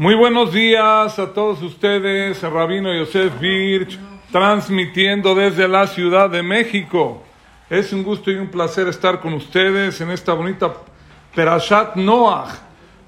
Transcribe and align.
Muy 0.00 0.14
buenos 0.14 0.54
días 0.54 1.18
a 1.18 1.34
todos 1.34 1.60
ustedes, 1.60 2.40
Rabino 2.40 2.94
Yosef 2.94 3.38
Birch, 3.38 3.98
transmitiendo 4.32 5.34
desde 5.34 5.68
la 5.68 5.86
Ciudad 5.86 6.30
de 6.30 6.42
México. 6.42 7.22
Es 7.68 7.92
un 7.92 8.02
gusto 8.02 8.30
y 8.30 8.36
un 8.36 8.48
placer 8.48 8.88
estar 8.88 9.20
con 9.20 9.34
ustedes 9.34 10.00
en 10.00 10.10
esta 10.10 10.32
bonita 10.32 10.72
Perashat 11.34 11.96
Noach, 11.96 12.48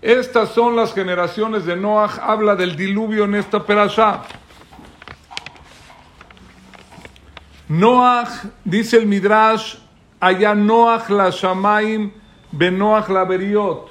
Estas 0.00 0.50
son 0.50 0.76
las 0.76 0.94
generaciones 0.94 1.66
de 1.66 1.74
Noach. 1.74 2.20
Habla 2.20 2.54
del 2.54 2.76
diluvio 2.76 3.24
en 3.24 3.34
esta 3.34 3.58
perashá. 3.58 4.22
Noach, 7.68 8.52
dice 8.64 8.98
el 8.98 9.06
Midrash, 9.06 9.74
allá 10.20 10.54
Noach 10.54 11.10
la 11.10 11.30
Shamaim 11.30 12.22
Benoach 12.56 13.08
la 13.08 13.24
Beriot. 13.24 13.90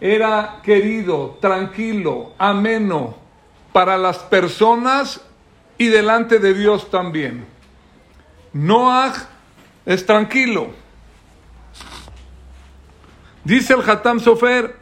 Era 0.00 0.60
querido, 0.62 1.38
tranquilo, 1.40 2.32
ameno 2.38 3.16
para 3.72 3.96
las 3.96 4.18
personas 4.18 5.20
y 5.78 5.86
delante 5.86 6.38
de 6.38 6.54
Dios 6.54 6.90
también. 6.90 7.46
Noach 8.52 9.16
es 9.86 10.04
tranquilo. 10.04 10.70
Dice 13.44 13.74
el 13.74 13.88
Hatam 13.88 14.20
Sofer, 14.20 14.76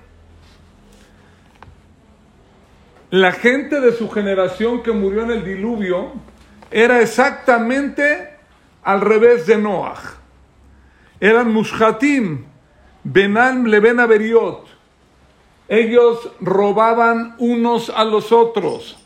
la 3.10 3.32
gente 3.32 3.80
de 3.80 3.92
su 3.92 4.10
generación 4.10 4.82
que 4.82 4.92
murió 4.92 5.22
en 5.22 5.30
el 5.30 5.44
diluvio 5.44 6.12
era 6.70 7.00
exactamente 7.00 8.36
al 8.82 9.00
revés 9.00 9.46
de 9.46 9.58
Noach. 9.58 10.00
Eran 11.20 11.52
mushhatim, 11.52 12.44
benam 13.04 13.66
leben 13.66 14.00
averiot. 14.00 14.66
Ellos 15.68 16.30
robaban 16.40 17.36
unos 17.38 17.90
a 17.90 18.04
los 18.04 18.32
otros. 18.32 18.98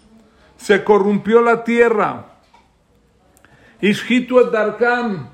Se 0.56 0.82
corrompió 0.82 1.42
la 1.42 1.62
tierra. 1.62 2.26
Ishhitu 3.80 4.40
et 4.40 4.50
darkam. 4.50 5.28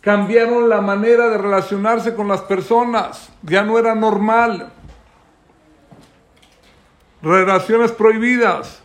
Cambiaron 0.00 0.68
la 0.68 0.80
manera 0.80 1.28
de 1.28 1.38
relacionarse 1.38 2.14
con 2.14 2.26
las 2.26 2.40
personas. 2.40 3.30
Ya 3.42 3.62
no 3.62 3.78
era 3.78 3.94
normal. 3.94 4.72
Relaciones 7.22 7.92
prohibidas. 7.92 8.82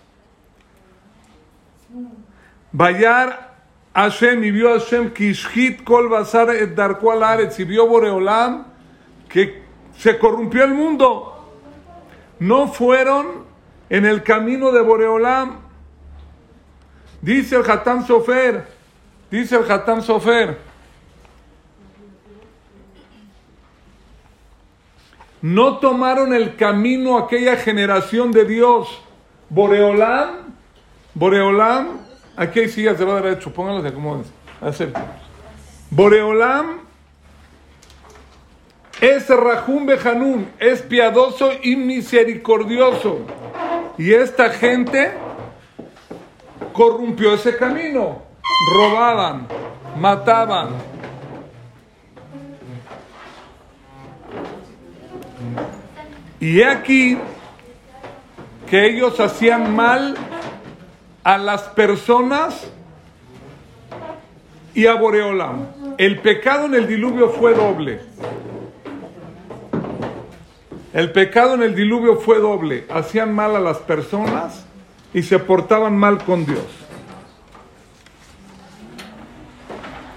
Bayar 2.71 3.55
Hashem 3.95 4.43
y 4.43 4.51
vio 4.51 4.77
Hashem 4.77 5.11
que 5.11 5.29
ishhit 5.29 5.85
kol 5.85 6.09
basar 6.09 6.49
et 6.49 6.75
darko 6.75 7.13
al 7.13 7.23
aretz 7.23 7.57
y 7.59 7.63
vio 7.63 7.87
Boreolam 7.87 8.74
que 9.29 9.63
se 9.97 10.17
corrompió 10.17 10.63
el 10.63 10.73
mundo. 10.73 11.31
No 12.39 12.67
fueron 12.67 13.45
en 13.89 14.05
el 14.05 14.23
camino 14.23 14.71
de 14.71 14.81
Boreolam. 14.81 15.59
Dice 17.21 17.55
el 17.55 17.69
Hatam 17.69 18.05
Sofer, 18.05 18.67
dice 19.31 19.55
el 19.55 19.71
Hatam 19.71 20.01
Sofer. 20.01 20.57
No 25.41 25.77
tomaron 25.77 26.33
el 26.33 26.55
camino 26.55 27.17
aquella 27.17 27.55
generación 27.55 28.31
de 28.31 28.45
Dios. 28.45 29.01
Boreolam, 29.49 30.55
Boreolam, 31.13 31.99
aquí 32.35 32.61
hay 32.61 32.69
sillas 32.69 32.97
de 32.97 33.05
lado 33.05 33.21
derecho, 33.21 33.53
pónganlos 33.53 33.83
de 33.83 33.89
acomódense. 33.89 34.91
Boreolam 35.91 36.84
es 39.01 39.29
Rahum 39.29 39.85
Bejanun, 39.85 40.47
es 40.59 40.81
piadoso 40.81 41.51
y 41.61 41.75
misericordioso. 41.75 43.19
Y 43.97 44.13
esta 44.13 44.49
gente 44.49 45.11
corrompió 46.73 47.33
ese 47.33 47.57
camino. 47.57 48.23
Robaban, 48.73 49.47
mataban. 49.97 50.69
Y 56.39 56.61
aquí 56.61 57.17
que 58.69 58.87
ellos 58.87 59.19
hacían 59.19 59.75
mal 59.75 60.15
a 61.23 61.37
las 61.37 61.63
personas 61.63 62.69
y 64.73 64.85
a 64.87 64.95
Boreolam. 64.95 65.67
El 65.97 66.19
pecado 66.19 66.65
en 66.65 66.75
el 66.75 66.87
diluvio 66.87 67.29
fue 67.29 67.53
doble. 67.53 68.01
El 70.95 71.11
pecado 71.11 71.55
en 71.55 71.63
el 71.63 71.75
diluvio 71.75 72.21
fue 72.21 72.39
doble. 72.39 72.85
Hacían 72.89 73.35
mal 73.35 73.53
a 73.57 73.59
las 73.59 73.79
personas 73.79 74.65
y 75.13 75.23
se 75.23 75.39
portaban 75.39 75.97
mal 75.97 76.23
con 76.23 76.45
Dios. 76.45 76.63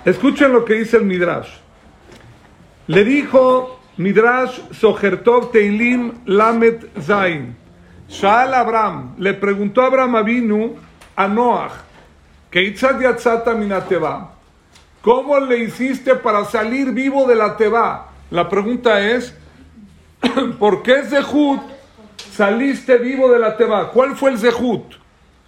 Escuchen 0.05 0.53
lo 0.53 0.65
que 0.65 0.75
dice 0.75 0.99
el 0.99 1.05
Midrash. 1.05 1.49
Le 2.87 3.03
dijo 3.03 3.81
Midrash 3.97 4.61
Sohertov 4.71 5.51
Teilim 5.51 6.13
Lamet 6.27 6.89
Zain. 7.03 7.57
Shaal 8.09 8.55
Abraham 8.55 9.17
le 9.19 9.35
preguntó 9.35 9.83
a 9.83 9.87
Abraham 9.87 10.15
Avinu 10.15 10.77
a 11.17 11.27
Noach 11.27 11.73
que 12.53 12.73
minateva. 13.57 14.33
¿Cómo 15.03 15.41
le 15.41 15.59
hiciste 15.59 16.15
para 16.15 16.45
salir 16.45 16.93
vivo 16.93 17.27
de 17.27 17.35
la 17.35 17.57
teba? 17.57 18.13
La 18.31 18.49
pregunta 18.49 19.01
es, 19.01 19.35
¿por 20.59 20.83
qué 20.83 21.03
Zehut 21.05 21.61
saliste 22.33 22.99
vivo 22.99 23.31
de 23.31 23.39
la 23.39 23.57
teba? 23.57 23.91
¿Cuál 23.91 24.17
fue 24.17 24.31
el 24.31 24.39
Zehut? 24.39 24.95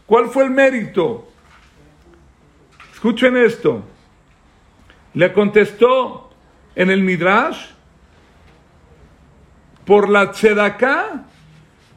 ¿Cuál 0.07 0.29
fue 0.29 0.45
el 0.45 0.51
mérito? 0.51 1.29
Escuchen 2.93 3.37
esto. 3.37 3.83
Le 5.15 5.33
contestó 5.33 6.31
en 6.75 6.91
el 6.91 7.03
Midrash 7.03 7.71
por 9.85 10.09
la 10.09 10.33
tzedaká 10.33 11.25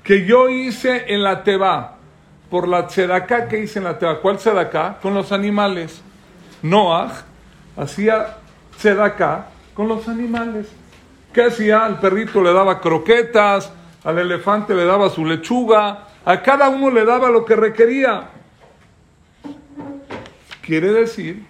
que 0.03 0.25
yo 0.25 0.49
hice 0.49 1.13
en 1.13 1.23
la 1.23 1.43
teba. 1.43 1.97
Por 2.49 2.67
la 2.67 2.87
tzedaká 2.87 3.47
que 3.47 3.59
hice 3.59 3.79
en 3.79 3.85
la 3.85 3.97
teba. 3.99 4.19
¿Cuál 4.21 4.37
tzedaká? 4.37 4.99
Con 5.01 5.13
los 5.13 5.31
animales. 5.31 6.01
Noach 6.61 7.23
hacía 7.75 8.37
tzedaká 8.77 9.47
con 9.73 9.87
los 9.87 10.07
animales. 10.07 10.71
¿Qué 11.33 11.43
hacía? 11.43 11.83
Al 11.83 11.99
perrito 11.99 12.41
le 12.41 12.53
daba 12.53 12.79
croquetas, 12.79 13.71
al 14.03 14.19
elefante 14.19 14.75
le 14.75 14.85
daba 14.85 15.09
su 15.09 15.25
lechuga, 15.25 16.07
a 16.23 16.41
cada 16.41 16.69
uno 16.69 16.91
le 16.91 17.03
daba 17.03 17.29
lo 17.29 17.43
que 17.43 17.55
requería. 17.55 18.29
Quiere 20.61 20.93
decir 20.93 21.43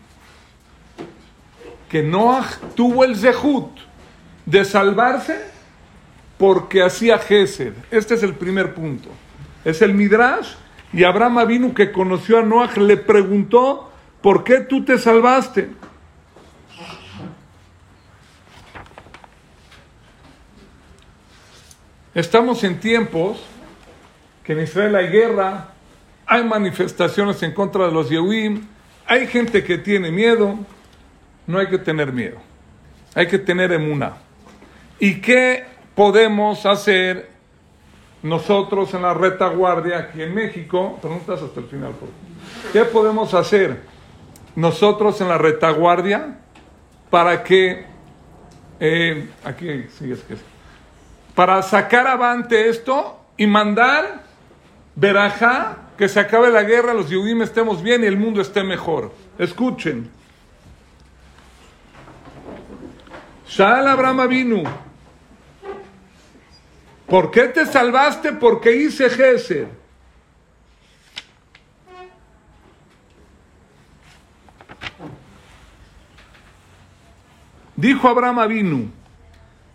que 1.90 2.02
Noah 2.02 2.46
tuvo 2.76 3.04
el 3.04 3.16
zehut 3.16 3.70
de 4.46 4.66
salvarse 4.66 5.40
porque 6.38 6.82
hacía 6.82 7.20
Gesed. 7.20 7.74
Este 7.92 8.16
es 8.16 8.24
el 8.24 8.34
primer 8.34 8.74
punto. 8.74 9.10
Es 9.66 9.82
el 9.82 9.94
Midrash 9.94 10.54
y 10.94 11.04
Abraham 11.04 11.46
vino 11.48 11.74
que 11.74 11.92
conoció 11.92 12.40
a 12.40 12.44
Noah 12.44 12.72
le 12.78 12.98
preguntó, 12.98 13.92
¿por 14.22 14.44
qué 14.44 14.62
tú 14.62 14.86
te 14.86 14.98
salvaste? 14.98 15.70
Estamos 22.16 22.64
en 22.64 22.80
tiempos 22.80 23.44
que 24.44 24.54
en 24.54 24.60
Israel 24.60 24.96
hay 24.96 25.08
guerra, 25.08 25.70
hay 26.28 26.44
manifestaciones 26.44 27.42
en 27.42 27.54
contra 27.54 27.88
de 27.88 27.92
los 27.92 28.08
Yehuim, 28.08 28.68
hay 29.08 29.26
gente 29.26 29.64
que 29.64 29.80
tiene 29.80 30.12
miedo, 30.12 30.60
no 31.48 31.58
hay 31.58 31.68
que 31.68 31.80
tener 31.80 32.14
miedo, 32.14 32.38
hay 33.16 33.28
que 33.28 33.40
tener 33.40 33.72
emuna. 33.72 34.14
¿Y 35.00 35.22
qué 35.22 35.66
podemos 35.96 36.68
hacer 36.68 37.32
nosotros 38.22 38.94
en 38.94 39.02
la 39.02 39.16
retaguardia 39.16 39.98
aquí 39.98 40.22
en 40.22 40.36
México? 40.36 41.00
Preguntas 41.02 41.42
hasta 41.42 41.62
el 41.62 41.66
final, 41.66 41.94
por 41.94 42.10
favor. 42.10 42.72
¿Qué 42.74 42.86
podemos 42.86 43.34
hacer 43.34 43.82
nosotros 44.56 45.20
en 45.20 45.30
la 45.30 45.40
retaguardia 45.40 46.38
para 47.10 47.44
que 47.44 47.86
eh, 48.80 49.30
aquí, 49.44 49.86
sí, 49.98 50.12
es 50.12 50.20
que 50.22 50.53
para 51.36 51.62
sacar 51.62 52.08
avante 52.08 52.70
esto 52.70 53.20
y 53.38 53.48
mandar 53.48 54.24
verajá, 54.96 55.78
que 55.98 56.08
se 56.08 56.20
acabe 56.20 56.50
la 56.50 56.64
guerra, 56.64 56.94
los 56.94 57.10
Yehudim 57.10 57.42
estemos 57.42 57.82
bien 57.82 58.04
y 58.04 58.08
el 58.08 58.18
mundo 58.18 58.42
esté 58.42 58.64
mejor. 58.64 59.12
Escuchen. 59.38 60.10
Shal 63.48 63.88
Abraham 63.88 64.28
vino. 64.28 64.64
¿Por 67.08 67.30
qué 67.30 67.44
te 67.44 67.66
salvaste? 67.66 68.32
Porque 68.32 68.76
hice 68.76 69.10
Gesed. 69.10 69.68
Dijo 77.76 78.08
Abraham 78.08 78.40
Avinu, 78.40 78.92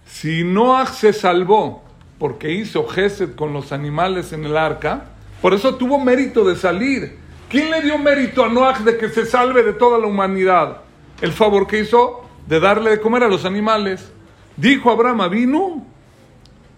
si 0.09 0.43
Noah 0.43 0.87
se 0.87 1.13
salvó 1.13 1.85
porque 2.19 2.51
hizo 2.51 2.89
Gesed 2.89 3.37
con 3.37 3.53
los 3.53 3.71
animales 3.71 4.33
en 4.33 4.45
el 4.45 4.57
arca, 4.57 5.05
por 5.41 5.55
eso 5.55 5.77
tuvo 5.77 6.01
mérito 6.01 6.45
de 6.45 6.57
salir. 6.57 7.17
¿Quién 7.49 7.71
le 7.71 7.83
dio 7.83 7.97
mérito 7.99 8.45
a 8.45 8.49
Noah 8.49 8.81
de 8.81 8.99
que 8.99 9.09
se 9.11 9.25
salve 9.25 9.63
de 9.63 9.75
toda 9.75 9.99
la 9.99 10.07
humanidad? 10.07 10.79
El 11.21 11.33
favor 11.33 11.67
que 11.67 11.81
hizo 11.81 12.25
de 12.47 12.59
darle 12.59 12.91
de 12.91 13.01
comer 13.01 13.23
a 13.23 13.29
los 13.29 13.45
animales. 13.45 14.11
Dijo 14.57 14.91
Abraham 14.91 15.21
Avinu, 15.21 15.87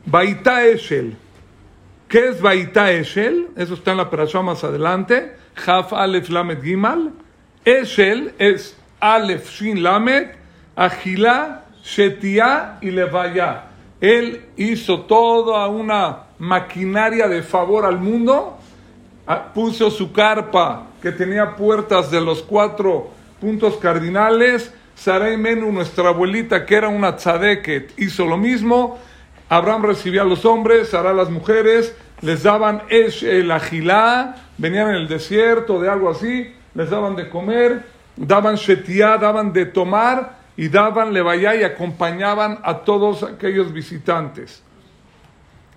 Baita 0.04 0.66
Eshel. 0.66 1.16
¿Qué 2.08 2.28
es 2.28 2.42
Baita 2.42 2.92
Eshel? 2.92 3.48
Eso 3.56 3.74
está 3.74 3.92
en 3.92 3.98
la 3.98 4.10
perashá 4.10 4.42
más 4.42 4.64
adelante. 4.64 5.36
Haf 5.66 5.92
Alef 5.92 6.28
Lamed 6.28 6.62
Gimal. 6.62 7.12
Eshel 7.64 8.34
es 8.38 8.76
Alef 8.98 9.50
Shin 9.50 9.82
Lamed. 9.82 10.32
Agilá, 10.76 11.64
Shetia 11.84 12.78
y 12.80 12.90
Levaya. 12.90 13.64
Él 14.00 14.46
hizo 14.56 15.02
toda 15.02 15.66
una 15.68 16.24
maquinaria 16.38 17.28
de 17.28 17.42
favor 17.42 17.84
al 17.84 17.98
mundo. 17.98 18.58
Ah, 19.26 19.52
puso 19.52 19.90
su 19.90 20.12
carpa 20.12 20.86
que 21.02 21.12
tenía 21.12 21.56
puertas 21.56 22.10
de 22.10 22.20
los 22.20 22.42
cuatro 22.42 23.10
puntos 23.40 23.76
cardinales. 23.76 24.72
Sarai 24.94 25.36
Menu, 25.36 25.72
nuestra 25.72 26.08
abuelita, 26.08 26.66
que 26.66 26.74
era 26.74 26.88
una 26.88 27.16
tzadeket, 27.16 27.98
hizo 27.98 28.26
lo 28.26 28.36
mismo. 28.36 28.98
Abraham 29.48 29.84
recibía 29.84 30.22
a 30.22 30.26
los 30.26 30.44
hombres, 30.44 30.90
Sara 30.90 31.10
a 31.10 31.14
las 31.14 31.30
mujeres, 31.30 31.96
les 32.20 32.42
daban 32.42 32.82
el 32.88 33.50
agilá, 33.50 34.36
venían 34.58 34.90
en 34.90 34.96
el 34.96 35.08
desierto 35.08 35.80
de 35.80 35.88
algo 35.88 36.10
así, 36.10 36.54
les 36.74 36.90
daban 36.90 37.16
de 37.16 37.28
comer, 37.28 37.84
daban 38.16 38.56
shetia, 38.56 39.16
daban 39.16 39.52
de 39.52 39.66
tomar 39.66 40.39
y 40.56 40.68
daban 40.68 41.12
levaya 41.12 41.54
y 41.54 41.62
acompañaban 41.62 42.58
a 42.62 42.78
todos 42.78 43.22
aquellos 43.22 43.72
visitantes. 43.72 44.62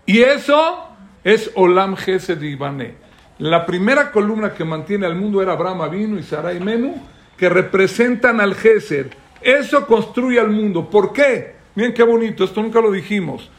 Y 0.06 0.22
eso 0.22 0.88
es 1.24 1.52
Olam 1.56 1.96
Gesed 1.96 2.42
Ibané. 2.42 2.96
La 3.40 3.66
primera 3.66 4.12
columna 4.12 4.54
que 4.54 4.66
mantiene 4.66 5.06
al 5.06 5.16
mundo 5.16 5.42
era 5.42 5.54
Abraham 5.54 5.82
Avinu 5.82 6.18
y 6.18 6.24
Sarai 6.24 6.60
Menu, 6.60 6.96
que 7.38 7.50
representan 7.50 8.40
al 8.40 8.56
Gesed. 8.56 9.08
Eso 9.42 9.88
construye 9.88 10.40
al 10.40 10.50
mundo. 10.50 10.90
¿Por 10.90 11.14
qué? 11.14 11.56
Miren 11.76 11.94
qué 11.94 12.04
bonito, 12.04 12.44
esto 12.44 12.62
nunca 12.62 12.80
lo 12.80 12.92
dijimos. 12.92 13.50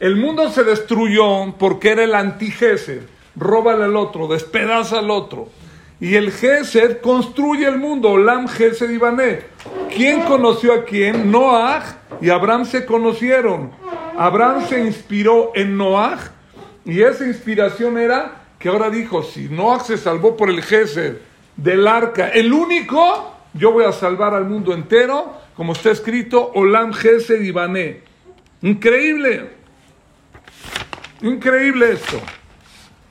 El 0.00 0.16
mundo 0.16 0.50
se 0.50 0.64
destruyó 0.64 1.54
porque 1.58 1.90
era 1.90 2.02
el 2.02 2.14
anti-Gesed. 2.14 3.02
Roba 3.36 3.72
al 3.74 3.96
otro, 3.96 4.26
despedaza 4.26 4.98
al 4.98 5.10
otro. 5.10 5.48
Y 6.02 6.16
el 6.16 6.32
Gesed 6.32 7.00
construye 7.00 7.64
el 7.64 7.78
mundo, 7.78 8.10
Olam 8.10 8.48
Gesed 8.48 8.90
Ibané. 8.90 9.44
¿Quién 9.94 10.22
conoció 10.22 10.72
a 10.72 10.84
quién? 10.84 11.30
Noah 11.30 12.00
y 12.20 12.28
Abraham 12.28 12.64
se 12.64 12.84
conocieron. 12.84 13.70
Abraham 14.18 14.66
se 14.68 14.80
inspiró 14.80 15.52
en 15.54 15.76
Noah 15.76 16.18
y 16.84 17.02
esa 17.02 17.24
inspiración 17.24 17.98
era 17.98 18.46
que 18.58 18.68
ahora 18.68 18.90
dijo, 18.90 19.22
si 19.22 19.48
Noah 19.48 19.78
se 19.78 19.96
salvó 19.96 20.36
por 20.36 20.50
el 20.50 20.60
Gesed 20.64 21.18
del 21.56 21.86
arca, 21.86 22.30
el 22.30 22.52
único, 22.52 23.36
yo 23.54 23.70
voy 23.70 23.84
a 23.84 23.92
salvar 23.92 24.34
al 24.34 24.46
mundo 24.46 24.74
entero, 24.74 25.36
como 25.54 25.72
está 25.72 25.92
escrito, 25.92 26.50
Olam 26.56 26.92
Gesed 26.92 27.42
Ibané. 27.42 28.00
Increíble. 28.62 29.50
Increíble 31.20 31.92
esto. 31.92 32.20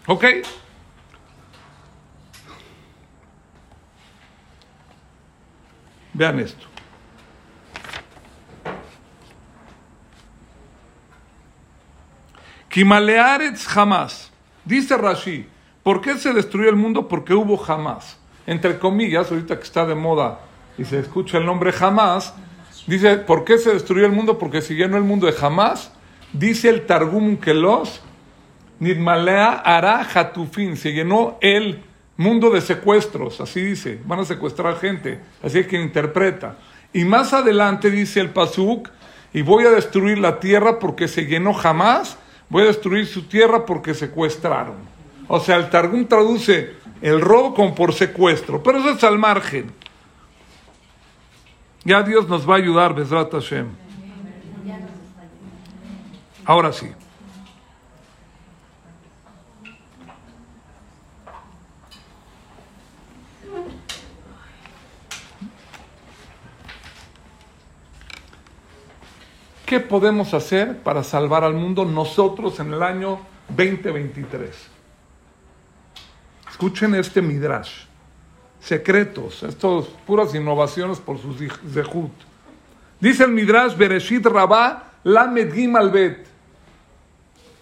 ¿Ok? 0.08 0.26
Vean 6.14 6.40
esto. 6.40 6.66
Kimalearetz 12.70 13.68
jamás. 13.68 14.32
Dice 14.64 14.96
Rashi, 14.96 15.48
¿por 15.84 16.02
qué 16.02 16.18
se 16.18 16.34
destruyó 16.34 16.70
el 16.70 16.76
mundo? 16.76 17.08
Porque 17.08 17.34
hubo 17.34 17.58
jamás. 17.58 18.18
Entre 18.48 18.80
comillas, 18.80 19.30
ahorita 19.30 19.58
que 19.58 19.64
está 19.64 19.86
de 19.86 19.96
moda 19.96 20.40
y 20.78 20.86
se 20.86 21.00
escucha 21.00 21.38
el 21.38 21.46
nombre 21.46 21.72
jamás, 21.72 22.34
dice, 22.88 23.18
¿por 23.18 23.44
qué 23.44 23.58
se 23.58 23.74
destruyó 23.74 24.06
el 24.06 24.14
mundo? 24.14 24.40
Porque 24.40 24.62
si 24.62 24.76
llenó 24.76 24.98
el 24.98 25.04
mundo 25.04 25.28
de 25.28 25.34
jamás. 25.34 25.92
Dice 26.34 26.70
el 26.70 26.86
Targum 26.86 27.36
Kelos, 27.38 28.02
Nidmalea 28.80 29.52
Ara 29.52 30.08
Hatufin, 30.14 30.78
se 30.78 30.94
llenó 30.94 31.38
el 31.42 31.84
mundo 32.22 32.50
de 32.50 32.62
secuestros, 32.62 33.42
así 33.42 33.62
dice, 33.62 34.00
van 34.06 34.20
a 34.20 34.26
secuestrar 34.26 34.78
gente, 34.80 35.20
así 35.44 35.60
es 35.60 35.68
que 35.68 35.82
interpreta. 35.82 36.58
Y 36.94 37.04
más 37.06 37.34
adelante 37.34 37.92
dice 37.92 38.20
el 38.20 38.30
Pasuk, 38.30 38.90
y 39.34 39.42
voy 39.42 39.66
a 39.66 39.72
destruir 39.72 40.18
la 40.18 40.40
tierra 40.40 40.80
porque 40.80 41.08
se 41.08 41.26
llenó 41.26 41.54
jamás, 41.54 42.18
voy 42.50 42.64
a 42.64 42.68
destruir 42.68 43.06
su 43.08 43.24
tierra 43.24 43.66
porque 43.66 43.94
secuestraron. 43.94 44.76
O 45.28 45.40
sea, 45.40 45.56
el 45.56 45.70
Targum 45.70 46.06
traduce 46.06 46.74
el 47.02 47.22
robo 47.22 47.54
como 47.54 47.74
por 47.74 47.94
secuestro, 47.94 48.62
pero 48.62 48.80
eso 48.80 48.92
es 48.92 49.04
al 49.04 49.18
margen. 49.18 49.72
Ya 51.84 52.04
Dios 52.04 52.28
nos 52.28 52.48
va 52.48 52.56
a 52.56 52.58
ayudar, 52.58 52.94
Besrat 52.94 53.32
Hashem. 53.32 53.68
Ahora 56.46 56.74
sí. 56.74 56.92
¿Qué 69.72 69.80
podemos 69.80 70.34
hacer 70.34 70.80
para 70.80 71.02
salvar 71.02 71.46
al 71.46 71.54
mundo 71.54 71.86
nosotros 71.86 72.60
en 72.60 72.74
el 72.74 72.84
año 72.84 73.22
2023? 73.56 74.50
Escuchen 76.50 76.94
este 76.96 77.22
midrash. 77.22 77.86
Secretos, 78.60 79.44
estos 79.44 79.88
puras 80.06 80.36
innovaciones 80.36 81.00
por 81.00 81.18
sus 81.20 81.38
zehut. 81.72 82.12
Dice 83.00 83.24
el 83.24 83.32
midrash 83.32 83.78
Bereshit 83.78 84.26
Rabá 84.26 84.92
Lamed 85.06 85.54
Gimal 85.54 85.90
Bet. 85.90 86.28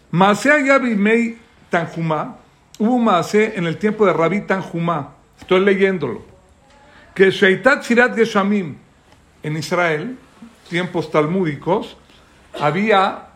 Maaseh 0.09 0.65
Yabimei 0.65 1.37
Tanjumá. 1.69 2.37
Hubo 2.79 2.95
un 2.95 3.03
Maaseh 3.03 3.53
en 3.55 3.67
el 3.67 3.77
tiempo 3.77 4.07
de 4.07 4.13
Rabí 4.13 4.41
Tanjumá. 4.41 5.13
Estoy 5.39 5.59
leyéndolo. 5.59 6.23
Que 7.13 7.29
Sheitat 7.29 7.83
Sirat 7.83 8.15
Geshamim 8.15 8.77
en 9.43 9.57
Israel 9.57 10.17
tiempos 10.69 11.11
talmúdicos, 11.11 11.97
había 12.59 13.29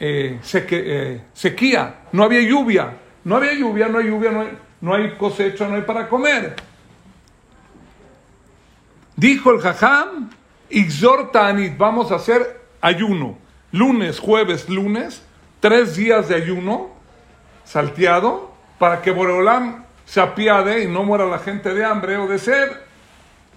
eh, 0.00 0.40
eh, 0.52 1.22
sequía, 1.32 2.00
no 2.12 2.24
había 2.24 2.40
lluvia. 2.40 2.96
No 3.24 3.36
había 3.36 3.52
lluvia, 3.52 3.88
no 3.88 3.98
hay 3.98 4.06
lluvia, 4.06 4.30
no 4.80 4.94
hay, 4.94 5.02
hay 5.02 5.16
cosecha, 5.16 5.68
no 5.68 5.76
hay 5.76 5.82
para 5.82 6.08
comer. 6.08 6.56
Dijo 9.16 9.50
el 9.50 9.60
jajam, 9.60 10.30
Ixortanit, 10.70 11.76
vamos 11.76 12.12
a 12.12 12.16
hacer 12.16 12.62
ayuno. 12.80 13.36
Lunes, 13.72 14.18
jueves, 14.18 14.68
lunes, 14.68 15.22
tres 15.60 15.96
días 15.96 16.28
de 16.28 16.36
ayuno, 16.36 16.90
salteado, 17.64 18.52
para 18.78 19.02
que 19.02 19.10
Boreolam 19.10 19.84
se 20.06 20.20
apiade 20.20 20.84
y 20.84 20.88
no 20.88 21.02
muera 21.02 21.26
la 21.26 21.38
gente 21.38 21.74
de 21.74 21.84
hambre 21.84 22.16
o 22.16 22.26
de 22.26 22.38
sed. 22.38 22.70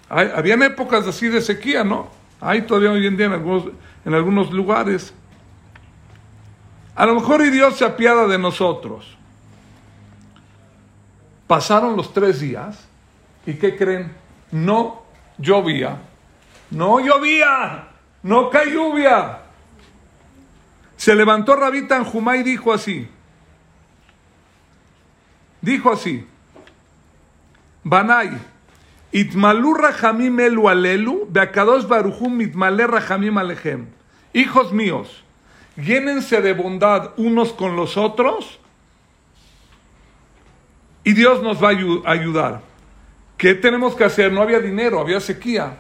habían 0.10 0.64
épocas 0.64 1.08
así 1.08 1.30
de 1.30 1.42
sequía, 1.42 1.84
¿no? 1.84 2.10
Hay 2.42 2.64
todavía 2.64 2.92
hoy 2.92 3.06
en 3.06 3.16
día 3.16 3.28
en 3.28 3.34
algunos, 3.34 3.66
en 4.04 4.14
algunos 4.14 4.52
lugares. 4.52 5.14
A 6.96 7.06
lo 7.06 7.16
mejor 7.16 7.42
y 7.46 7.52
Dios 7.52 7.78
se 7.78 7.86
apiada 7.86 8.28
de 8.28 8.38
nosotros. 8.38 9.16
Pasaron 11.48 11.96
los 11.96 12.14
tres 12.14 12.40
días 12.40 12.88
y 13.46 13.54
¿qué 13.54 13.78
creen? 13.78 14.12
No 14.52 15.04
llovía. 15.38 15.98
No 16.72 17.00
llovía. 17.00 17.88
No 18.24 18.50
cae 18.50 18.72
lluvia. 18.72 19.40
Se 20.98 21.16
levantó 21.16 21.56
Rabita 21.56 21.98
en 21.98 22.06
Jumá 22.06 22.38
y 22.38 22.44
dijo 22.44 22.74
así. 22.74 23.08
Dijo 25.62 25.92
así. 25.92 26.28
Banay, 27.84 28.38
Itmalú 29.12 29.74
rachamim 29.74 30.40
elu 30.40 30.70
alelu, 30.70 31.28
beakadosh 31.30 31.86
baruchum 31.88 32.40
alejem. 33.38 33.88
hijos 34.34 34.72
míos, 34.72 35.24
llénense 35.76 36.42
de 36.42 36.54
bondad 36.54 37.12
unos 37.18 37.52
con 37.52 37.76
los 37.76 37.98
otros 37.98 38.60
y 41.04 41.14
Dios 41.14 41.42
nos 41.42 41.62
va 41.62 41.70
a 41.70 42.12
ayudar. 42.12 42.62
¿Qué 43.38 43.56
tenemos 43.56 43.96
que 43.96 44.04
hacer? 44.04 44.32
No 44.32 44.42
había 44.42 44.60
dinero, 44.60 45.00
había 45.00 45.20
sequía. 45.20 45.78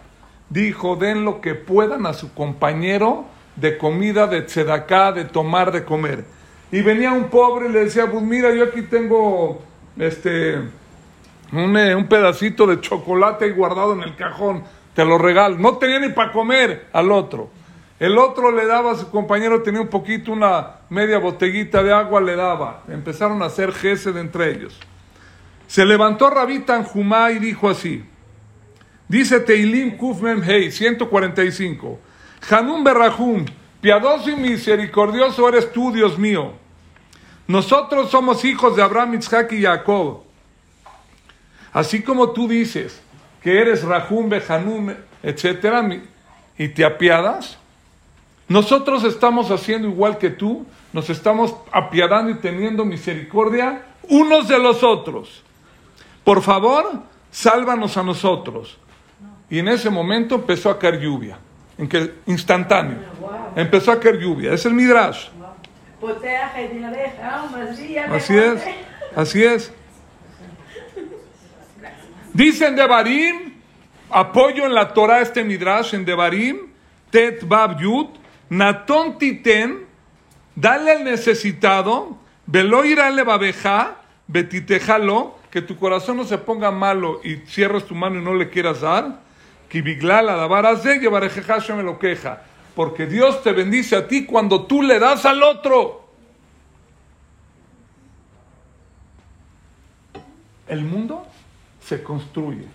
Dijo, 0.50 0.96
den 0.96 1.24
lo 1.24 1.40
que 1.40 1.54
puedan 1.54 2.06
a 2.06 2.14
su 2.14 2.34
compañero 2.34 3.26
de 3.56 3.78
comida, 3.78 4.28
de 4.28 4.42
tzedaká, 4.42 5.12
de 5.12 5.26
tomar, 5.26 5.72
de 5.72 5.86
comer. 5.86 6.26
Y 6.72 6.82
venía 6.82 7.12
un 7.12 7.30
pobre 7.30 7.70
y 7.70 7.72
le 7.72 7.86
decía, 7.86 8.10
pues 8.10 8.24
mira, 8.24 8.54
yo 8.54 8.64
aquí 8.64 8.82
tengo 8.82 9.62
este 9.98 10.60
un, 11.52 11.78
eh, 11.78 11.96
un 11.96 12.08
pedacito 12.08 12.66
de 12.66 12.80
chocolate 12.80 13.52
guardado 13.52 13.94
en 13.94 14.04
el 14.04 14.16
cajón, 14.16 14.64
te 14.94 15.06
lo 15.06 15.18
regalo. 15.18 15.58
No 15.58 15.78
tenía 15.78 16.00
ni 16.00 16.10
para 16.10 16.32
comer 16.32 16.88
al 16.94 17.12
otro. 17.12 17.50
El 18.00 18.18
otro 18.18 18.52
le 18.52 18.66
daba 18.66 18.94
a 18.94 18.96
su 18.96 19.12
compañero, 19.12 19.62
tenía 19.62 19.82
un 19.82 19.88
poquito, 19.88 20.32
una 20.32 20.78
media 20.90 21.20
botellita 21.20 21.84
de 21.84 21.94
agua, 21.94 22.20
le 22.20 22.36
daba. 22.36 22.84
Empezaron 22.88 23.44
a 23.44 23.46
hacer 23.46 23.72
gesed 23.72 24.18
entre 24.18 24.50
ellos. 24.52 24.76
Se 25.68 25.86
levantó 25.86 26.30
Rabí 26.30 26.60
Tanjumá 26.60 27.32
y 27.32 27.40
dijo 27.40 27.70
así. 27.70 28.04
Dice 29.08 29.40
Teilim 29.40 29.98
Kufmem 29.98 30.42
Hei, 30.44 30.72
145. 30.72 32.00
Hanum 32.50 32.84
Berrahum, 32.84 33.46
piadoso 33.80 34.30
y 34.32 34.36
misericordioso 34.36 35.48
eres 35.48 35.72
tú, 35.72 35.92
Dios 35.92 36.18
mío. 36.18 36.54
Nosotros 37.46 38.10
somos 38.10 38.44
hijos 38.46 38.76
de 38.76 38.82
Abraham, 38.82 39.14
Isaac 39.14 39.52
y 39.52 39.62
Jacob. 39.62 40.24
Así 41.74 42.04
como 42.04 42.32
tú 42.32 42.48
dices 42.48 43.02
que 43.42 43.60
eres 43.60 43.84
Rahum, 43.84 44.30
Behanum, 44.30 44.94
etcétera, 45.24 45.88
y 46.58 46.68
te 46.70 46.86
apiadas, 46.86 47.58
nosotros 48.48 49.04
estamos 49.04 49.50
haciendo 49.50 49.88
igual 49.88 50.18
que 50.18 50.30
tú, 50.30 50.66
nos 50.94 51.10
estamos 51.10 51.56
apiadando 51.72 52.32
y 52.32 52.36
teniendo 52.36 52.84
misericordia 52.84 53.84
unos 54.10 54.48
de 54.48 54.60
los 54.60 54.84
otros. 54.84 55.42
Por 56.24 56.42
favor, 56.42 57.02
sálvanos 57.32 57.96
a 57.98 58.04
nosotros. 58.04 58.78
Y 59.50 59.60
en 59.60 59.70
ese 59.70 59.90
momento 59.90 60.36
empezó 60.36 60.70
a 60.70 60.78
caer 60.78 61.00
lluvia, 61.00 61.38
en 61.78 61.88
que 61.88 62.16
instantáneo. 62.26 63.00
Empezó 63.56 63.92
a 63.92 64.00
caer 64.00 64.20
lluvia. 64.20 64.54
Es 64.54 64.66
el 64.66 64.74
Midrash. 64.74 65.28
Así 68.16 68.38
es, 68.38 68.62
así 69.16 69.44
es. 69.44 69.74
Dicen 72.34 72.76
Devarim, 72.76 73.54
apoyo 74.10 74.66
en 74.66 74.74
la 74.74 74.94
Torah 74.94 75.22
este 75.22 75.44
Midrash 75.44 75.94
en 75.94 76.06
Devarim, 76.06 76.58
Tet 77.10 77.46
Bab 77.46 77.80
Yud, 77.80 78.08
Naton 78.50 79.18
Titen, 79.18 79.86
dale 80.56 80.92
al 80.92 81.04
necesitado, 81.04 82.18
velo 82.46 82.86
irale 82.86 83.24
babeja, 83.24 83.98
betitejalo, 84.28 85.36
que 85.52 85.62
tu 85.62 85.78
corazón 85.78 86.18
no 86.18 86.24
se 86.24 86.38
ponga 86.38 86.72
malo 86.72 87.20
y 87.24 87.38
cierres 87.48 87.86
tu 87.86 87.96
mano 87.96 88.20
y 88.20 88.24
no 88.24 88.34
le 88.34 88.50
quieras 88.50 88.80
dar, 88.80 89.20
me 89.74 89.82
lo 91.84 92.00
queja, 92.00 92.44
porque 92.76 93.08
Dios 93.08 93.44
te 93.44 93.52
bendice 93.52 93.98
a 93.98 94.08
ti 94.08 94.26
cuando 94.26 94.66
tú 94.66 94.82
le 94.82 95.00
das 95.00 95.26
al 95.26 95.44
otro. 95.44 96.00
El 100.68 100.86
mundo 100.86 101.28
se 101.92 102.02
construye. 102.02 102.68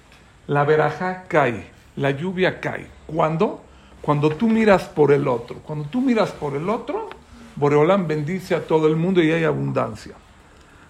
La 0.46 0.64
veraja 0.64 1.24
cae, 1.26 1.70
la 1.96 2.10
lluvia 2.10 2.60
cae. 2.60 2.86
¿Cuándo? 3.06 3.64
Cuando 4.02 4.28
tú 4.28 4.46
miras 4.46 4.84
por 4.84 5.10
el 5.10 5.26
otro. 5.26 5.56
Cuando 5.60 5.88
tú 5.88 6.02
miras 6.02 6.32
por 6.32 6.54
el 6.54 6.68
otro, 6.68 7.08
Boreolán 7.54 8.06
bendice 8.06 8.54
a 8.54 8.66
todo 8.66 8.86
el 8.86 8.96
mundo 8.96 9.22
y 9.22 9.32
hay 9.32 9.44
abundancia. 9.44 10.12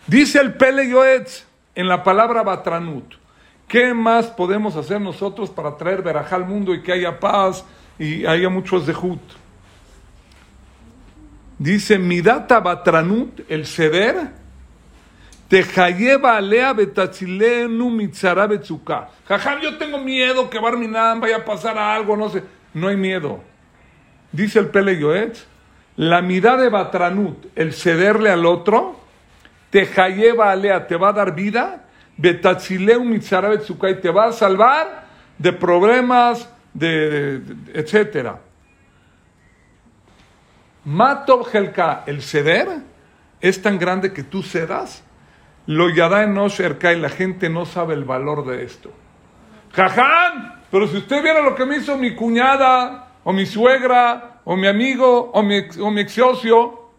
Dice 0.08 0.40
el 0.40 0.54
Pele 0.54 0.88
Yoetz 0.88 1.44
en 1.76 1.86
la 1.86 2.02
palabra 2.02 2.42
Batranut. 2.42 3.14
¿Qué 3.68 3.94
más 3.94 4.26
podemos 4.26 4.74
hacer 4.74 5.00
nosotros 5.00 5.48
para 5.48 5.76
traer 5.76 6.02
verajá 6.02 6.34
al 6.34 6.46
mundo 6.46 6.74
y 6.74 6.82
que 6.82 6.92
haya 6.92 7.20
paz 7.20 7.64
y 7.96 8.26
haya 8.26 8.48
muchos 8.48 8.88
de 8.88 8.92
Jut? 8.92 9.20
Dice 11.60 11.96
Midata 11.96 12.58
Batranut, 12.58 13.48
el 13.48 13.66
ceder, 13.66 14.32
alea 15.48 16.72
betachilenu 16.72 17.90
mitzara 17.90 18.46
betzuka. 18.46 19.08
Jajam, 19.28 19.60
yo 19.60 19.78
tengo 19.78 19.98
miedo 19.98 20.50
que 20.50 20.58
Barminan 20.58 21.20
vaya 21.20 21.36
a 21.36 21.44
pasar 21.44 21.78
algo, 21.78 22.16
no 22.16 22.28
sé. 22.28 22.42
No 22.74 22.88
hay 22.88 22.96
miedo. 22.96 23.40
Dice 24.32 24.58
el 24.58 24.68
Pele 24.68 24.98
Yoetz, 24.98 25.46
la 25.96 26.20
mirada 26.20 26.62
de 26.62 26.68
Batranut, 26.68 27.46
el 27.54 27.72
cederle 27.72 28.30
al 28.30 28.44
otro, 28.44 29.00
te 29.70 29.88
alea, 29.96 30.86
te 30.86 30.96
va 30.96 31.08
a 31.10 31.12
dar 31.12 31.34
vida, 31.34 31.84
betachileu 32.16 33.04
mitzara 33.04 33.48
betzuka, 33.48 33.88
y 33.88 34.00
te 34.00 34.10
va 34.10 34.26
a 34.26 34.32
salvar 34.32 35.06
de 35.38 35.52
problemas, 35.52 36.48
de, 36.74 37.40
etcétera. 37.72 38.40
Mato 40.84 41.46
Helka, 41.50 42.02
el 42.06 42.20
ceder, 42.20 42.68
es 43.40 43.62
tan 43.62 43.78
grande 43.78 44.12
que 44.12 44.22
tú 44.22 44.42
cedas 44.42 45.02
lo 45.66 45.90
yada 45.90 46.22
en 46.22 46.50
cerca 46.50 46.92
y 46.92 47.00
la 47.00 47.08
gente 47.08 47.48
no 47.48 47.66
sabe 47.66 47.94
el 47.94 48.04
valor 48.04 48.46
de 48.46 48.64
esto. 48.64 48.92
Jaján, 49.72 50.62
pero 50.70 50.86
si 50.86 50.98
usted 50.98 51.22
viera 51.22 51.42
lo 51.42 51.54
que 51.54 51.66
me 51.66 51.76
hizo 51.76 51.96
mi 51.98 52.14
cuñada, 52.14 53.08
o 53.24 53.32
mi 53.32 53.44
suegra, 53.44 54.40
o 54.44 54.56
mi 54.56 54.68
amigo, 54.68 55.32
o 55.32 55.42
mi, 55.42 55.58
o 55.58 55.98
ex 55.98 56.12
socio, 56.12 56.90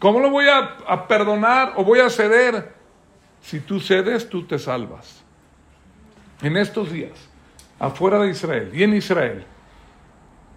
¿cómo 0.00 0.18
lo 0.18 0.30
voy 0.30 0.46
a, 0.48 1.06
perdonar 1.06 1.74
o 1.76 1.84
voy 1.84 2.00
a 2.00 2.10
ceder? 2.10 2.74
Si 3.40 3.60
tú 3.60 3.78
cedes, 3.78 4.28
tú 4.28 4.44
te 4.44 4.58
salvas. 4.58 5.22
En 6.42 6.56
estos 6.56 6.90
días, 6.90 7.12
afuera 7.78 8.18
de 8.18 8.30
Israel 8.30 8.72
y 8.74 8.82
en 8.82 8.94
Israel, 8.94 9.46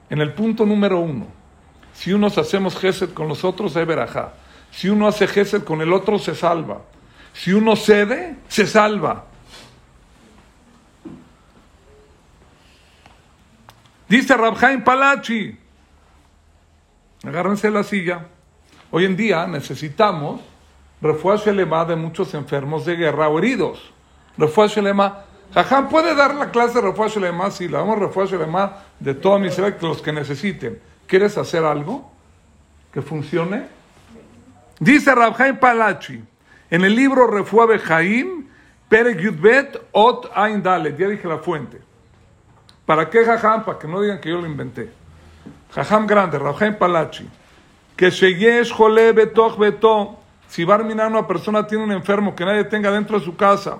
en 0.09 0.19
el 0.19 0.33
punto 0.33 0.65
número 0.65 0.99
uno, 0.99 1.27
si 1.93 2.11
unos 2.11 2.37
hacemos 2.39 2.75
gesed 2.75 3.13
con 3.13 3.27
los 3.27 3.43
otros, 3.43 3.75
hay 3.77 3.85
verajá. 3.85 4.33
Si 4.71 4.89
uno 4.89 5.07
hace 5.07 5.27
gesed 5.27 5.63
con 5.63 5.81
el 5.81 5.93
otro, 5.93 6.17
se 6.17 6.33
salva. 6.33 6.81
Si 7.37 7.53
uno 7.53 7.75
cede, 7.75 8.35
se 8.47 8.65
salva. 8.65 9.25
Dice 14.09 14.35
Rabjaim 14.35 14.83
Palachi, 14.83 15.55
agárrense 17.23 17.69
la 17.69 17.83
silla. 17.83 18.25
Hoy 18.89 19.05
en 19.05 19.15
día 19.15 19.45
necesitamos 19.45 20.41
refuerzo 20.99 21.51
elema 21.51 21.85
de 21.85 21.95
muchos 21.95 22.33
enfermos 22.33 22.85
de 22.85 22.95
guerra 22.95 23.29
o 23.29 23.37
heridos. 23.37 23.93
Refuerzo 24.37 24.79
elema. 24.79 25.23
Jajam 25.53 25.89
puede 25.89 26.15
dar 26.15 26.33
la 26.33 26.49
clase 26.49 26.81
de 26.81 26.87
refuerzo 26.87 27.19
elema, 27.19 27.51
si 27.51 27.67
la 27.67 27.79
damos 27.79 27.99
refuerzo 27.99 28.35
elema 28.35 28.77
de 28.99 29.13
toda 29.13 29.37
mis 29.37 29.55
los 29.57 30.01
que 30.01 30.11
necesiten. 30.11 30.81
¿Quieres 31.05 31.37
hacer 31.37 31.63
algo 31.63 32.11
que 32.91 33.03
funcione? 33.03 33.67
Dice 34.79 35.13
Rabjaim 35.13 35.57
Palachi. 35.57 36.23
En 36.69 36.83
el 36.83 36.95
libro 36.95 37.27
Refuabe 37.27 37.79
Jaim, 37.79 38.47
Perek 38.89 39.19
Yudbet, 39.19 39.81
Ot 39.93 40.31
Ain 40.35 40.61
Dalet, 40.61 40.97
ya 40.97 41.07
dije 41.07 41.27
la 41.27 41.37
fuente. 41.37 41.79
¿Para 42.85 43.09
qué 43.09 43.23
Jajam? 43.23 43.63
Para 43.63 43.79
que 43.79 43.87
no 43.87 44.01
digan 44.01 44.19
que 44.19 44.29
yo 44.29 44.39
lo 44.39 44.47
inventé. 44.47 44.89
Jajam 45.73 46.07
grande, 46.07 46.39
Rafael 46.39 46.77
Palachi. 46.77 47.27
Que 47.95 48.09
Sheyesh 48.09 48.71
Jole 48.71 49.11
Betoch 49.11 49.57
Beto. 49.57 50.17
Si 50.47 50.63
Barminan 50.63 51.11
una 51.11 51.27
persona 51.27 51.67
tiene 51.67 51.83
un 51.83 51.91
enfermo 51.91 52.35
que 52.35 52.45
nadie 52.45 52.63
tenga 52.63 52.91
dentro 52.91 53.19
de 53.19 53.25
su 53.25 53.35
casa. 53.35 53.79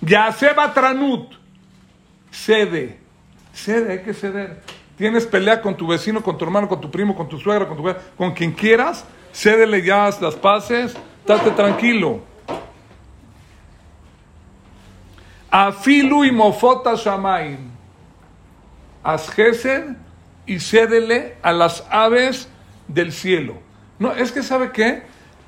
Ya 0.00 0.30
se 0.32 0.50
Tranut. 0.74 1.34
Cede. 2.30 2.98
Cede, 3.54 3.92
hay 3.92 4.02
que 4.02 4.12
ceder. 4.12 4.62
Tienes 4.96 5.26
pelea 5.26 5.62
con 5.62 5.76
tu 5.76 5.86
vecino, 5.86 6.22
con 6.22 6.36
tu 6.36 6.44
hermano, 6.44 6.68
con 6.68 6.80
tu 6.80 6.90
primo, 6.90 7.14
con 7.14 7.28
tu 7.28 7.38
suegra, 7.38 7.66
con 7.66 7.76
tu 7.76 7.84
con 8.16 8.32
quien 8.32 8.52
quieras. 8.52 9.04
Cédele 9.32 9.82
ya 9.82 10.10
las 10.20 10.34
paces 10.34 10.96
Estate 11.24 11.52
tranquilo. 11.52 12.20
Afilu 15.48 16.24
y 16.24 16.32
mofota 16.32 16.96
shamaim. 16.96 17.70
Haz 19.04 19.30
y 20.46 20.58
cédele 20.58 21.36
a 21.42 21.52
las 21.52 21.86
aves 21.90 22.48
del 22.88 23.12
cielo. 23.12 23.54
No, 24.00 24.12
es 24.12 24.32
que 24.32 24.42
¿sabe 24.42 24.72
qué? 24.72 25.04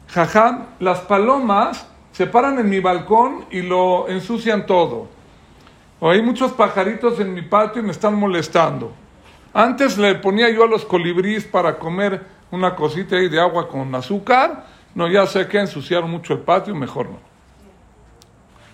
Jajam, 0.08 0.66
las 0.78 1.00
palomas 1.00 1.88
se 2.12 2.26
paran 2.26 2.60
en 2.60 2.68
mi 2.68 2.78
balcón 2.78 3.44
y 3.50 3.62
lo 3.62 4.08
ensucian 4.08 4.66
todo. 4.66 5.08
O 5.98 6.08
hay 6.08 6.22
muchos 6.22 6.52
pajaritos 6.52 7.18
en 7.18 7.34
mi 7.34 7.42
patio 7.42 7.82
y 7.82 7.84
me 7.84 7.90
están 7.90 8.14
molestando. 8.14 8.92
Antes 9.52 9.98
le 9.98 10.14
ponía 10.14 10.48
yo 10.50 10.62
a 10.62 10.68
los 10.68 10.84
colibríes 10.84 11.44
para 11.44 11.80
comer 11.80 12.24
una 12.52 12.76
cosita 12.76 13.16
ahí 13.16 13.28
de 13.28 13.40
agua 13.40 13.66
con 13.66 13.92
azúcar 13.92 14.66
no, 14.94 15.08
ya 15.08 15.26
sé 15.26 15.46
que 15.48 15.58
ensuciaron 15.58 16.10
mucho 16.10 16.34
el 16.34 16.40
patio, 16.40 16.74
mejor 16.74 17.10
no. 17.10 17.18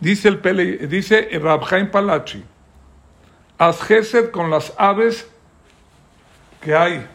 Dice 0.00 0.28
el 0.28 0.38
Pele, 0.38 0.86
dice 0.86 1.28
Rabjaim 1.40 1.90
Palachi, 1.90 2.42
haz 3.58 3.82
gesed 3.82 4.30
con 4.30 4.50
las 4.50 4.72
aves 4.78 5.28
¿Qué 6.60 6.74
hay? 6.74 7.06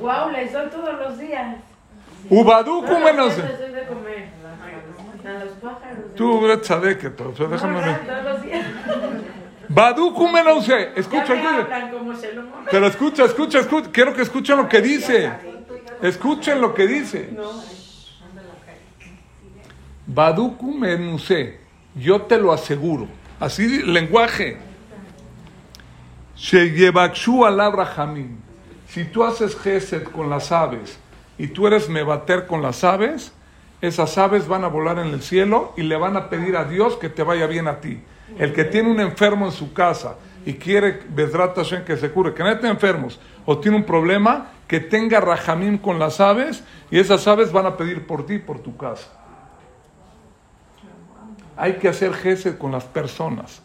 Wow, 0.00 0.30
le 0.30 0.48
doy 0.48 0.70
todos 0.70 0.98
los 0.98 1.18
días. 1.18 1.56
Ubadú, 2.30 2.82
Todos 2.82 2.90
los 2.90 3.00
menos. 3.02 3.36
días 3.36 3.48
les 3.50 3.58
doy 3.58 3.70
de 3.72 3.86
comer. 3.86 4.28
A 5.24 5.44
los 5.44 5.52
pájaros. 5.54 6.14
Tú, 6.14 6.40
Bret 6.40 6.62
Tzadeket, 6.62 7.14
pero 7.16 7.48
déjame 7.48 7.80
ver. 7.80 8.00
Kumenose. 10.14 10.68
Ya 10.68 11.00
Escucha. 11.00 11.34
Pero 12.70 12.86
escucha, 12.86 13.24
escucha, 13.24 13.58
escucha. 13.58 13.90
Quiero 13.92 14.14
que 14.14 14.22
escuchen 14.22 14.56
lo 14.56 14.68
que 14.68 14.80
dice. 14.80 15.30
Escuchen 16.00 16.60
lo 16.60 16.72
que 16.74 16.86
dice. 16.86 17.36
Baduku 20.08 20.72
menuse. 20.72 21.60
Yo 21.94 22.22
te 22.22 22.38
lo 22.38 22.52
aseguro. 22.52 23.06
Así 23.38 23.82
lenguaje. 23.82 24.56
Sheyebakshu 26.34 27.44
alabra 27.44 27.84
jamín. 27.84 28.40
Si 28.88 29.04
tú 29.04 29.22
haces 29.22 29.54
gesed 29.54 30.04
con 30.04 30.30
las 30.30 30.50
aves 30.50 30.98
y 31.36 31.48
tú 31.48 31.66
eres 31.66 31.90
mebater 31.90 32.46
con 32.46 32.62
las 32.62 32.84
aves, 32.84 33.32
esas 33.82 34.16
aves 34.16 34.48
van 34.48 34.64
a 34.64 34.68
volar 34.68 34.98
en 34.98 35.08
el 35.08 35.22
cielo 35.22 35.74
y 35.76 35.82
le 35.82 35.96
van 35.96 36.16
a 36.16 36.30
pedir 36.30 36.56
a 36.56 36.64
Dios 36.64 36.96
que 36.96 37.10
te 37.10 37.22
vaya 37.22 37.46
bien 37.46 37.68
a 37.68 37.80
ti. 37.80 38.00
El 38.38 38.54
que 38.54 38.64
tiene 38.64 38.90
un 38.90 39.00
enfermo 39.00 39.44
en 39.44 39.52
su 39.52 39.74
casa 39.74 40.16
y 40.46 40.54
quiere 40.54 41.00
que 41.84 41.96
se 41.96 42.10
cure, 42.10 42.32
que 42.32 42.42
no 42.42 42.48
esté 42.48 42.68
enfermos 42.68 43.20
o 43.44 43.58
tiene 43.58 43.76
un 43.76 43.84
problema, 43.84 44.52
que 44.66 44.80
tenga 44.80 45.20
rajamín 45.20 45.76
con 45.76 45.98
las 45.98 46.18
aves 46.18 46.64
y 46.90 46.98
esas 46.98 47.26
aves 47.28 47.52
van 47.52 47.66
a 47.66 47.76
pedir 47.76 48.06
por 48.06 48.24
ti, 48.24 48.38
por 48.38 48.60
tu 48.60 48.76
casa. 48.76 49.17
Hay 51.58 51.74
que 51.74 51.88
hacer 51.88 52.14
gesed 52.14 52.56
con 52.56 52.72
las 52.72 52.84
personas. 52.84 53.62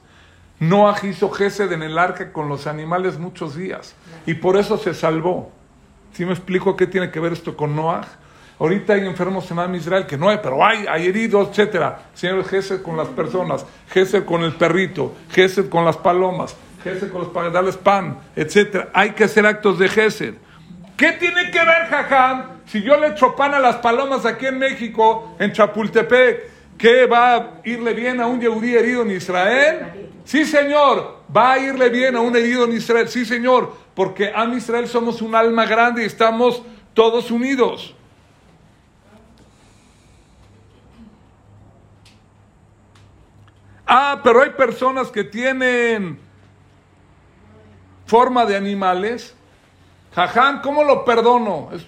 Noah 0.60 0.98
hizo 1.04 1.30
gesed 1.30 1.72
en 1.72 1.84
el 1.84 1.98
arca 1.98 2.32
con 2.32 2.50
los 2.50 2.68
animales 2.68 3.20
muchos 3.20 3.56
días 3.56 3.96
y 4.26 4.34
por 4.34 4.58
eso 4.58 4.78
se 4.78 4.94
salvó. 4.94 5.52
¿Sí 6.14 6.26
me 6.26 6.34
explico 6.34 6.76
qué 6.76 6.88
tiene 6.88 7.12
que 7.12 7.20
ver 7.20 7.34
esto 7.34 7.56
con 7.56 7.76
Noah? 7.76 8.06
Ahorita 8.60 8.94
hay 8.94 9.06
enfermos 9.06 9.50
en 9.52 9.76
Israel 9.76 10.06
que 10.06 10.18
no 10.18 10.30
hay, 10.30 10.40
pero 10.42 10.64
hay, 10.64 10.86
hay 10.88 11.08
heridos, 11.08 11.50
etcétera. 11.50 12.04
Señor, 12.14 12.46
gesed 12.46 12.82
con 12.82 12.96
las 12.96 13.08
personas, 13.10 13.66
gesed 13.90 14.26
con 14.26 14.44
el 14.44 14.54
perrito, 14.54 15.14
gesed 15.32 15.70
con 15.70 15.86
las 15.86 15.98
palomas, 15.98 16.56
gesed 16.84 17.12
con 17.12 17.22
los 17.22 17.30
para 17.30 17.50
darles 17.50 17.78
pan, 17.78 18.20
etcétera. 18.36 18.90
Hay 18.94 19.12
que 19.12 19.26
hacer 19.26 19.46
actos 19.46 19.80
de 19.80 19.90
gesed. 19.90 20.36
¿Qué 20.96 21.14
tiene 21.14 21.50
que 21.52 21.60
ver, 21.60 21.88
Jajam, 21.90 22.44
si 22.68 22.82
yo 22.84 22.98
le 22.98 23.08
echo 23.08 23.36
pan 23.36 23.54
a 23.54 23.60
las 23.60 23.78
palomas 23.78 24.26
aquí 24.26 24.46
en 24.46 24.60
México, 24.60 25.36
en 25.40 25.52
Chapultepec? 25.52 26.53
¿Qué 26.78 27.06
va 27.06 27.36
a 27.36 27.62
irle 27.64 27.94
bien 27.94 28.20
a 28.20 28.28
un 28.28 28.40
yehudí 28.40 28.76
herido 28.76 29.04
en 29.04 29.12
Israel? 29.12 30.10
Sí, 30.26 30.46
señor, 30.46 31.20
va 31.36 31.54
a 31.54 31.60
irle 31.60 31.90
bien 31.90 32.16
a 32.16 32.22
un 32.22 32.36
herido 32.36 32.66
en 32.66 32.74
Israel. 32.74 33.08
Sí, 33.10 33.26
señor, 33.26 33.76
porque 33.94 34.32
a 34.34 34.46
Israel 34.46 34.88
somos 34.88 35.22
un 35.22 35.36
alma 35.36 35.66
grande 35.66 36.04
y 36.04 36.06
estamos 36.06 36.64
todos 36.94 37.32
unidos. 37.32 37.96
Ah, 43.86 44.22
pero 44.24 44.42
hay 44.42 44.52
personas 44.52 45.10
que 45.10 45.24
tienen 45.24 46.18
forma 48.06 48.46
de 48.46 48.56
animales. 48.56 49.36
Jajam, 50.16 50.62
¿cómo 50.62 50.84
lo 50.84 51.04
perdono? 51.04 51.70
Es, 51.74 51.86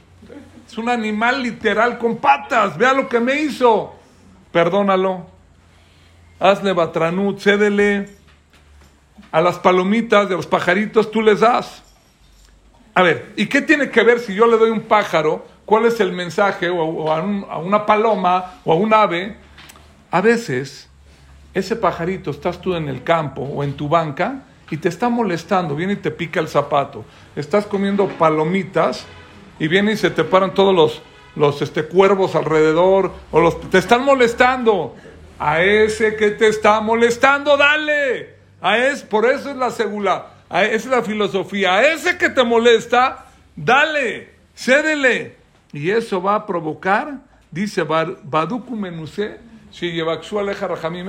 es 0.67 0.77
un 0.77 0.89
animal 0.89 1.41
literal 1.41 1.97
con 1.97 2.17
patas. 2.17 2.77
Vea 2.77 2.93
lo 2.93 3.07
que 3.07 3.19
me 3.19 3.41
hizo. 3.41 3.94
Perdónalo. 4.55 5.25
Hazle 6.39 6.71
batranut, 6.71 7.41
cédele. 7.41 8.07
A 9.29 9.41
las 9.41 9.59
palomitas 9.59 10.29
de 10.29 10.35
los 10.37 10.47
pajaritos 10.47 11.11
tú 11.11 11.21
les 11.21 11.41
das. 11.41 11.83
A 12.93 13.01
ver, 13.01 13.33
¿y 13.35 13.47
qué 13.47 13.61
tiene 13.61 13.89
que 13.89 14.01
ver 14.01 14.21
si 14.21 14.33
yo 14.33 14.47
le 14.47 14.57
doy 14.57 14.69
un 14.69 14.83
pájaro? 14.83 15.45
¿Cuál 15.65 15.87
es 15.87 15.99
el 15.99 16.13
mensaje? 16.13 16.69
O, 16.69 17.11
a, 17.11 17.17
a 17.17 17.57
una 17.57 17.85
paloma 17.85 18.61
o 18.63 18.71
a 18.71 18.75
un 18.75 18.93
ave. 18.93 19.35
A 20.09 20.21
veces, 20.21 20.89
ese 21.53 21.75
pajarito 21.75 22.31
estás 22.31 22.61
tú 22.61 22.75
en 22.75 22.87
el 22.87 23.03
campo 23.03 23.41
o 23.41 23.61
en 23.61 23.73
tu 23.73 23.89
banca 23.89 24.43
y 24.71 24.77
te 24.77 24.87
está 24.87 25.09
molestando, 25.09 25.75
viene 25.75 25.93
y 25.93 25.97
te 25.97 26.11
pica 26.11 26.39
el 26.39 26.47
zapato. 26.47 27.03
Estás 27.35 27.65
comiendo 27.65 28.07
palomitas 28.07 29.05
y 29.59 29.67
viene 29.67 29.91
y 29.91 29.97
se 29.97 30.11
te 30.11 30.23
paran 30.23 30.53
todos 30.53 30.73
los, 30.73 31.01
los 31.35 31.61
este, 31.61 31.83
cuervos 31.83 32.35
alrededor 32.35 33.11
o 33.31 33.39
los, 33.39 33.59
te 33.69 33.77
están 33.77 34.03
molestando. 34.03 34.95
A 35.37 35.61
ese 35.61 36.15
que 36.15 36.31
te 36.31 36.47
está 36.47 36.79
molestando, 36.79 37.57
dale. 37.57 38.35
A 38.61 38.77
es, 38.77 39.03
por 39.03 39.25
eso 39.25 39.51
es 39.51 39.57
la 39.57 39.69
segula, 39.69 40.27
a, 40.49 40.63
esa 40.63 40.75
es 40.75 40.85
la 40.85 41.03
filosofía. 41.03 41.75
A 41.75 41.93
ese 41.93 42.17
que 42.17 42.29
te 42.29 42.43
molesta, 42.43 43.25
dale, 43.55 44.29
cédele. 44.55 45.35
Y 45.73 45.91
eso 45.91 46.21
va 46.21 46.35
a 46.35 46.45
provocar, 46.45 47.15
dice 47.51 47.83
Baduku 47.83 48.75
Menuse, 48.75 49.39
si 49.71 49.91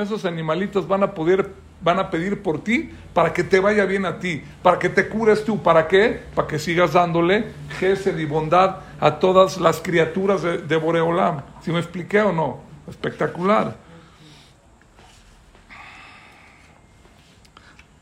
esos 0.00 0.24
animalitos 0.24 0.88
van 0.88 1.04
a 1.04 1.14
poder, 1.14 1.50
van 1.80 1.98
a 1.98 2.10
pedir 2.10 2.42
por 2.42 2.62
ti 2.64 2.90
para 3.12 3.32
que 3.32 3.44
te 3.44 3.60
vaya 3.60 3.84
bien 3.84 4.04
a 4.06 4.18
ti, 4.18 4.42
para 4.62 4.78
que 4.78 4.88
te 4.88 5.08
cures 5.08 5.44
tú. 5.44 5.62
¿Para 5.62 5.86
qué? 5.86 6.20
Para 6.34 6.48
que 6.48 6.58
sigas 6.58 6.92
dándole 6.92 7.46
gesed 7.78 8.18
y 8.18 8.24
bondad 8.24 8.76
a 9.00 9.18
todas 9.18 9.58
las 9.58 9.80
criaturas 9.80 10.42
de, 10.42 10.76
Boreolam. 10.76 11.42
¿Si 11.62 11.70
me 11.70 11.78
expliqué 11.78 12.20
o 12.20 12.32
no? 12.32 12.60
Espectacular. 12.88 13.76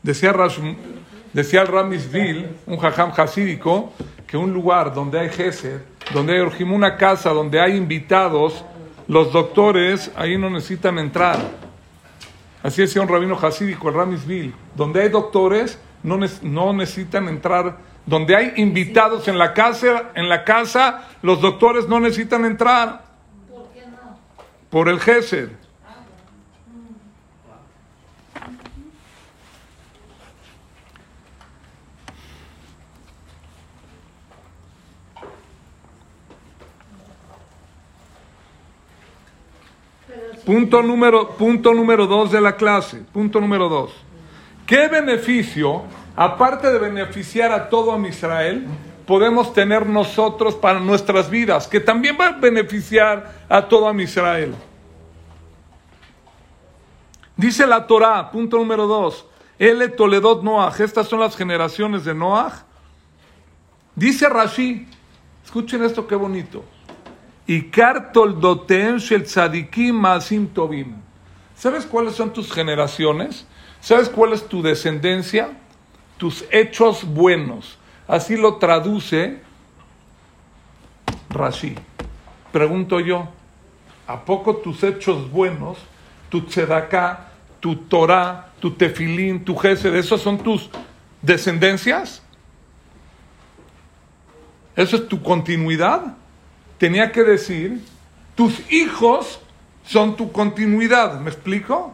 Decía, 0.03 0.31
Rash- 0.31 0.75
decía 1.33 1.61
el 1.61 1.67
Ramisville, 1.67 2.49
un 2.67 2.77
jajam 2.77 3.11
hasídico, 3.17 3.91
que 4.27 4.37
un 4.37 4.53
lugar 4.53 4.93
donde 4.93 5.19
hay 5.19 5.29
gesed, 5.29 5.81
donde 6.13 6.33
hay 6.33 6.63
una 6.63 6.97
casa 6.97 7.31
donde 7.31 7.59
hay 7.59 7.75
invitados, 7.75 8.63
los 9.07 9.31
doctores 9.31 10.11
ahí 10.15 10.37
no 10.37 10.49
necesitan 10.49 10.99
entrar. 10.99 11.64
Así 12.65 12.81
decía 12.81 13.03
un 13.03 13.07
rabino 13.07 13.37
hasídico, 13.39 13.89
el 13.89 13.93
Ramisville. 13.93 14.51
Donde 14.73 15.03
hay 15.03 15.09
doctores 15.09 15.77
no, 16.01 16.17
no 16.41 16.73
necesitan 16.73 17.27
entrar. 17.27 17.77
Donde 18.07 18.35
hay 18.35 18.53
invitados 18.55 19.27
en 19.27 19.37
la 19.37 19.53
casa, 19.53 20.05
en 20.15 20.27
la 20.27 20.43
casa, 20.43 21.07
los 21.21 21.41
doctores 21.41 21.87
no 21.87 21.99
necesitan 21.99 22.43
entrar. 22.43 23.03
Por 24.71 24.89
el 24.89 24.99
gesed. 24.99 25.49
Punto 40.45 40.83
número, 40.83 41.29
punto 41.29 41.73
número 41.73 42.05
dos 42.05 42.31
de 42.31 42.39
la 42.39 42.55
clase. 42.55 43.03
Punto 43.11 43.41
número 43.41 43.67
dos. 43.67 43.91
¿Qué 44.67 44.87
beneficio, 44.87 45.83
aparte 46.15 46.71
de 46.71 46.79
beneficiar 46.79 47.51
a 47.51 47.69
todo 47.69 47.93
a 47.93 48.07
Israel, 48.07 48.65
podemos 49.05 49.53
tener 49.53 49.87
nosotros 49.87 50.55
para 50.55 50.79
nuestras 50.79 51.29
vidas? 51.29 51.67
Que 51.67 51.79
también 51.79 52.17
va 52.19 52.27
a 52.27 52.31
beneficiar 52.33 53.31
a 53.49 53.67
todo 53.67 53.89
a 53.89 54.01
Israel. 54.01 54.53
Dice 57.35 57.65
la 57.65 57.85
Torah, 57.85 58.29
punto 58.31 58.57
número 58.57 58.85
dos. 58.87 59.25
Ele 59.57 59.87
Toledot 59.89 60.43
Noah. 60.43 60.73
Estas 60.77 61.07
son 61.07 61.19
las 61.21 61.35
generaciones 61.35 62.05
de 62.05 62.13
Noah. 62.13 62.65
Dice 63.95 64.29
Rashi. 64.29 64.87
Escuchen 65.43 65.83
esto, 65.83 66.05
qué 66.05 66.15
bonito. 66.15 66.63
Toldotem 68.13 68.97
shel 68.99 69.23
tzadikim 69.23 69.95
maasim 69.95 70.47
tovim. 70.47 70.95
¿Sabes 71.55 71.85
cuáles 71.85 72.15
son 72.15 72.33
tus 72.33 72.51
generaciones? 72.51 73.45
¿Sabes 73.81 74.09
cuál 74.09 74.33
es 74.33 74.47
tu 74.47 74.61
descendencia? 74.61 75.49
Tus 76.17 76.45
hechos 76.51 77.03
buenos. 77.03 77.77
Así 78.07 78.35
lo 78.35 78.55
traduce 78.55 79.39
Rashi. 81.29 81.75
Pregunto 82.51 82.99
yo, 82.99 83.27
¿a 84.07 84.23
poco 84.23 84.55
tus 84.57 84.83
hechos 84.83 85.29
buenos, 85.29 85.77
tu 86.29 86.41
tzedaká, 86.41 87.31
tu 87.59 87.75
Torah, 87.75 88.51
tu 88.59 88.71
tefilín, 88.71 89.43
tu 89.43 89.55
gesed, 89.55 89.93
esos 89.95 90.21
son 90.21 90.37
tus 90.37 90.69
descendencias? 91.21 92.21
¿Eso 94.75 94.95
es 94.95 95.07
tu 95.07 95.21
continuidad? 95.21 96.15
Tenía 96.77 97.11
que 97.11 97.23
decir, 97.23 97.81
tus 98.35 98.59
hijos 98.71 99.39
son 99.85 100.15
tu 100.15 100.31
continuidad. 100.31 101.19
¿Me 101.19 101.29
explico? 101.29 101.93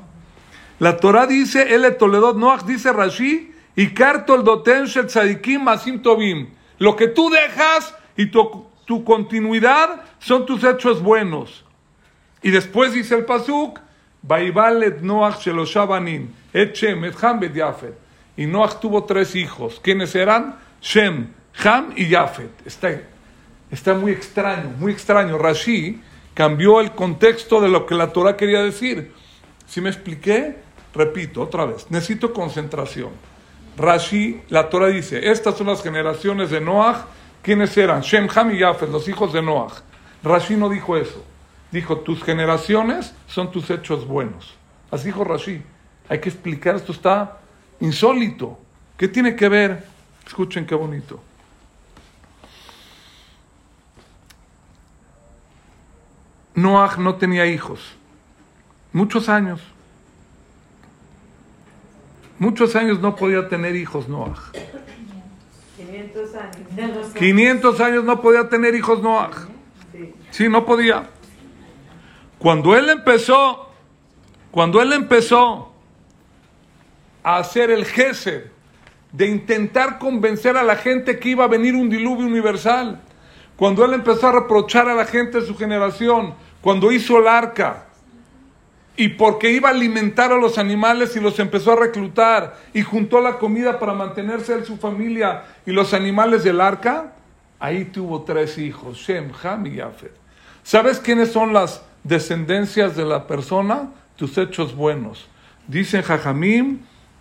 La 0.80 0.98
Torah 0.98 1.28
dice, 1.28 1.76
El 1.76 1.96
Toledot 1.98 2.38
Noach 2.38 2.64
dice 2.64 2.92
Rashi, 2.92 3.52
y 3.76 3.94
Kartoldoten 3.94 4.86
Shel 4.86 5.08
Tzadikim 5.08 5.64
Masim 5.64 6.02
Tovim. 6.02 6.50
Lo 6.80 6.96
que 6.96 7.08
tú 7.08 7.30
dejas 7.30 7.96
y 8.18 8.28
tu, 8.28 8.66
continuidad 9.06 10.02
son 10.20 10.46
tus 10.46 10.64
hechos 10.64 11.02
buenos. 11.02 11.64
Y 12.42 12.50
después 12.50 12.94
dice 12.94 13.16
el 13.16 13.26
Pasuk, 13.26 13.80
Baibal 14.22 14.84
et 14.84 15.02
Noach 15.02 15.40
Sheloshabanim, 15.42 16.30
et 16.54 16.74
Shem, 16.76 17.06
et 17.06 17.14
Ham, 17.24 17.44
et 17.44 17.56
Yafet. 17.56 17.94
Y 18.36 18.46
Noach 18.48 18.80
tuvo 18.80 19.04
tres 19.04 19.36
hijos. 19.36 19.80
¿Quiénes 19.80 20.16
eran? 20.16 20.58
Shem, 20.82 21.28
Ham 21.64 21.94
y 21.96 22.08
Yafet. 22.08 22.50
Está, 22.66 22.90
está 23.72 23.94
muy 23.94 24.12
extraño, 24.12 24.70
muy 24.78 24.92
extraño. 24.92 25.38
Rashi 25.38 26.02
cambió 26.34 26.82
el 26.82 26.92
contexto 26.92 27.62
de 27.62 27.70
lo 27.70 27.86
que 27.86 27.96
la 27.96 28.14
Torah 28.14 28.38
quería 28.38 28.62
decir. 28.62 29.14
Si 29.68 29.82
me 29.82 29.90
expliqué, 29.90 30.58
repito 30.94 31.42
otra 31.42 31.66
vez, 31.66 31.88
necesito 31.90 32.34
concentración. 32.34 33.10
Rashi, 33.78 34.42
la 34.50 34.70
Torah 34.70 34.88
dice, 34.88 35.32
estas 35.32 35.58
son 35.58 35.68
las 35.68 35.82
generaciones 35.82 36.50
de 36.50 36.62
Noah. 36.62 37.08
¿Quiénes 37.42 37.76
eran? 37.78 38.02
Shem, 38.02 38.28
Ham 38.36 38.54
y 38.54 38.60
Yafet, 38.60 38.90
los 38.90 39.08
hijos 39.08 39.34
de 39.34 39.42
Noah. 39.42 39.72
Rashi 40.24 40.56
no 40.56 40.70
dijo 40.70 40.98
eso. 40.98 41.24
Dijo, 41.72 42.00
tus 42.00 42.22
generaciones 42.22 43.16
son 43.28 43.50
tus 43.50 43.70
hechos 43.70 44.06
buenos. 44.06 44.56
Así 44.92 45.06
dijo 45.06 45.24
Rashi. 45.24 45.64
Hay 46.10 46.20
que 46.20 46.30
explicar, 46.30 46.76
esto 46.76 46.92
está 46.92 47.40
insólito. 47.80 48.60
¿Qué 48.98 49.08
tiene 49.08 49.36
que 49.36 49.48
ver? 49.48 49.84
Escuchen 50.28 50.66
qué 50.66 50.76
bonito. 50.76 51.24
Noah 56.56 56.98
no 56.98 57.16
tenía 57.16 57.46
hijos. 57.46 57.80
Muchos 58.94 59.30
años. 59.30 59.62
Muchos 62.38 62.76
años 62.76 63.00
no 63.00 63.16
podía 63.16 63.48
tener 63.48 63.76
hijos 63.76 64.08
Noah. 64.10 64.52
500 65.78 66.36
años. 66.36 67.14
500 67.14 67.80
años 67.80 68.04
no 68.04 68.22
podía 68.22 68.50
tener 68.50 68.76
hijos 68.76 69.02
Noah. 69.02 69.32
Sí, 70.32 70.50
no 70.50 70.66
podía. 70.66 71.10
Cuando 72.40 72.76
él 72.76 72.90
empezó, 72.90 73.70
cuando 74.50 74.82
él 74.82 74.94
empezó 74.94 75.72
a 77.24 77.38
hacer 77.38 77.70
el 77.70 77.86
gesed 77.86 78.46
de 79.12 79.28
intentar 79.28 80.00
convencer 80.00 80.58
a 80.58 80.64
la 80.64 80.76
gente 80.76 81.20
que 81.20 81.30
iba 81.30 81.44
a 81.44 81.48
venir 81.48 81.76
un 81.76 81.90
diluvio 81.90 82.26
universal, 82.26 83.02
cuando 83.62 83.86
él 83.86 83.94
empezó 83.94 84.26
a 84.26 84.32
reprochar 84.32 84.90
a 84.90 84.96
la 84.96 85.06
gente 85.06 85.40
de 85.40 85.46
su 85.46 85.56
generación, 85.56 86.34
cuando 86.62 86.92
hizo 86.92 87.20
el 87.20 87.28
arca, 87.28 87.86
y 88.98 89.10
porque 89.10 89.52
iba 89.52 89.70
a 89.70 89.72
alimentar 89.72 90.32
a 90.32 90.38
los 90.38 90.58
animales 90.58 91.16
y 91.16 91.20
los 91.20 91.38
empezó 91.38 91.74
a 91.74 91.76
reclutar, 91.76 92.58
y 92.74 92.82
juntó 92.82 93.22
la 93.22 93.38
comida 93.38 93.78
para 93.78 93.94
mantenerse 93.94 94.54
en 94.54 94.66
su 94.66 94.78
familia 94.78 95.44
y 95.64 95.74
los 95.74 95.94
animales 95.94 96.44
del 96.44 96.60
arca, 96.60 97.14
ahí 97.60 97.86
tuvo 97.86 98.24
tres 98.24 98.58
hijos, 98.58 98.98
Shem, 98.98 99.32
Ham 99.44 99.68
y 99.68 99.76
Yafet. 99.76 100.16
¿Sabes 100.64 100.98
quiénes 101.00 101.32
son 101.32 101.54
las 101.54 101.84
descendencias 102.04 102.96
de 102.96 103.06
la 103.06 103.28
persona? 103.28 103.92
Tus 104.16 104.40
hechos 104.40 104.76
buenos. 104.76 105.28
Dicen 105.68 106.02
Jajamim, 106.02 106.80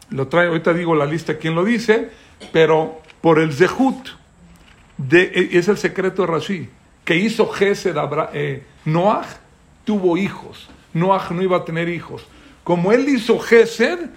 lo 0.08 0.28
trae, 0.28 0.46
ahorita 0.46 0.72
digo 0.72 0.94
la 0.94 1.04
lista 1.04 1.36
quién 1.36 1.54
lo 1.54 1.64
dice, 1.64 2.08
pero 2.50 3.02
por 3.20 3.40
el 3.40 3.52
Zehut, 3.52 4.18
de, 5.08 5.50
es 5.52 5.68
el 5.68 5.78
secreto 5.78 6.22
de 6.22 6.28
Rashi, 6.32 6.68
que 7.04 7.16
hizo 7.16 7.48
Gesed 7.48 7.96
eh, 8.32 8.62
Noah, 8.84 9.26
tuvo 9.84 10.16
hijos. 10.16 10.68
Noah 10.92 11.28
no 11.30 11.42
iba 11.42 11.58
a 11.58 11.64
tener 11.64 11.88
hijos. 11.88 12.26
Como 12.64 12.92
él 12.92 13.08
hizo 13.08 13.38
Gesed, 13.38 14.10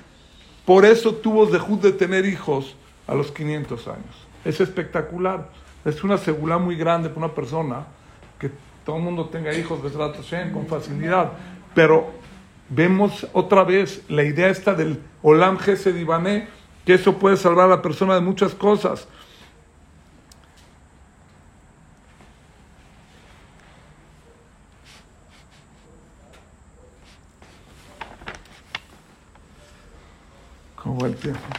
por 0.65 0.85
eso 0.85 1.13
tuvo 1.15 1.47
Zehut 1.47 1.81
de 1.81 1.91
tener 1.91 2.25
hijos 2.25 2.75
a 3.07 3.15
los 3.15 3.31
500 3.31 3.87
años. 3.87 4.27
Es 4.43 4.59
espectacular. 4.59 5.49
Es 5.85 6.03
una 6.03 6.17
segula 6.17 6.57
muy 6.57 6.75
grande 6.75 7.09
para 7.09 7.25
una 7.25 7.35
persona 7.35 7.85
que 8.39 8.51
todo 8.85 8.97
el 8.97 9.03
mundo 9.03 9.25
tenga 9.25 9.53
hijos 9.53 9.81
de 9.83 10.51
con 10.51 10.67
facilidad. 10.67 11.31
Pero 11.73 12.11
vemos 12.69 13.27
otra 13.33 13.63
vez 13.63 14.03
la 14.09 14.23
idea 14.23 14.49
esta 14.49 14.73
del 14.73 14.99
Olam 15.21 15.57
Gesed 15.57 15.95
Ibané, 15.95 16.47
que 16.85 16.95
eso 16.95 17.17
puede 17.17 17.37
salvar 17.37 17.65
a 17.65 17.75
la 17.75 17.81
persona 17.81 18.15
de 18.15 18.21
muchas 18.21 18.53
cosas. 18.53 19.07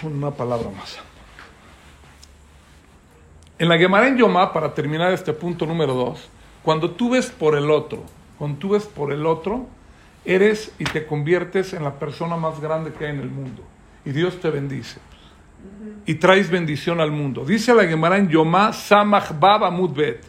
Una 0.03 0.31
palabra 0.31 0.71
más. 0.71 0.99
En 3.59 3.69
la 3.69 3.79
Gemara 3.79 4.09
en 4.09 4.17
Yomá, 4.17 4.53
para 4.53 4.75
terminar 4.75 5.13
este 5.13 5.33
punto 5.33 5.65
número 5.65 5.95
dos, 5.95 6.29
cuando 6.63 6.91
tú 6.91 7.11
ves 7.11 7.27
por 7.27 7.57
el 7.57 7.71
otro, 7.71 8.03
cuando 8.39 8.59
tú 8.59 8.71
ves 8.71 8.85
por 8.85 9.13
el 9.13 9.27
otro, 9.27 9.67
eres 10.25 10.73
y 10.79 10.85
te 10.85 11.07
conviertes 11.07 11.73
en 11.73 11.85
la 11.85 11.99
persona 11.99 12.37
más 12.37 12.61
grande 12.61 12.93
que 12.93 13.05
hay 13.05 13.13
en 13.13 13.21
el 13.21 13.31
mundo. 13.31 13.63
Y 14.05 14.11
Dios 14.11 14.41
te 14.41 14.51
bendice. 14.51 14.99
Y 16.07 16.15
traes 16.15 16.51
bendición 16.51 17.01
al 17.01 17.11
mundo. 17.11 17.45
Dice 17.45 17.75
la 17.75 17.85
Gemara 17.85 18.19
en 18.19 18.29
Yomá, 18.29 18.73
Samach 18.73 19.39
Baba 19.39 19.71
Mudbet, 19.71 20.25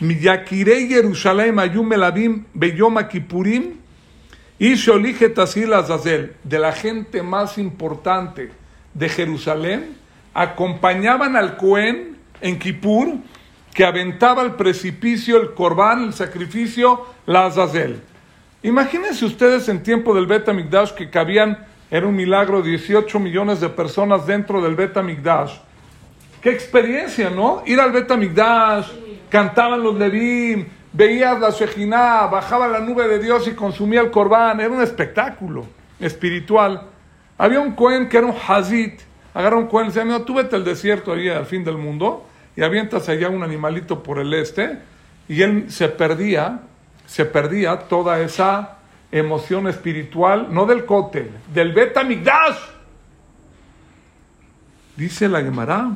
Miyakirei 0.00 0.88
Jerusalem 0.88 1.58
Ayum 1.58 1.86
Melabim 1.86 2.46
Beyoma 2.54 3.08
Kipurim, 3.08 3.79
y 4.60 4.74
Sholiche 4.74 5.30
Tasil 5.30 5.72
Azazel, 5.72 6.36
de 6.44 6.58
la 6.58 6.72
gente 6.72 7.22
más 7.22 7.56
importante 7.56 8.50
de 8.92 9.08
Jerusalén, 9.08 9.96
acompañaban 10.34 11.34
al 11.34 11.56
Cohen 11.56 12.18
en 12.42 12.58
Kippur, 12.58 13.14
que 13.72 13.86
aventaba 13.86 14.42
al 14.42 14.56
precipicio 14.56 15.40
el 15.40 15.54
corbán, 15.54 16.04
el 16.04 16.12
sacrificio, 16.12 17.06
la 17.24 17.46
Azazel. 17.46 18.02
Imagínense 18.62 19.24
ustedes 19.24 19.66
en 19.70 19.82
tiempo 19.82 20.14
del 20.14 20.26
Bet 20.26 20.46
Amigdash 20.50 20.90
que 20.90 21.08
cabían, 21.08 21.64
era 21.90 22.06
un 22.06 22.14
milagro, 22.14 22.60
18 22.60 23.18
millones 23.18 23.62
de 23.62 23.70
personas 23.70 24.26
dentro 24.26 24.60
del 24.60 24.74
Bet 24.74 24.94
Amigdash. 24.94 25.54
Qué 26.42 26.50
experiencia, 26.50 27.30
¿no? 27.30 27.62
Ir 27.64 27.80
al 27.80 27.92
Bet 27.92 28.10
Amigdash, 28.10 28.88
cantaban 29.30 29.82
los 29.82 29.96
Levim, 29.96 30.66
veías 30.92 31.40
la 31.40 31.50
Shejinah, 31.50 32.26
bajaba 32.26 32.68
la 32.68 32.80
nube 32.80 33.06
de 33.08 33.18
Dios 33.18 33.46
y 33.48 33.52
consumía 33.52 34.00
el 34.00 34.10
corbán. 34.10 34.60
Era 34.60 34.70
un 34.70 34.82
espectáculo 34.82 35.66
espiritual. 35.98 36.82
Había 37.38 37.60
un 37.60 37.72
Cohen 37.72 38.08
que 38.08 38.18
era 38.18 38.26
un 38.26 38.34
Hazit. 38.46 39.00
Agarra 39.32 39.56
un 39.56 39.66
Cohen 39.66 39.86
y 39.86 39.88
decía, 39.88 40.04
no, 40.04 40.22
tú 40.22 40.34
vete 40.34 40.56
al 40.56 40.64
desierto 40.64 41.12
ahí 41.12 41.28
al 41.28 41.46
fin 41.46 41.64
del 41.64 41.76
mundo 41.76 42.26
y 42.56 42.62
avientas 42.62 43.08
allá 43.08 43.28
un 43.28 43.42
animalito 43.42 44.02
por 44.02 44.18
el 44.18 44.34
este. 44.34 44.78
Y 45.28 45.42
él 45.42 45.70
se 45.70 45.88
perdía, 45.88 46.60
se 47.06 47.24
perdía 47.24 47.78
toda 47.78 48.20
esa 48.20 48.78
emoción 49.12 49.68
espiritual, 49.68 50.48
no 50.50 50.66
del 50.66 50.84
cótel, 50.84 51.30
del 51.52 51.72
Betamigdash. 51.72 52.58
Dice 54.96 55.28
la 55.28 55.40
Gemara, 55.40 55.92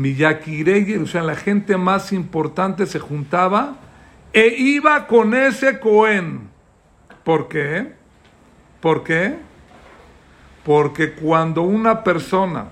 Miyakirei, 0.00 0.96
o 0.96 1.06
sea, 1.06 1.22
la 1.22 1.36
gente 1.36 1.76
más 1.76 2.10
importante 2.14 2.86
se 2.86 2.98
juntaba 2.98 3.76
e 4.32 4.46
iba 4.56 5.06
con 5.06 5.34
ese 5.34 5.78
Cohen. 5.78 6.48
¿Por 7.22 7.48
qué? 7.48 7.92
¿Por 8.80 9.04
qué? 9.04 9.36
Porque 10.64 11.12
cuando 11.12 11.60
una 11.60 12.02
persona, 12.02 12.68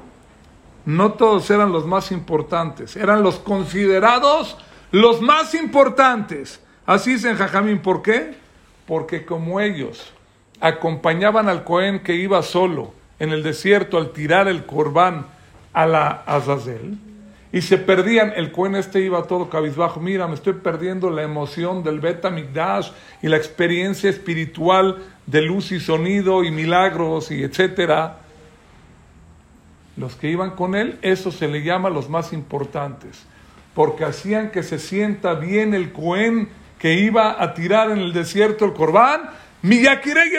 no 0.86 1.12
todos 1.12 1.50
eran 1.50 1.70
los 1.70 1.86
más 1.86 2.12
importantes, 2.12 2.96
eran 2.96 3.22
los 3.22 3.38
considerados 3.38 4.56
los 4.90 5.20
más 5.20 5.54
importantes. 5.54 6.62
Así 6.86 7.12
dicen 7.12 7.36
Jajamín, 7.36 7.80
¿por 7.80 8.00
qué? 8.00 8.36
Porque 8.86 9.26
como 9.26 9.60
ellos 9.60 10.14
acompañaban 10.60 11.50
al 11.50 11.62
Cohen 11.64 12.02
que 12.02 12.14
iba 12.14 12.42
solo 12.42 12.94
en 13.18 13.32
el 13.32 13.42
desierto 13.42 13.98
al 13.98 14.12
tirar 14.12 14.48
el 14.48 14.64
corbán 14.64 15.26
a 15.74 15.84
la 15.84 16.22
Azazel, 16.24 16.98
y 17.50 17.62
se 17.62 17.78
perdían, 17.78 18.32
el 18.36 18.52
Cohen 18.52 18.76
este 18.76 19.00
iba 19.00 19.22
todo 19.22 19.48
cabizbajo, 19.48 20.00
mira, 20.00 20.28
me 20.28 20.34
estoy 20.34 20.54
perdiendo 20.54 21.10
la 21.10 21.22
emoción 21.22 21.82
del 21.82 21.98
Beta 21.98 22.28
Migdash 22.28 22.90
y 23.22 23.28
la 23.28 23.38
experiencia 23.38 24.10
espiritual 24.10 24.98
de 25.26 25.42
luz 25.42 25.72
y 25.72 25.80
sonido 25.80 26.44
y 26.44 26.50
milagros 26.50 27.30
y 27.30 27.42
etcétera. 27.42 28.18
Los 29.96 30.14
que 30.14 30.30
iban 30.30 30.50
con 30.50 30.74
él, 30.74 30.98
eso 31.00 31.30
se 31.30 31.48
le 31.48 31.62
llama 31.62 31.88
los 31.88 32.10
más 32.10 32.34
importantes, 32.34 33.24
porque 33.74 34.04
hacían 34.04 34.50
que 34.50 34.62
se 34.62 34.78
sienta 34.78 35.34
bien 35.34 35.72
el 35.72 35.92
Cohen 35.92 36.50
que 36.78 36.94
iba 36.94 37.42
a 37.42 37.54
tirar 37.54 37.90
en 37.90 37.98
el 37.98 38.12
desierto 38.12 38.66
el 38.66 38.74
Corbán. 38.74 39.22
Miyakirei 39.62 40.30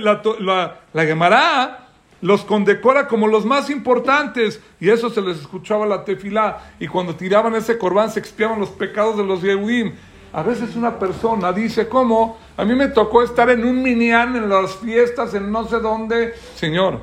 la, 0.00 0.22
la, 0.40 0.80
la 0.92 1.04
Gemara 1.04 1.83
los 2.24 2.42
condecora 2.42 3.06
como 3.06 3.28
los 3.28 3.44
más 3.44 3.68
importantes. 3.68 4.58
Y 4.80 4.88
eso 4.88 5.10
se 5.10 5.20
les 5.20 5.40
escuchaba 5.40 5.84
la 5.84 6.06
tefilá. 6.06 6.72
Y 6.80 6.88
cuando 6.88 7.14
tiraban 7.14 7.54
ese 7.54 7.76
corbán 7.76 8.10
se 8.10 8.18
expiaban 8.18 8.58
los 8.58 8.70
pecados 8.70 9.18
de 9.18 9.24
los 9.24 9.42
Yehudim. 9.42 9.92
A 10.32 10.42
veces 10.42 10.74
una 10.74 10.98
persona 10.98 11.52
dice, 11.52 11.86
¿cómo? 11.86 12.38
A 12.56 12.64
mí 12.64 12.74
me 12.74 12.88
tocó 12.88 13.22
estar 13.22 13.50
en 13.50 13.62
un 13.62 13.82
minián, 13.82 14.34
en 14.36 14.48
las 14.48 14.74
fiestas, 14.76 15.34
en 15.34 15.52
no 15.52 15.68
sé 15.68 15.80
dónde. 15.80 16.32
Señor, 16.54 17.00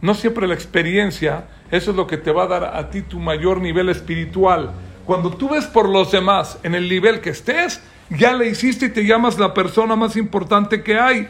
no 0.00 0.14
siempre 0.14 0.46
la 0.46 0.54
experiencia, 0.54 1.48
eso 1.72 1.90
es 1.90 1.96
lo 1.96 2.06
que 2.06 2.16
te 2.16 2.30
va 2.30 2.44
a 2.44 2.46
dar 2.46 2.64
a 2.76 2.90
ti 2.90 3.02
tu 3.02 3.18
mayor 3.18 3.60
nivel 3.60 3.88
espiritual. 3.88 4.70
Cuando 5.04 5.30
tú 5.30 5.48
ves 5.48 5.66
por 5.66 5.88
los 5.88 6.12
demás 6.12 6.60
en 6.62 6.76
el 6.76 6.88
nivel 6.88 7.20
que 7.20 7.30
estés, 7.30 7.82
ya 8.08 8.32
le 8.32 8.46
hiciste 8.46 8.86
y 8.86 8.90
te 8.90 9.04
llamas 9.04 9.36
la 9.36 9.52
persona 9.52 9.96
más 9.96 10.16
importante 10.16 10.84
que 10.84 10.96
hay. 10.96 11.26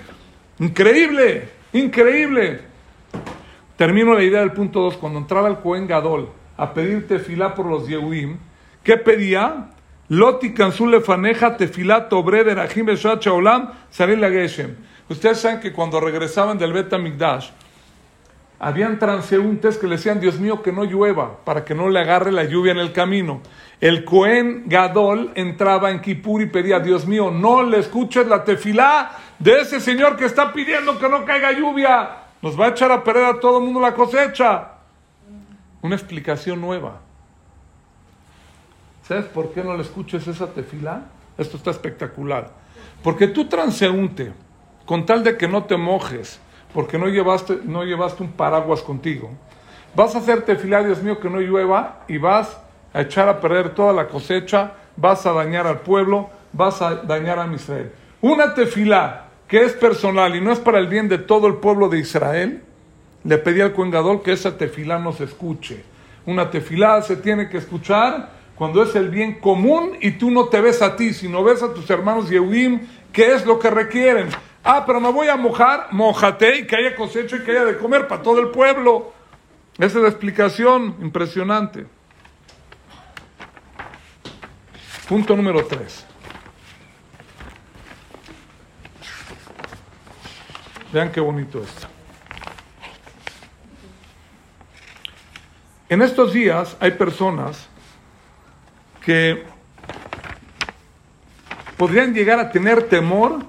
Increíble, 0.58 1.48
increíble. 1.72 2.73
Termino 3.76 4.14
la 4.14 4.22
idea 4.22 4.40
del 4.40 4.52
punto 4.52 4.82
2. 4.82 4.96
Cuando 4.98 5.18
entraba 5.18 5.48
el 5.48 5.58
Cohen 5.58 5.86
Gadol 5.86 6.28
a 6.56 6.72
pedir 6.72 7.08
tefilá 7.08 7.54
por 7.54 7.66
los 7.66 7.88
Yehudim, 7.88 8.38
¿qué 8.82 8.96
pedía? 8.96 9.70
Loti 10.08 10.52
Kanzule 10.52 11.00
Faneja 11.00 11.56
Tefilá 11.56 12.08
Tobre 12.08 12.44
de 12.44 12.54
Rahim 12.54 12.86
Olam 13.32 13.70
Saril 13.90 14.20
Geshem. 14.20 14.76
Ustedes 15.08 15.40
saben 15.40 15.60
que 15.60 15.72
cuando 15.72 15.98
regresaban 15.98 16.56
del 16.56 16.72
Bet 16.72 16.96
Migdash, 16.96 17.50
habían 18.60 18.98
transeúntes 18.98 19.76
que 19.76 19.86
le 19.86 19.96
decían, 19.96 20.20
Dios 20.20 20.38
mío, 20.38 20.62
que 20.62 20.72
no 20.72 20.84
llueva, 20.84 21.44
para 21.44 21.64
que 21.64 21.74
no 21.74 21.88
le 21.88 22.00
agarre 22.00 22.32
la 22.32 22.44
lluvia 22.44 22.72
en 22.72 22.78
el 22.78 22.92
camino. 22.92 23.40
El 23.80 24.04
Cohen 24.04 24.64
Gadol 24.66 25.32
entraba 25.34 25.90
en 25.90 26.00
Kippur 26.00 26.40
y 26.40 26.46
pedía, 26.46 26.78
Dios 26.78 27.06
mío, 27.06 27.30
no 27.30 27.62
le 27.62 27.80
escuches 27.80 28.26
la 28.26 28.44
tefilá 28.44 29.10
de 29.38 29.60
ese 29.62 29.80
señor 29.80 30.16
que 30.16 30.26
está 30.26 30.52
pidiendo 30.52 30.98
que 30.98 31.08
no 31.08 31.24
caiga 31.24 31.52
lluvia. 31.52 32.23
Nos 32.44 32.60
va 32.60 32.66
a 32.66 32.68
echar 32.68 32.92
a 32.92 33.02
perder 33.02 33.24
a 33.24 33.40
todo 33.40 33.56
el 33.56 33.64
mundo 33.64 33.80
la 33.80 33.94
cosecha. 33.94 34.72
Una 35.80 35.94
explicación 35.94 36.60
nueva. 36.60 37.00
¿Sabes 39.08 39.24
por 39.24 39.54
qué 39.54 39.64
no 39.64 39.74
le 39.74 39.82
escuches 39.82 40.28
esa 40.28 40.48
tefilá? 40.48 41.04
Esto 41.38 41.56
está 41.56 41.70
espectacular. 41.70 42.50
Porque 43.02 43.28
tú 43.28 43.46
transeúnte, 43.46 44.34
con 44.84 45.06
tal 45.06 45.24
de 45.24 45.38
que 45.38 45.48
no 45.48 45.64
te 45.64 45.78
mojes, 45.78 46.38
porque 46.74 46.98
no 46.98 47.08
llevaste, 47.08 47.60
no 47.64 47.82
llevaste 47.82 48.22
un 48.22 48.32
paraguas 48.32 48.82
contigo, 48.82 49.30
vas 49.94 50.14
a 50.14 50.18
hacer 50.18 50.42
tefilá, 50.42 50.82
Dios 50.82 51.02
mío, 51.02 51.18
que 51.20 51.30
no 51.30 51.40
llueva 51.40 52.04
y 52.08 52.18
vas 52.18 52.58
a 52.92 53.00
echar 53.00 53.26
a 53.26 53.40
perder 53.40 53.74
toda 53.74 53.94
la 53.94 54.06
cosecha, 54.06 54.74
vas 54.98 55.24
a 55.24 55.32
dañar 55.32 55.66
al 55.66 55.80
pueblo, 55.80 56.28
vas 56.52 56.82
a 56.82 56.96
dañar 56.96 57.38
a 57.38 57.50
Israel. 57.54 57.90
Una 58.20 58.52
tefilá 58.52 59.23
que 59.48 59.62
es 59.62 59.72
personal 59.72 60.34
y 60.36 60.40
no 60.40 60.52
es 60.52 60.58
para 60.58 60.78
el 60.78 60.88
bien 60.88 61.08
de 61.08 61.18
todo 61.18 61.46
el 61.46 61.56
pueblo 61.56 61.88
de 61.88 61.98
Israel, 61.98 62.62
le 63.24 63.38
pedí 63.38 63.60
al 63.60 63.72
cuengador 63.72 64.22
que 64.22 64.32
esa 64.32 64.56
tefilá 64.56 64.98
no 64.98 65.12
se 65.12 65.24
escuche. 65.24 65.84
Una 66.26 66.50
tefilá 66.50 67.02
se 67.02 67.16
tiene 67.16 67.48
que 67.48 67.58
escuchar 67.58 68.30
cuando 68.54 68.82
es 68.82 68.94
el 68.94 69.08
bien 69.08 69.40
común 69.40 69.96
y 70.00 70.12
tú 70.12 70.30
no 70.30 70.46
te 70.46 70.60
ves 70.60 70.80
a 70.82 70.96
ti, 70.96 71.12
sino 71.12 71.42
ves 71.42 71.62
a 71.62 71.74
tus 71.74 71.88
hermanos 71.90 72.30
Yehudim, 72.30 72.80
que 73.12 73.34
es 73.34 73.44
lo 73.44 73.58
que 73.58 73.70
requieren. 73.70 74.28
Ah, 74.62 74.84
pero 74.86 75.00
me 75.00 75.10
voy 75.10 75.28
a 75.28 75.36
mojar, 75.36 75.88
mojate 75.90 76.60
y 76.60 76.66
que 76.66 76.76
haya 76.76 76.96
cosecha 76.96 77.36
y 77.36 77.40
que 77.40 77.50
haya 77.50 77.64
de 77.64 77.76
comer 77.76 78.08
para 78.08 78.22
todo 78.22 78.40
el 78.40 78.48
pueblo. 78.48 79.12
Esa 79.76 79.98
es 79.98 80.02
la 80.02 80.08
explicación 80.08 80.96
impresionante. 81.02 81.86
Punto 85.08 85.36
número 85.36 85.66
3. 85.66 86.13
Vean 90.94 91.10
qué 91.10 91.18
bonito 91.18 91.60
esto. 91.60 91.88
En 95.88 96.02
estos 96.02 96.32
días 96.32 96.76
hay 96.78 96.92
personas 96.92 97.66
que 99.04 99.42
podrían 101.76 102.14
llegar 102.14 102.38
a 102.38 102.52
tener 102.52 102.84
temor 102.84 103.40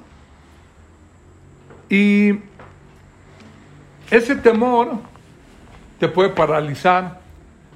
y 1.87 2.39
ese 4.09 4.35
temor 4.37 4.97
te 5.99 6.07
puede 6.07 6.29
paralizar. 6.29 7.21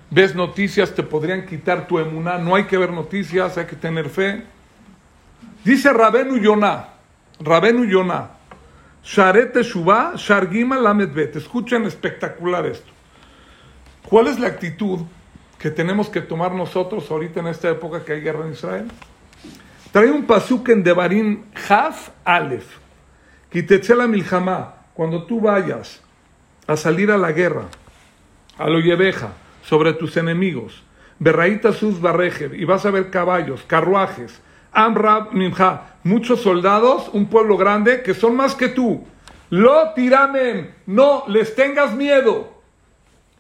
Ves 0.10 0.34
noticias, 0.34 0.96
te 0.96 1.04
podrían 1.04 1.46
quitar 1.46 1.88
tu 1.88 2.00
emuná. 2.00 2.40
No 2.40 2.56
hay 2.56 2.64
que 2.64 2.76
ver 2.76 2.92
noticias, 2.92 3.56
hay 3.60 3.68
que 3.68 3.76
tener 3.76 4.10
fe. 4.10 4.44
Dice 5.64 5.94
Rabenu 5.94 6.38
Yonah, 6.38 6.90
Rabenu 7.40 7.86
Yonah, 7.86 8.39
Sharete 9.04 9.64
Shubá, 9.64 10.14
Shargima 10.16 10.78
Lamedbet. 10.78 11.36
Escuchen 11.36 11.86
espectacular 11.86 12.66
esto. 12.66 12.92
¿Cuál 14.08 14.28
es 14.28 14.40
la 14.40 14.48
actitud 14.48 15.00
que 15.58 15.72
tenemos 15.72 16.10
que 16.10 16.22
tomar 16.22 16.54
nosotros 16.54 17.10
ahorita 17.12 17.40
en 17.40 17.48
esta 17.48 17.70
época 17.70 18.04
que 18.04 18.14
hay 18.14 18.22
guerra 18.22 18.46
en 18.46 18.54
Israel? 18.54 18.88
Trae 19.92 20.12
un 20.12 20.26
pasuk 20.26 20.70
en 20.70 20.84
Devarim 20.84 21.46
Haf 21.68 22.10
Alef. 22.24 22.78
Quitetzela 23.52 24.08
Milhamá. 24.08 24.76
Cuando 24.94 25.24
tú 25.24 25.40
vayas 25.40 26.02
a 26.68 26.76
salir 26.76 27.10
a 27.12 27.18
la 27.18 27.32
guerra, 27.32 27.66
a 28.58 28.70
lo 28.70 28.80
lleveja, 28.80 29.34
sobre 29.64 29.94
tus 29.94 30.18
enemigos, 30.18 30.84
Berraíta 31.20 31.74
sus 31.74 32.00
barrejer, 32.00 32.54
y 32.56 32.64
vas 32.64 32.86
a 32.86 32.92
ver 32.92 33.10
caballos, 33.10 33.64
carruajes, 33.68 34.42
Amrab 34.72 35.34
Nimja, 35.34 35.96
muchos 36.04 36.42
soldados, 36.42 37.10
un 37.14 37.28
pueblo 37.28 37.58
grande 37.58 38.02
que 38.02 38.14
son 38.14 38.36
más 38.36 38.56
que 38.56 38.70
tú. 38.70 39.06
Lo 39.50 39.94
tiramen, 39.94 40.74
no 40.86 41.24
les 41.28 41.56
tengas 41.56 41.94
miedo. 41.96 42.54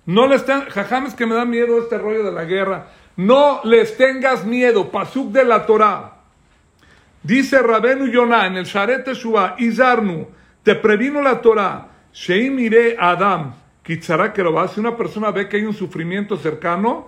No 0.05 0.27
les 0.27 0.45
tengas, 0.45 0.69
jajames 0.69 1.13
que 1.13 1.25
me 1.25 1.35
da 1.35 1.45
miedo 1.45 1.77
este 1.79 1.97
rollo 1.97 2.23
de 2.23 2.31
la 2.31 2.45
guerra. 2.45 2.87
No 3.15 3.61
les 3.63 3.95
tengas 3.95 4.45
miedo, 4.45 4.89
pasuk 4.91 5.31
de 5.31 5.45
la 5.45 5.65
Torah. 5.65 6.15
Dice 7.21 7.61
Rabenu 7.61 8.07
Yonah 8.07 8.47
en 8.47 8.57
el 8.57 8.65
Sharet 8.65 9.03
Teshuvah, 9.03 9.55
Izarnu, 9.59 10.27
te 10.63 10.75
previno 10.75 11.21
la 11.21 11.41
Torah, 11.41 11.87
Sheim 12.13 12.57
ire 12.59 12.95
Adam, 12.97 13.53
Kitzara 13.83 14.33
si 14.67 14.79
una 14.79 14.95
persona 14.95 15.31
ve 15.31 15.49
que 15.49 15.57
hay 15.57 15.63
un 15.63 15.73
sufrimiento 15.73 16.37
cercano, 16.37 17.07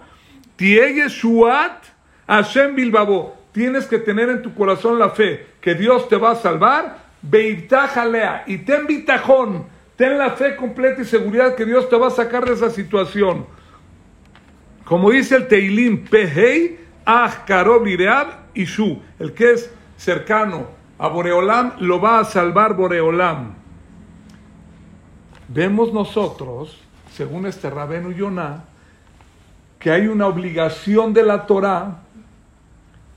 Tieye 0.55 1.07
Shuat, 1.07 1.85
Hashem 2.27 2.75
Bilbabo, 2.75 3.40
tienes 3.51 3.85
que 3.85 3.99
tener 3.99 4.29
en 4.29 4.41
tu 4.41 4.53
corazón 4.53 4.99
la 4.99 5.09
fe 5.09 5.47
que 5.61 5.75
Dios 5.75 6.07
te 6.09 6.15
va 6.15 6.31
a 6.31 6.35
salvar, 6.35 6.97
Beibtajalea, 7.21 8.43
y 8.47 8.59
ten 8.59 8.87
bitajón, 8.87 9.65
ten 9.95 10.17
la 10.17 10.31
fe 10.31 10.55
completa 10.55 11.01
y 11.01 11.05
seguridad 11.05 11.55
que 11.55 11.65
Dios 11.65 11.89
te 11.89 11.95
va 11.95 12.07
a 12.07 12.11
sacar 12.11 12.45
de 12.45 12.53
esa 12.53 12.69
situación. 12.69 13.45
Como 14.85 15.11
dice 15.11 15.35
el 15.35 15.47
Teilim, 15.47 16.05
Pehei, 16.05 16.81
Ah, 17.05 17.43
Karob, 17.45 17.87
y 18.53 18.65
Shu, 18.65 19.01
el 19.19 19.33
que 19.33 19.53
es 19.53 19.73
cercano 19.97 20.67
a 20.99 21.07
Boreolam, 21.07 21.73
lo 21.79 21.99
va 21.99 22.19
a 22.19 22.25
salvar 22.25 22.75
Boreolam. 22.75 23.55
Vemos 25.47 25.91
nosotros, 25.91 26.79
según 27.11 27.47
este 27.47 27.69
Rabenu 27.69 28.11
Yonah, 28.11 28.65
que 29.79 29.91
hay 29.91 30.07
una 30.07 30.27
obligación 30.27 31.13
de 31.13 31.23
la 31.23 31.47
Torah 31.47 32.03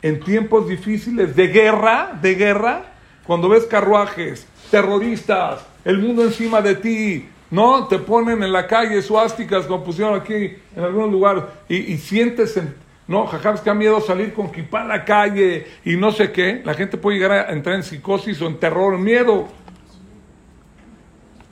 en 0.04 0.20
tiempos 0.20 0.68
difíciles 0.68 1.34
de 1.34 1.48
guerra, 1.48 2.18
de 2.20 2.34
guerra, 2.34 2.82
cuando 3.26 3.48
ves 3.48 3.64
carruajes, 3.64 4.46
terroristas, 4.70 5.64
el 5.82 5.96
mundo 5.96 6.22
encima 6.24 6.60
de 6.60 6.74
ti, 6.74 7.26
¿no? 7.50 7.88
Te 7.88 7.98
ponen 7.98 8.42
en 8.42 8.52
la 8.52 8.66
calle 8.66 9.00
suásticas, 9.00 9.64
como 9.64 9.82
pusieron 9.82 10.14
aquí 10.14 10.58
en 10.76 10.84
algún 10.84 11.10
lugar, 11.10 11.52
y, 11.70 11.96
sientes 11.96 12.54
en, 12.58 12.74
no, 13.08 13.26
jajabes 13.26 13.62
que 13.62 13.70
ha 13.70 13.74
miedo 13.74 13.98
salir 14.02 14.34
con 14.34 14.52
kipá 14.52 14.82
a 14.82 14.84
la 14.84 15.06
calle 15.06 15.68
y 15.86 15.96
no 15.96 16.12
sé 16.12 16.32
qué. 16.32 16.60
La 16.66 16.74
gente 16.74 16.98
puede 16.98 17.16
llegar 17.16 17.32
a 17.48 17.52
entrar 17.52 17.74
en 17.74 17.82
psicosis 17.82 18.42
o 18.42 18.46
en 18.46 18.58
terror, 18.58 18.98
miedo. 18.98 19.48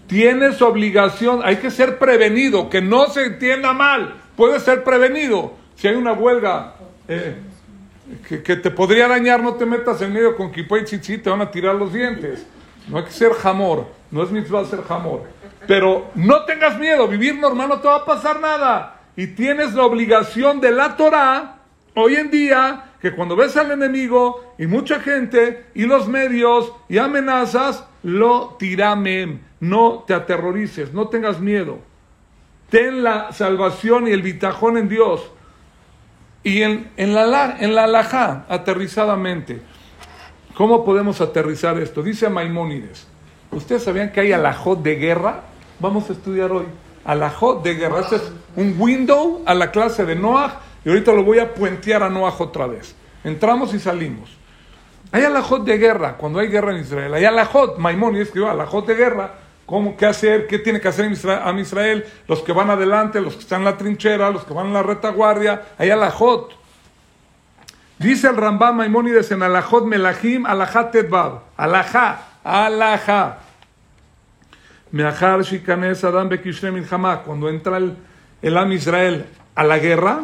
Tienes 0.07 0.61
obligación, 0.61 1.41
hay 1.43 1.57
que 1.57 1.71
ser 1.71 1.99
prevenido, 1.99 2.69
que 2.69 2.83
no 2.83 3.07
se 3.07 3.25
entienda 3.25 3.73
mal. 3.73 4.17
Puede 4.37 4.61
ser 4.61 4.85
prevenido. 4.85 5.55
Si 5.75 5.89
hay 5.89 5.95
una 5.95 6.13
huelga 6.13 6.75
eh, 7.09 7.35
que, 8.29 8.57
te 8.57 8.71
podría 8.71 9.09
dañar, 9.09 9.43
no 9.43 9.55
te 9.55 9.67
metas 9.67 10.01
en 10.03 10.13
medio 10.13 10.37
con 10.37 10.51
kipá 10.51 10.79
y 10.79 10.85
chichi, 10.85 11.19
te 11.19 11.31
van 11.31 11.41
a 11.41 11.51
tirar 11.51 11.75
los 11.75 11.93
dientes. 11.93 12.47
No 12.89 12.99
hay 12.99 13.05
que 13.05 13.11
ser 13.11 13.33
jamor, 13.33 13.87
no 14.11 14.23
es 14.23 14.31
mitzvah 14.31 14.65
ser 14.65 14.83
jamor. 14.83 15.23
Pero 15.67 16.11
no 16.15 16.45
tengas 16.45 16.79
miedo, 16.79 17.07
vivir 17.07 17.37
normal 17.37 17.69
no 17.69 17.81
te 17.81 17.89
va 17.89 17.97
a 17.97 18.05
pasar 18.05 18.41
nada 18.41 19.01
y 19.17 19.29
tienes 19.29 19.75
la 19.75 19.85
obligación 19.85 20.61
de 20.61 20.73
la 20.73 20.97
Torah 20.97 21.59
hoy 21.95 22.17
en 22.17 22.31
día 22.31 22.93
que 23.01 23.13
cuando 23.13 23.37
ves 23.37 23.57
al 23.57 23.71
enemigo 23.71 24.55
y 24.59 24.67
mucha 24.67 25.01
gente 25.01 25.67
y 25.75 25.85
los 25.85 26.09
medios 26.09 26.73
y 26.89 26.99
amenazas, 26.99 27.85
lo 28.03 28.57
tiramen, 28.59 29.43
no 29.61 30.05
te 30.07 30.15
aterrorices, 30.15 30.93
no 30.93 31.09
tengas 31.09 31.41
miedo. 31.41 31.79
Ten 32.71 33.03
la 33.03 33.33
salvación 33.33 34.09
y 34.09 34.13
el 34.13 34.23
bitajón 34.23 34.79
en 34.79 34.89
Dios. 34.89 35.31
Y 36.43 36.63
en, 36.63 36.91
en 36.97 37.15
la, 37.15 37.57
en 37.61 37.75
la 37.75 37.85
alajá, 37.85 38.47
aterrizadamente, 38.49 39.63
¿cómo 40.55 40.85
podemos 40.85 41.21
aterrizar 41.21 41.79
esto? 41.79 42.03
Dice 42.03 42.29
Maimónides, 42.29 43.07
¿ustedes 43.51 43.85
sabían 43.85 44.11
que 44.11 44.21
hay 44.21 44.33
alajot 44.33 44.83
de 44.83 44.97
guerra? 44.97 45.43
Vamos 45.79 46.11
a 46.11 46.15
estudiar 46.15 46.51
hoy 46.51 46.67
alajot 47.05 47.63
de 47.63 47.75
guerra. 47.75 48.01
Este 48.01 48.17
es 48.17 48.33
un 48.57 48.77
window 48.79 49.43
a 49.47 49.55
la 49.55 49.71
clase 49.71 50.05
de 50.05 50.15
Noah 50.15 50.61
y 50.85 50.89
ahorita 50.89 51.13
lo 51.13 51.25
voy 51.25 51.39
a 51.39 51.55
puentear 51.55 52.03
a 52.03 52.11
Noah 52.11 52.35
otra 52.39 52.67
vez. 52.67 52.95
Entramos 53.25 53.75
y 53.75 53.79
salimos. 53.79 54.31
Hay 55.13 55.25
alajot 55.25 55.65
de 55.65 55.77
guerra, 55.79 56.17
cuando 56.17 56.39
hay 56.39 56.49
guerra 56.49 56.73
en 56.73 56.81
Israel. 56.81 57.13
Hay 57.15 57.25
alajot, 57.25 57.79
Maimonides 57.79 58.29
escribió 58.29 58.51
alajot 58.51 58.87
de 58.87 58.95
guerra. 58.95 59.35
¿Cómo, 59.73 59.97
qué 59.97 60.05
hacer? 60.05 60.47
¿Qué 60.49 60.59
tiene 60.59 60.83
que 60.83 60.89
hacer 60.89 61.07
a 61.07 61.59
Israel? 61.59 62.05
Los 62.29 62.43
que 62.43 62.53
van 62.53 62.69
adelante, 62.69 63.23
los 63.23 63.37
que 63.37 63.41
están 63.41 63.61
en 63.61 63.65
la 63.65 63.79
trinchera, 63.79 64.29
los 64.29 64.45
que 64.45 64.53
van 64.53 64.67
en 64.67 64.75
la 64.75 64.83
retaguardia. 64.83 65.63
Hay 65.79 65.89
alajot. 65.89 66.53
Dice 67.99 68.29
el 68.29 68.37
Rambam 68.37 68.77
Maimónides 68.77 69.31
en 69.31 69.43
alajot 69.43 69.87
melahim 69.87 70.45
alajat 70.45 70.93
tedbab. 70.93 71.45
Alajá, 71.57 72.21
alajá. 72.45 73.39
Meachar 74.91 75.41
Shikanes 75.41 76.05
Adam 76.05 76.29
Bekishle 76.29 76.71
Milchama, 76.71 77.23
cuando 77.23 77.49
entra 77.49 77.79
el, 77.79 77.97
el 78.43 78.59
Am 78.59 78.71
Israel 78.73 79.25
a 79.55 79.65
la 79.65 79.79
guerra. 79.79 80.21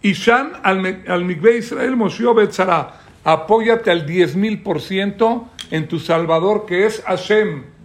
Y 0.00 0.14
Shan 0.14 0.52
al, 0.62 1.04
al 1.06 1.26
Mikveh 1.26 1.58
Israel 1.58 1.94
Moshe 1.94 2.24
Betzara. 2.34 2.94
Apóyate 3.22 3.90
al 3.90 4.06
10 4.06 4.34
mil 4.36 4.62
por 4.62 4.80
ciento 4.80 5.46
en 5.70 5.88
tu 5.88 5.98
Salvador 5.98 6.64
que 6.64 6.86
es 6.86 7.02
Hashem. 7.02 7.76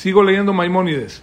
Sigo 0.00 0.22
leyendo 0.22 0.54
Maimónides. 0.54 1.20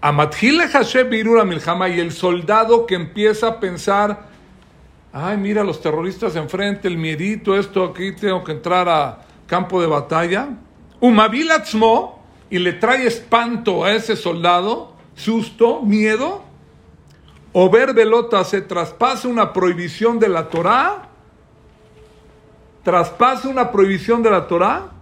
Amatjile 0.00 0.68
Hashem 0.68 1.10
Birura 1.10 1.44
Milhama 1.44 1.88
y 1.88 1.98
el 1.98 2.12
soldado 2.12 2.86
que 2.86 2.94
empieza 2.94 3.48
a 3.48 3.58
pensar, 3.58 4.28
ay, 5.12 5.36
mira 5.36 5.64
los 5.64 5.80
terroristas 5.80 6.36
enfrente, 6.36 6.86
el 6.86 6.96
miedito, 6.98 7.58
esto 7.58 7.82
aquí 7.82 8.12
tengo 8.12 8.44
que 8.44 8.52
entrar 8.52 8.88
a 8.88 9.26
campo 9.48 9.80
de 9.80 9.88
batalla. 9.88 10.50
Umavil 11.00 11.50
Atzmo 11.50 12.24
y 12.48 12.60
le 12.60 12.74
trae 12.74 13.04
espanto 13.04 13.82
a 13.82 13.92
ese 13.92 14.14
soldado, 14.14 14.94
susto, 15.16 15.82
miedo. 15.82 16.44
O 17.52 17.68
ver 17.70 17.92
velota 17.92 18.44
se 18.44 18.60
traspasa 18.60 19.26
una 19.26 19.52
prohibición 19.52 20.20
de 20.20 20.28
la 20.28 20.48
Torá, 20.48 21.08
traspasa 22.84 23.48
una 23.48 23.72
prohibición 23.72 24.22
de 24.22 24.30
la 24.30 24.46
Torá 24.46 24.92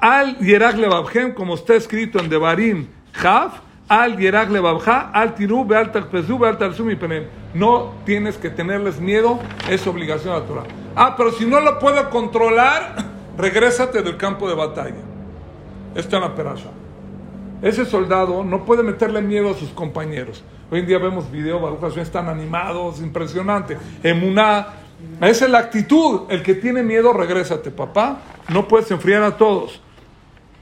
al 0.00 0.38
Yerag 0.38 0.78
Levavhem, 0.78 1.34
como 1.34 1.54
está 1.54 1.74
escrito 1.74 2.18
en 2.18 2.28
Devarim 2.28 2.86
Jav, 3.12 3.52
al 3.88 4.16
Yerag 4.16 4.50
Levavja, 4.50 5.10
al 5.12 5.34
Tiru, 5.34 5.64
Beal 5.64 5.92
Tarpezu, 5.92 6.38
Beal 6.38 6.58
Tarsum 6.58 6.90
y 6.90 6.96
Penem. 6.96 7.24
No 7.54 7.94
tienes 8.04 8.36
que 8.36 8.50
tenerles 8.50 9.00
miedo, 9.00 9.38
es 9.70 9.86
obligación 9.86 10.34
de 10.34 10.40
la 10.40 10.46
Torah. 10.46 10.64
Ah, 10.94 11.14
pero 11.16 11.32
si 11.32 11.46
no 11.46 11.60
lo 11.60 11.78
puedo 11.78 12.10
controlar, 12.10 12.96
regrésate 13.38 14.02
del 14.02 14.16
campo 14.16 14.48
de 14.48 14.54
batalla. 14.54 15.02
Esto 15.94 16.16
en 16.16 16.22
la 16.22 16.34
perasha. 16.34 16.70
Ese 17.62 17.86
soldado 17.86 18.44
no 18.44 18.64
puede 18.64 18.82
meterle 18.82 19.22
miedo 19.22 19.50
a 19.50 19.54
sus 19.54 19.70
compañeros. 19.70 20.44
Hoy 20.70 20.80
en 20.80 20.86
día 20.86 20.98
vemos 20.98 21.30
videos, 21.30 21.62
Baruch 21.62 21.96
están 21.96 22.28
animados, 22.28 23.00
impresionante. 23.00 23.78
Emuná, 24.02 24.66
esa 25.20 25.44
es 25.46 25.50
la 25.50 25.58
actitud. 25.58 26.22
El 26.28 26.42
que 26.42 26.54
tiene 26.54 26.82
miedo, 26.82 27.12
regrésate, 27.12 27.70
papá. 27.70 28.18
No 28.48 28.68
puedes 28.68 28.90
enfriar 28.90 29.22
a 29.22 29.36
todos. 29.36 29.80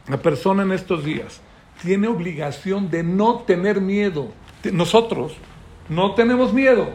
La 0.08 0.18
persona 0.18 0.62
en 0.62 0.72
estos 0.72 1.04
días 1.04 1.40
tiene 1.82 2.08
obligación 2.08 2.90
de 2.90 3.02
no 3.02 3.40
tener 3.40 3.80
miedo. 3.80 4.32
Nosotros 4.70 5.34
no 5.88 6.14
tenemos 6.14 6.52
miedo. 6.52 6.90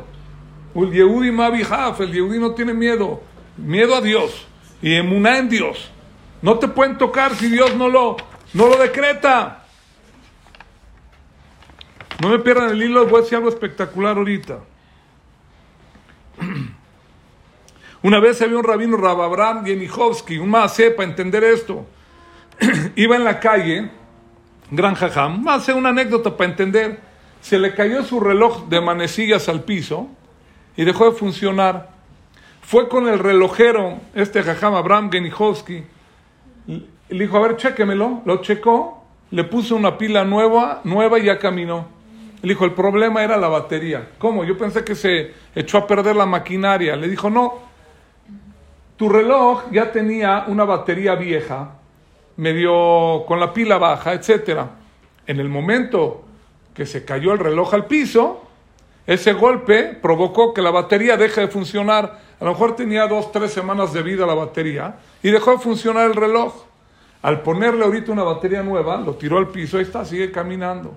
El 0.76 0.92
Yehudi 0.92 1.32
Mavi 1.32 1.64
Haf, 1.64 2.02
el 2.02 2.14
Yehudi 2.14 2.40
no 2.40 2.54
tiene 2.54 2.74
miedo. 2.74 3.22
Miedo 3.58 3.96
a 3.96 4.02
Dios 4.02 4.48
y 4.82 4.94
emuná 4.96 5.40
en 5.40 5.50
Dios. 5.50 5.92
No 6.42 6.58
te 6.60 6.68
pueden 6.68 6.98
tocar 6.98 7.36
si 7.36 7.50
Dios 7.50 7.76
no 7.76 7.90
lo, 7.90 8.18
no 8.54 8.68
lo 8.68 8.78
decreta. 8.78 9.66
No 12.22 12.30
me 12.30 12.40
pierdan 12.40 12.70
el 12.70 12.84
hilo, 12.84 13.06
voy 13.08 13.20
a 13.20 13.22
decir 13.24 13.38
algo 13.38 13.50
espectacular 13.50 14.18
ahorita. 14.18 14.60
Una 18.02 18.20
vez 18.20 18.42
había 18.42 18.58
un 18.58 18.64
rabino 18.64 18.98
Rababram 18.98 19.66
Yenichovsky, 19.66 20.38
un 20.38 20.50
maasé 20.50 20.92
para 20.92 21.10
entender 21.10 21.44
esto. 21.44 21.86
Iba 22.96 23.16
en 23.16 23.24
la 23.24 23.40
calle, 23.40 23.90
gran 24.72 24.96
jajam, 24.96 25.44
más 25.44 25.68
una 25.70 25.90
anécdota 25.90 26.36
para 26.36 26.50
entender. 26.50 27.00
Se 27.42 27.58
le 27.58 27.74
cayó 27.74 28.04
su 28.04 28.20
reloj 28.20 28.68
de 28.68 28.82
manecillas 28.82 29.48
al 29.48 29.64
piso 29.64 30.08
y 30.76 30.84
dejó 30.84 31.10
de 31.10 31.18
funcionar. 31.18 31.90
Fue 32.62 32.90
con 32.90 33.08
el 33.08 33.20
relojero, 33.20 34.00
este 34.14 34.44
jajam 34.44 34.76
Abraham 34.76 35.12
Genichovsky, 35.12 35.84
y 36.68 36.86
le 37.10 37.26
dijo, 37.26 37.38
a 37.38 37.42
ver, 37.42 37.58
chéquemelo. 37.58 38.22
Lo 38.26 38.42
checó, 38.42 39.04
le 39.32 39.44
puso 39.44 39.76
una 39.76 39.98
pila 39.98 40.24
nueva, 40.24 40.82
nueva 40.84 41.18
y 41.18 41.26
ya 41.26 41.40
caminó. 41.40 41.88
Le 42.42 42.50
dijo, 42.50 42.66
el 42.66 42.74
problema 42.74 43.24
era 43.24 43.38
la 43.38 43.48
batería. 43.48 44.10
¿Cómo? 44.18 44.44
Yo 44.44 44.58
pensé 44.58 44.84
que 44.84 44.96
se 44.96 45.34
echó 45.56 45.80
a 45.80 45.88
perder 45.88 46.16
la 46.16 46.26
maquinaria. 46.26 46.96
Le 46.96 47.08
dijo, 47.08 47.30
no, 47.30 47.56
tu 48.98 49.10
reloj 49.10 49.64
ya 49.72 49.92
tenía 49.92 50.46
una 50.48 50.66
batería 50.66 51.16
vieja, 51.16 51.79
medio 52.40 53.26
con 53.28 53.40
la 53.40 53.54
pila 53.54 53.78
baja, 53.78 54.14
etcétera. 54.14 54.70
En 55.28 55.40
el 55.40 55.50
momento 55.50 56.24
que 56.74 56.86
se 56.86 57.04
cayó 57.04 57.34
el 57.34 57.40
reloj 57.40 57.74
al 57.74 57.86
piso, 57.86 58.46
ese 59.06 59.34
golpe 59.34 59.98
provocó 60.02 60.54
que 60.54 60.62
la 60.62 60.72
batería 60.72 61.18
deje 61.18 61.42
de 61.42 61.48
funcionar. 61.50 62.22
A 62.40 62.46
lo 62.46 62.52
mejor 62.52 62.78
tenía 62.78 63.08
dos, 63.08 63.34
tres 63.34 63.52
semanas 63.52 63.92
de 63.92 64.04
vida 64.04 64.26
la 64.26 64.36
batería 64.36 64.96
y 65.22 65.32
dejó 65.32 65.52
de 65.52 65.58
funcionar 65.58 66.06
el 66.06 66.16
reloj. 66.16 66.64
Al 67.22 67.42
ponerle 67.42 67.84
ahorita 67.84 68.14
una 68.14 68.24
batería 68.24 68.64
nueva, 68.64 68.96
lo 68.96 69.16
tiró 69.16 69.38
al 69.38 69.50
piso, 69.50 69.78
ahí 69.78 69.84
está, 69.84 70.06
sigue 70.06 70.32
caminando. 70.32 70.94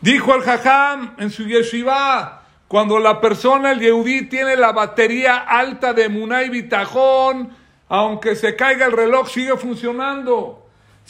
Dijo 0.00 0.36
el 0.36 0.42
jajam 0.42 1.16
en 1.18 1.30
su 1.30 1.46
yeshiva, 1.46 2.42
cuando 2.68 3.00
la 3.00 3.20
persona, 3.20 3.72
el 3.72 3.80
yehudí, 3.80 4.28
tiene 4.28 4.54
la 4.54 4.70
batería 4.70 5.38
alta 5.38 5.92
de 5.92 6.08
Munay 6.08 6.48
Bitajón, 6.48 7.50
aunque 7.88 8.36
se 8.36 8.54
caiga 8.54 8.86
el 8.86 8.92
reloj, 8.92 9.28
sigue 9.28 9.56
funcionando. 9.56 10.59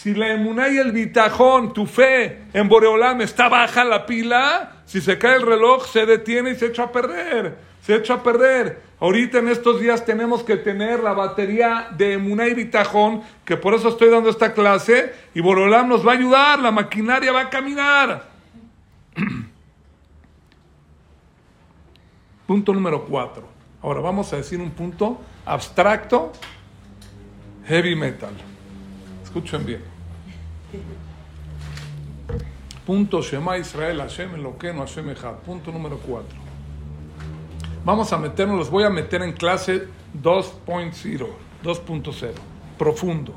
Si 0.02 0.14
la 0.14 0.28
emuná 0.32 0.70
y 0.70 0.78
el 0.78 0.92
bitajón, 0.92 1.74
tu 1.74 1.84
fe 1.84 2.44
en 2.54 2.70
Boreolam 2.70 3.20
está 3.20 3.50
baja 3.50 3.84
la 3.84 4.06
pila, 4.06 4.76
si 4.86 5.02
se 5.02 5.18
cae 5.18 5.36
el 5.36 5.42
reloj 5.42 5.86
se 5.86 6.06
detiene 6.06 6.52
y 6.52 6.54
se 6.54 6.68
echa 6.68 6.84
a 6.84 6.90
perder. 6.90 7.58
Se 7.82 7.96
echa 7.96 8.14
a 8.14 8.22
perder. 8.22 8.80
Ahorita 8.98 9.40
en 9.40 9.48
estos 9.48 9.78
días 9.78 10.06
tenemos 10.06 10.42
que 10.42 10.56
tener 10.56 11.00
la 11.00 11.12
batería 11.12 11.88
de 11.98 12.14
emuná 12.14 12.48
y 12.48 12.54
bitajón, 12.54 13.20
que 13.44 13.58
por 13.58 13.74
eso 13.74 13.90
estoy 13.90 14.08
dando 14.08 14.30
esta 14.30 14.54
clase, 14.54 15.12
y 15.34 15.42
Boreolam 15.42 15.86
nos 15.86 16.06
va 16.06 16.12
a 16.12 16.14
ayudar, 16.14 16.60
la 16.60 16.70
maquinaria 16.70 17.30
va 17.30 17.42
a 17.42 17.50
caminar. 17.50 18.24
punto 22.46 22.72
número 22.72 23.04
cuatro. 23.04 23.46
Ahora 23.82 24.00
vamos 24.00 24.32
a 24.32 24.36
decir 24.36 24.62
un 24.62 24.70
punto 24.70 25.20
abstracto, 25.44 26.32
heavy 27.66 27.94
metal. 27.94 28.32
Escuchen 29.22 29.66
bien. 29.66 29.89
Punto 32.87 33.22
Shema 33.22 33.56
Israel, 33.59 34.00
Hashem 34.00 34.35
Eloqueno, 34.35 34.80
Hashem 34.80 35.11
Echad. 35.11 35.35
Punto 35.44 35.70
número 35.70 35.98
4. 35.98 36.26
Vamos 37.85 38.12
a 38.12 38.18
meternos, 38.18 38.56
los 38.59 38.70
voy 38.70 38.85
a 38.85 38.90
meter 38.90 39.22
en 39.22 39.33
clase 39.33 39.87
2.0, 40.20 41.26
2.0, 41.62 42.30
profundo. 42.78 43.35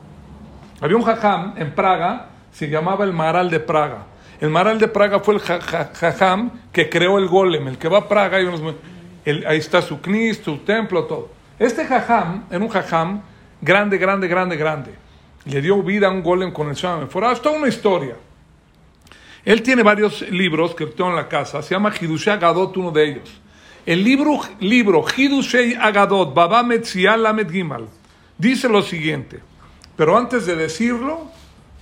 Había 0.81 0.97
un 0.97 1.03
jajam 1.03 1.53
en 1.57 1.73
Praga, 1.75 2.29
se 2.51 2.67
llamaba 2.69 3.05
el 3.05 3.13
Maral 3.13 3.49
de 3.49 3.59
Praga. 3.59 4.05
El 4.41 4.49
Maral 4.49 4.79
de 4.79 4.87
Praga 4.87 5.19
fue 5.19 5.35
el 5.35 5.39
ja- 5.39 5.61
ja- 5.61 5.91
jajam 5.93 6.51
que 6.71 6.89
creó 6.89 7.17
el 7.19 7.27
golem, 7.27 7.67
el 7.67 7.77
que 7.77 7.87
va 7.87 7.99
a 7.99 8.07
Praga, 8.09 8.41
y 8.41 8.45
unos- 8.45 8.75
el- 9.23 9.45
ahí 9.47 9.59
está 9.59 9.81
su 9.81 10.01
knis, 10.01 10.37
su 10.43 10.57
templo, 10.57 11.05
todo. 11.05 11.29
Este 11.59 11.85
jajam 11.85 12.43
era 12.49 12.59
un 12.59 12.69
jajam 12.69 13.21
grande, 13.61 13.97
grande, 13.97 14.27
grande, 14.27 14.57
grande. 14.57 15.02
Le 15.45 15.61
dio 15.61 15.81
vida 15.83 16.07
a 16.07 16.11
un 16.11 16.23
golem 16.23 16.51
con 16.51 16.69
el 16.69 16.75
Shama 16.75 17.01
Meforah. 17.01 17.33
Es 17.33 17.41
toda 17.41 17.57
una 17.57 17.67
historia. 17.67 18.15
Él 19.45 19.61
tiene 19.61 19.83
varios 19.83 20.21
libros 20.29 20.73
que 20.73 20.85
tengo 20.85 21.09
en 21.09 21.15
la 21.17 21.27
casa. 21.27 21.61
Se 21.61 21.75
llama 21.75 21.93
Hidushei 21.99 22.33
Agadot, 22.33 22.75
uno 22.77 22.91
de 22.91 23.09
ellos. 23.09 23.29
El 23.85 24.03
libro, 24.03 24.39
libro 24.61 25.03
Hidushei 25.15 25.75
Agadot, 25.75 26.33
Baba 26.33 26.63
Metzial 26.63 27.23
Lamed 27.23 27.51
Gimal, 27.51 27.87
dice 28.37 28.69
lo 28.69 28.81
siguiente. 28.81 29.41
Pero 29.97 30.17
antes 30.17 30.45
de 30.45 30.55
decirlo, 30.55 31.27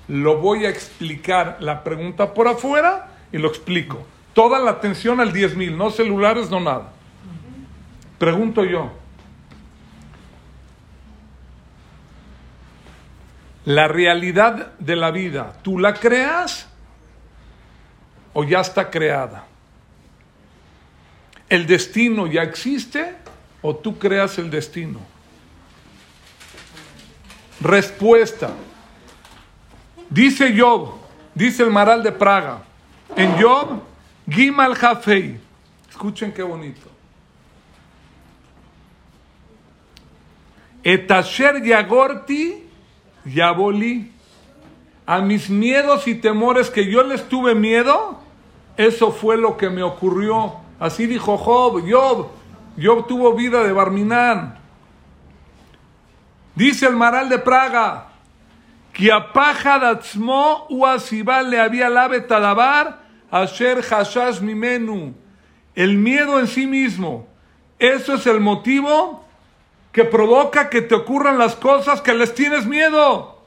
lo 0.07 0.37
voy 0.37 0.65
a 0.65 0.69
explicar 0.69 1.57
la 1.59 1.83
pregunta 1.83 2.33
por 2.33 2.47
afuera 2.47 3.11
y 3.31 3.37
lo 3.37 3.47
explico. 3.47 4.03
Toda 4.33 4.59
la 4.59 4.71
atención 4.71 5.19
al 5.19 5.31
10.000, 5.31 5.75
no 5.75 5.91
celulares, 5.91 6.49
no 6.49 6.59
nada. 6.59 6.91
Pregunto 8.17 8.65
yo. 8.65 8.91
La 13.65 13.87
realidad 13.87 14.73
de 14.79 14.95
la 14.95 15.11
vida, 15.11 15.57
¿tú 15.61 15.77
la 15.77 15.93
creas 15.93 16.67
o 18.33 18.43
ya 18.43 18.61
está 18.61 18.89
creada? 18.89 19.45
¿El 21.47 21.67
destino 21.67 22.27
ya 22.27 22.41
existe 22.41 23.15
o 23.61 23.75
tú 23.75 23.99
creas 23.99 24.37
el 24.39 24.49
destino? 24.49 24.99
Respuesta. 27.59 28.51
Dice 30.09 30.57
Job, 30.57 30.95
dice 31.35 31.63
el 31.63 31.69
Maral 31.69 32.01
de 32.01 32.11
Praga, 32.11 32.63
en 33.15 33.39
Job, 33.39 33.83
Gimal 34.27 34.75
Jafei. 34.75 35.39
Escuchen 35.89 36.31
qué 36.31 36.41
bonito. 36.41 36.89
Etasher 40.83 41.63
Yagorti 41.63 42.60
Yaboli. 43.25 44.11
A 45.05 45.19
mis 45.19 45.49
miedos 45.49 46.07
y 46.07 46.15
temores 46.15 46.69
que 46.69 46.89
yo 46.89 47.03
les 47.03 47.27
tuve 47.27 47.55
miedo, 47.55 48.19
eso 48.77 49.11
fue 49.11 49.37
lo 49.37 49.57
que 49.57 49.69
me 49.69 49.83
ocurrió. 49.83 50.55
Así 50.79 51.05
dijo 51.05 51.37
Job, 51.37 51.83
Job, 51.89 52.27
Job 52.81 53.07
tuvo 53.07 53.33
vida 53.33 53.63
de 53.63 53.73
Barminán. 53.73 54.59
Dice 56.55 56.85
el 56.85 56.95
Maral 56.95 57.29
de 57.29 57.39
Praga, 57.39 58.07
que 58.93 59.11
apaja 59.11 59.79
datzmo 59.79 60.65
uasibal 60.69 61.49
le 61.49 61.59
había 61.59 61.89
lave 61.89 62.21
tadabar 62.21 63.01
asher 63.29 63.81
hashash 63.81 64.41
mimenu. 64.41 65.13
El 65.73 65.97
miedo 65.97 66.39
en 66.39 66.47
sí 66.47 66.67
mismo. 66.67 67.27
Eso 67.79 68.15
es 68.15 68.27
el 68.27 68.39
motivo 68.39 69.25
que 69.91 70.05
provoca 70.05 70.69
que 70.69 70.81
te 70.81 70.95
ocurran 70.95 71.37
las 71.37 71.55
cosas 71.55 72.01
que 72.01 72.13
les 72.13 72.33
tienes 72.33 72.65
miedo. 72.65 73.41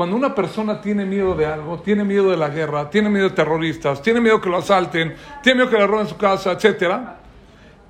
Cuando 0.00 0.16
una 0.16 0.34
persona 0.34 0.80
tiene 0.80 1.04
miedo 1.04 1.34
de 1.34 1.44
algo, 1.44 1.80
tiene 1.80 2.04
miedo 2.04 2.30
de 2.30 2.36
la 2.38 2.48
guerra, 2.48 2.88
tiene 2.88 3.10
miedo 3.10 3.28
de 3.28 3.34
terroristas, 3.34 4.00
tiene 4.00 4.18
miedo 4.18 4.40
que 4.40 4.48
lo 4.48 4.56
asalten, 4.56 5.14
tiene 5.42 5.58
miedo 5.58 5.70
que 5.70 5.76
le 5.76 5.86
roben 5.86 6.08
su 6.08 6.16
casa, 6.16 6.52
etc. 6.52 6.94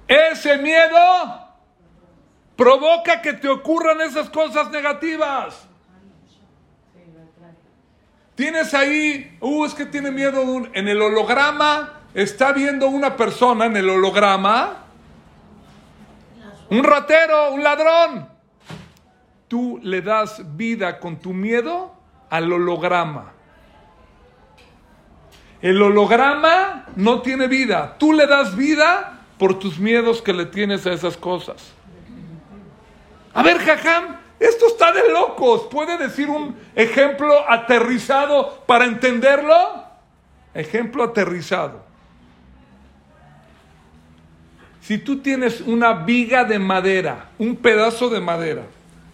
Ese 0.08 0.58
miedo 0.58 0.98
provoca 2.56 3.22
que 3.22 3.34
te 3.34 3.48
ocurran 3.48 4.00
esas 4.00 4.28
cosas 4.28 4.72
negativas. 4.72 5.69
Tienes 8.40 8.72
ahí, 8.72 9.36
uh, 9.40 9.66
es 9.66 9.74
que 9.74 9.84
tiene 9.84 10.10
miedo 10.10 10.42
en 10.72 10.88
el 10.88 11.02
holograma, 11.02 12.00
está 12.14 12.54
viendo 12.54 12.88
una 12.88 13.14
persona 13.14 13.66
en 13.66 13.76
el 13.76 13.90
holograma, 13.90 14.78
un 16.70 16.82
ratero, 16.82 17.52
un 17.52 17.62
ladrón. 17.62 18.30
Tú 19.46 19.78
le 19.82 20.00
das 20.00 20.56
vida 20.56 20.98
con 21.00 21.18
tu 21.18 21.34
miedo 21.34 21.94
al 22.30 22.50
holograma. 22.50 23.30
El 25.60 25.82
holograma 25.82 26.86
no 26.96 27.20
tiene 27.20 27.46
vida. 27.46 27.98
Tú 27.98 28.14
le 28.14 28.26
das 28.26 28.56
vida 28.56 29.20
por 29.38 29.58
tus 29.58 29.78
miedos 29.78 30.22
que 30.22 30.32
le 30.32 30.46
tienes 30.46 30.86
a 30.86 30.94
esas 30.94 31.18
cosas. 31.18 31.74
A 33.34 33.42
ver, 33.42 33.58
Jajam, 33.58 34.16
esto 34.40 34.66
está 34.66 34.90
de 34.90 35.08
locos. 35.10 35.68
¿Puede 35.70 35.96
decir 35.98 36.28
un 36.28 36.56
ejemplo 36.74 37.48
aterrizado 37.48 38.62
para 38.66 38.86
entenderlo? 38.86 39.84
Ejemplo 40.54 41.04
aterrizado. 41.04 41.84
Si 44.80 44.98
tú 44.98 45.18
tienes 45.18 45.60
una 45.60 45.92
viga 45.92 46.42
de 46.44 46.58
madera, 46.58 47.28
un 47.38 47.54
pedazo 47.54 48.08
de 48.08 48.20
madera, 48.20 48.62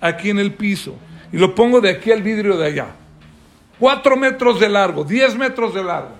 aquí 0.01 0.31
en 0.31 0.39
el 0.39 0.55
piso, 0.55 0.97
y 1.33 1.37
lo 1.37 1.55
pongo 1.55 1.83
de 1.83 1.91
aquí 1.91 2.13
al 2.13 2.23
vidrio 2.23 2.57
de 2.57 2.67
allá, 2.67 2.87
Cuatro 3.79 4.17
metros 4.17 4.59
de 4.59 4.69
largo, 4.69 5.05
diez 5.05 5.37
metros 5.37 5.75
de 5.75 5.85
largo. 5.85 6.15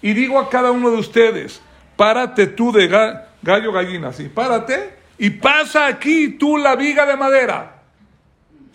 Y 0.00 0.12
digo 0.12 0.38
a 0.38 0.48
cada 0.48 0.70
uno 0.70 0.90
de 0.90 0.98
ustedes, 0.98 1.60
párate 1.96 2.46
tú 2.46 2.70
de 2.70 2.86
gallo 3.42 3.72
gallina, 3.72 4.12
sí, 4.12 4.28
párate 4.28 4.94
y 5.18 5.30
pasa 5.30 5.86
aquí 5.86 6.36
tú 6.38 6.56
la 6.58 6.76
viga 6.76 7.06
de 7.06 7.16
madera, 7.16 7.75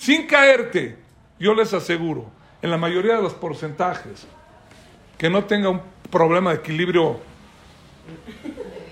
sin 0.02 0.26
caerte. 0.26 0.98
Yo 1.40 1.54
les 1.54 1.74
aseguro, 1.74 2.26
en 2.62 2.72
la 2.72 2.78
mayoría 2.78 3.18
de 3.18 3.22
los 3.22 3.34
porcentajes, 3.34 4.26
que 5.16 5.30
no 5.30 5.44
tenga 5.46 5.70
un 5.70 5.82
problema 6.10 6.50
de 6.52 6.58
equilibrio 6.58 7.20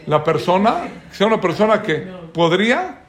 la 0.06 0.24
persona, 0.24 0.88
sea 1.12 1.26
una 1.26 1.42
persona 1.42 1.82
que 1.82 1.98
podría, 2.32 3.02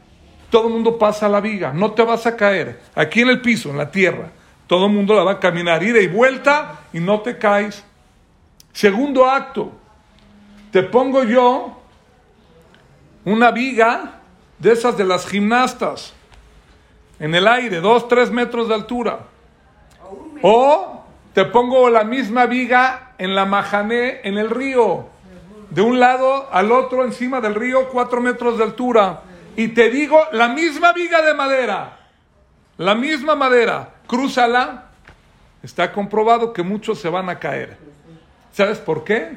todo 0.48 0.68
el 0.68 0.72
mundo 0.72 0.98
pasa 0.98 1.28
la 1.28 1.42
viga, 1.42 1.74
no 1.74 1.92
te 1.92 2.02
vas 2.02 2.24
a 2.26 2.36
caer, 2.36 2.80
aquí 2.94 3.20
en 3.20 3.28
el 3.28 3.42
piso, 3.42 3.68
en 3.70 3.76
la 3.76 3.90
tierra. 3.90 4.30
Todo 4.66 4.86
el 4.86 4.92
mundo 4.92 5.14
la 5.14 5.22
va 5.22 5.32
a 5.32 5.40
caminar 5.40 5.82
ida 5.82 6.00
y 6.00 6.06
vuelta 6.06 6.80
y 6.94 7.00
no 7.00 7.20
te 7.20 7.36
caes. 7.36 7.84
Segundo 8.72 9.28
acto, 9.28 9.72
te 10.70 10.82
pongo 10.84 11.24
yo 11.24 11.82
una 13.26 13.50
viga 13.50 14.20
de 14.58 14.72
esas 14.72 14.96
de 14.96 15.04
las 15.04 15.26
gimnastas 15.26 16.14
en 17.20 17.34
el 17.34 17.46
aire, 17.46 17.80
dos, 17.80 18.08
tres 18.08 18.30
metros 18.30 18.68
de 18.68 18.74
altura. 18.74 19.20
O 20.42 21.04
te 21.34 21.44
pongo 21.44 21.90
la 21.90 22.02
misma 22.02 22.46
viga 22.46 23.12
en 23.18 23.34
la 23.34 23.44
majané, 23.44 24.20
en 24.24 24.38
el 24.38 24.50
río, 24.50 25.06
de 25.68 25.82
un 25.82 26.00
lado 26.00 26.48
al 26.50 26.72
otro 26.72 27.04
encima 27.04 27.40
del 27.40 27.54
río, 27.54 27.88
cuatro 27.90 28.20
metros 28.20 28.58
de 28.58 28.64
altura. 28.64 29.20
Y 29.54 29.68
te 29.68 29.90
digo 29.90 30.18
la 30.32 30.48
misma 30.48 30.92
viga 30.92 31.20
de 31.22 31.34
madera, 31.34 31.98
la 32.78 32.94
misma 32.94 33.36
madera 33.36 33.90
crúzala, 34.06 34.86
está 35.62 35.92
comprobado 35.92 36.52
que 36.52 36.62
muchos 36.62 36.98
se 36.98 37.10
van 37.10 37.28
a 37.28 37.38
caer. 37.38 37.76
¿Sabes 38.52 38.78
por 38.78 39.04
qué? 39.04 39.36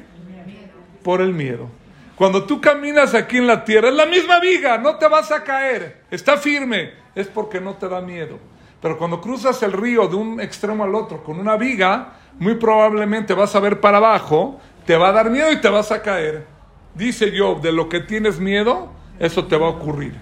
Por 1.02 1.20
el 1.20 1.34
miedo. 1.34 1.68
Cuando 2.16 2.44
tú 2.44 2.60
caminas 2.60 3.14
aquí 3.14 3.38
en 3.38 3.46
la 3.46 3.64
tierra, 3.64 3.88
es 3.88 3.94
la 3.94 4.06
misma 4.06 4.38
viga, 4.38 4.78
no 4.78 4.96
te 4.96 5.08
vas 5.08 5.32
a 5.32 5.42
caer, 5.42 6.02
está 6.10 6.36
firme, 6.36 6.92
es 7.14 7.26
porque 7.26 7.60
no 7.60 7.74
te 7.74 7.88
da 7.88 8.00
miedo. 8.00 8.38
Pero 8.80 8.98
cuando 8.98 9.20
cruzas 9.20 9.62
el 9.62 9.72
río 9.72 10.06
de 10.06 10.16
un 10.16 10.40
extremo 10.40 10.84
al 10.84 10.94
otro 10.94 11.24
con 11.24 11.40
una 11.40 11.56
viga, 11.56 12.14
muy 12.38 12.54
probablemente 12.56 13.34
vas 13.34 13.54
a 13.56 13.60
ver 13.60 13.80
para 13.80 13.96
abajo, 13.98 14.60
te 14.86 14.96
va 14.96 15.08
a 15.08 15.12
dar 15.12 15.30
miedo 15.30 15.50
y 15.50 15.60
te 15.60 15.68
vas 15.68 15.90
a 15.90 16.02
caer. 16.02 16.46
Dice 16.94 17.32
Job, 17.36 17.60
de 17.60 17.72
lo 17.72 17.88
que 17.88 18.00
tienes 18.00 18.38
miedo, 18.38 18.90
eso 19.18 19.46
te 19.46 19.56
va 19.56 19.66
a 19.66 19.70
ocurrir. 19.70 20.14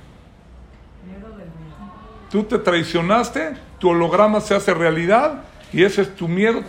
Tú 2.30 2.44
te 2.44 2.58
traicionaste, 2.58 3.54
tu 3.78 3.90
holograma 3.90 4.40
se 4.40 4.54
hace 4.54 4.72
realidad 4.72 5.42
y 5.72 5.84
ese 5.84 6.02
es 6.02 6.16
tu 6.16 6.28
miedo, 6.28 6.62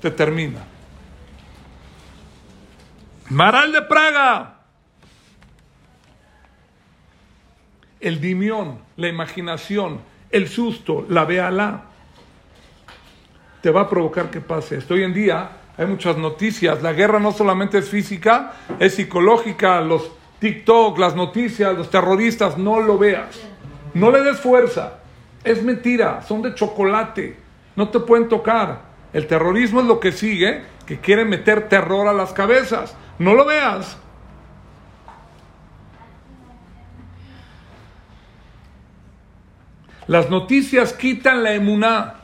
te, 0.00 0.10
termina. 0.10 0.60
Maral 3.30 3.72
de 3.72 3.82
Praga. 3.82 4.55
El 8.00 8.20
dimión, 8.20 8.80
la 8.96 9.08
imaginación, 9.08 10.00
el 10.30 10.48
susto, 10.48 11.06
la 11.08 11.24
véala, 11.24 11.84
te 13.62 13.70
va 13.70 13.82
a 13.82 13.88
provocar 13.88 14.30
que 14.30 14.40
pase. 14.40 14.78
Hoy 14.90 15.02
en 15.02 15.14
día 15.14 15.50
hay 15.76 15.86
muchas 15.86 16.16
noticias. 16.16 16.82
La 16.82 16.92
guerra 16.92 17.18
no 17.18 17.32
solamente 17.32 17.78
es 17.78 17.88
física, 17.88 18.52
es 18.78 18.94
psicológica. 18.94 19.80
Los 19.80 20.10
TikTok, 20.38 20.98
las 20.98 21.16
noticias, 21.16 21.76
los 21.76 21.90
terroristas, 21.90 22.58
no 22.58 22.80
lo 22.80 22.98
veas. 22.98 23.40
No 23.94 24.10
le 24.10 24.22
des 24.22 24.38
fuerza. 24.38 24.98
Es 25.42 25.62
mentira, 25.62 26.22
son 26.22 26.42
de 26.42 26.54
chocolate, 26.54 27.36
no 27.76 27.88
te 27.88 28.00
pueden 28.00 28.28
tocar. 28.28 28.82
El 29.12 29.26
terrorismo 29.26 29.80
es 29.80 29.86
lo 29.86 30.00
que 30.00 30.12
sigue, 30.12 30.62
que 30.86 30.98
quiere 30.98 31.24
meter 31.24 31.68
terror 31.68 32.08
a 32.08 32.12
las 32.12 32.32
cabezas. 32.32 32.96
No 33.18 33.34
lo 33.34 33.44
veas. 33.44 33.96
Las 40.08 40.30
noticias 40.30 40.92
quitan 40.92 41.42
la 41.42 41.54
emuná. 41.54 42.14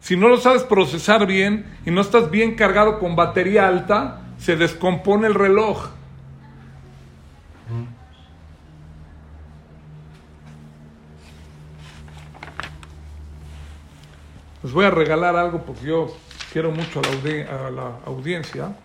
Si 0.00 0.16
no 0.16 0.28
lo 0.28 0.36
sabes 0.36 0.62
procesar 0.62 1.26
bien 1.26 1.66
y 1.84 1.90
no 1.90 2.00
estás 2.00 2.30
bien 2.30 2.54
cargado 2.54 2.98
con 2.98 3.16
batería 3.16 3.66
alta, 3.66 4.22
se 4.38 4.56
descompone 4.56 5.26
el 5.26 5.34
reloj. 5.34 5.90
Les 14.62 14.72
voy 14.72 14.84
a 14.84 14.90
regalar 14.90 15.36
algo 15.36 15.62
porque 15.62 15.86
yo 15.86 16.08
quiero 16.52 16.70
mucho 16.70 17.00
a 17.00 17.70
la, 17.70 17.98
audiencia. 18.06 18.76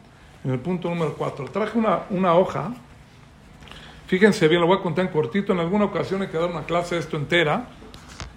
En 0.44 0.52
el 0.52 0.60
punto 0.60 0.90
número 0.90 1.16
4. 1.16 1.46
Traje 1.46 1.78
una, 1.78 2.34
hoja. 2.36 2.74
Fíjense 4.08 4.48
bien, 4.48 4.62
lo 4.62 4.68
voy 4.68 4.78
a 4.78 4.82
contar 4.82 5.06
en 5.06 5.12
cortito. 5.12 5.54
En 5.54 5.60
alguna 5.60 5.86
ocasión 5.86 6.22
he 6.22 6.30
quedado 6.30 6.48
una 6.48 6.64
clase 6.64 6.96
de 6.96 7.02
esto 7.02 7.18
entera. 7.18 7.68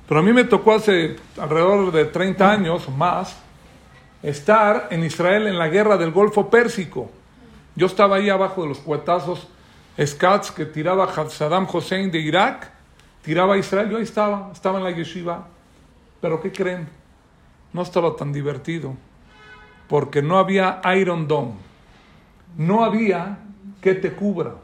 Pero 0.08 0.20
a 0.20 0.22
mí 0.22 0.32
me 0.32 0.44
tocó 0.44 0.74
hace 0.74 1.16
alrededor 1.38 1.92
de 1.92 2.04
30 2.06 2.50
años 2.50 2.88
o 2.88 2.90
más 2.90 3.36
estar 4.22 4.88
en 4.90 5.04
Israel 5.04 5.46
en 5.46 5.58
la 5.58 5.68
guerra 5.68 5.96
del 5.96 6.10
Golfo 6.10 6.48
Pérsico. 6.48 7.10
Yo 7.74 7.86
estaba 7.86 8.16
ahí 8.16 8.28
abajo 8.28 8.62
de 8.62 8.68
los 8.68 8.78
cuetazos 8.78 9.48
Scats 9.98 10.50
que 10.50 10.66
tiraba 10.66 11.12
Saddam 11.28 11.66
Hussein 11.72 12.10
de 12.10 12.18
Irak, 12.18 12.70
tiraba 13.22 13.54
a 13.54 13.58
Israel. 13.58 13.90
Yo 13.90 13.96
ahí 13.96 14.02
estaba, 14.02 14.50
estaba 14.52 14.78
en 14.78 14.84
la 14.84 14.90
yeshiva. 14.90 15.46
Pero 16.20 16.40
¿qué 16.40 16.52
creen? 16.52 16.88
no 17.76 17.82
estaba 17.82 18.16
tan 18.16 18.32
divertido, 18.32 18.94
porque 19.86 20.22
no 20.22 20.38
había 20.38 20.80
Iron 20.98 21.28
Dome, 21.28 21.52
no 22.56 22.82
había 22.82 23.38
que 23.82 23.94
te 23.94 24.12
cubra. 24.12 24.54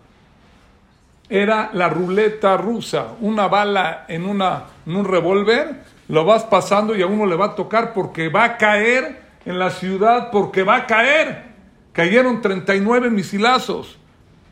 Era 1.35 1.71
la 1.73 1.89
ruleta 1.89 2.59
rusa, 2.59 3.15
una 3.21 3.49
bala 3.49 4.05
en, 4.09 4.27
una, 4.27 4.65
en 4.85 4.97
un 4.97 5.05
revólver, 5.07 5.83
lo 6.09 6.27
vas 6.27 6.45
pasando 6.45 6.95
y 6.95 7.01
a 7.01 7.07
uno 7.07 7.25
le 7.25 7.37
va 7.37 7.47
a 7.47 7.55
tocar 7.55 7.95
porque 7.95 8.29
va 8.29 8.45
a 8.45 8.57
caer 8.59 9.23
en 9.47 9.59
la 9.59 9.71
ciudad, 9.71 10.31
porque 10.31 10.63
va 10.63 10.77
a 10.77 10.87
caer. 10.87 11.45
Cayeron 11.93 12.43
39 12.43 13.09
misilazos, 13.09 13.97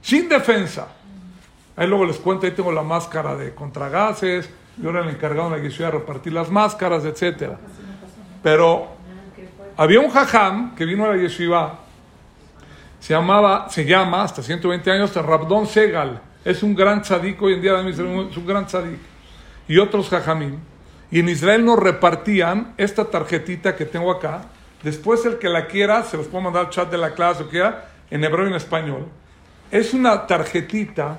sin 0.00 0.28
defensa. 0.28 0.88
Ahí 1.76 1.86
luego 1.86 2.06
les 2.06 2.16
cuento, 2.16 2.46
ahí 2.46 2.52
tengo 2.52 2.72
la 2.72 2.82
máscara 2.82 3.36
de 3.36 3.54
contragases, 3.54 4.48
yo 4.78 4.88
era 4.88 5.00
el 5.00 5.10
encargado 5.10 5.50
de 5.50 5.60
la 5.60 5.68
de 5.68 5.90
repartir 5.90 6.32
las 6.32 6.50
máscaras, 6.50 7.04
etcétera. 7.04 7.58
Pero 8.42 9.00
Había 9.80 10.00
un 10.00 10.10
jajam 10.10 10.74
que 10.74 10.84
vino 10.84 11.06
a 11.06 11.08
la 11.08 11.16
yeshiva, 11.16 11.78
se 12.98 13.14
llamaba, 13.14 13.70
se 13.70 13.86
llama, 13.86 14.22
hasta 14.24 14.42
120 14.42 14.90
años, 14.90 15.14
Rabdon 15.14 15.66
Segal. 15.66 16.20
Es 16.44 16.62
un 16.62 16.74
gran 16.74 17.02
tzadik, 17.02 17.40
hoy 17.42 17.54
en 17.54 17.62
día 17.62 17.80
es 17.88 17.98
un 17.98 18.46
gran 18.46 18.66
tzadik. 18.66 18.98
Y 19.68 19.78
otros 19.78 20.08
jajamim. 20.08 20.58
Y 21.10 21.20
en 21.20 21.28
Israel 21.28 21.64
nos 21.64 21.78
repartían 21.78 22.74
esta 22.76 23.10
tarjetita 23.10 23.76
que 23.76 23.84
tengo 23.84 24.10
acá. 24.10 24.42
Después 24.82 25.26
el 25.26 25.38
que 25.38 25.48
la 25.48 25.66
quiera, 25.66 26.02
se 26.02 26.16
los 26.16 26.26
puedo 26.26 26.44
mandar 26.44 26.66
al 26.66 26.70
chat 26.70 26.90
de 26.90 26.96
la 26.96 27.14
clase 27.14 27.42
o 27.42 27.48
quiera, 27.48 27.90
en 28.10 28.24
hebreo 28.24 28.46
y 28.46 28.50
en 28.50 28.54
español. 28.54 29.06
Es 29.70 29.92
una 29.92 30.26
tarjetita, 30.26 31.18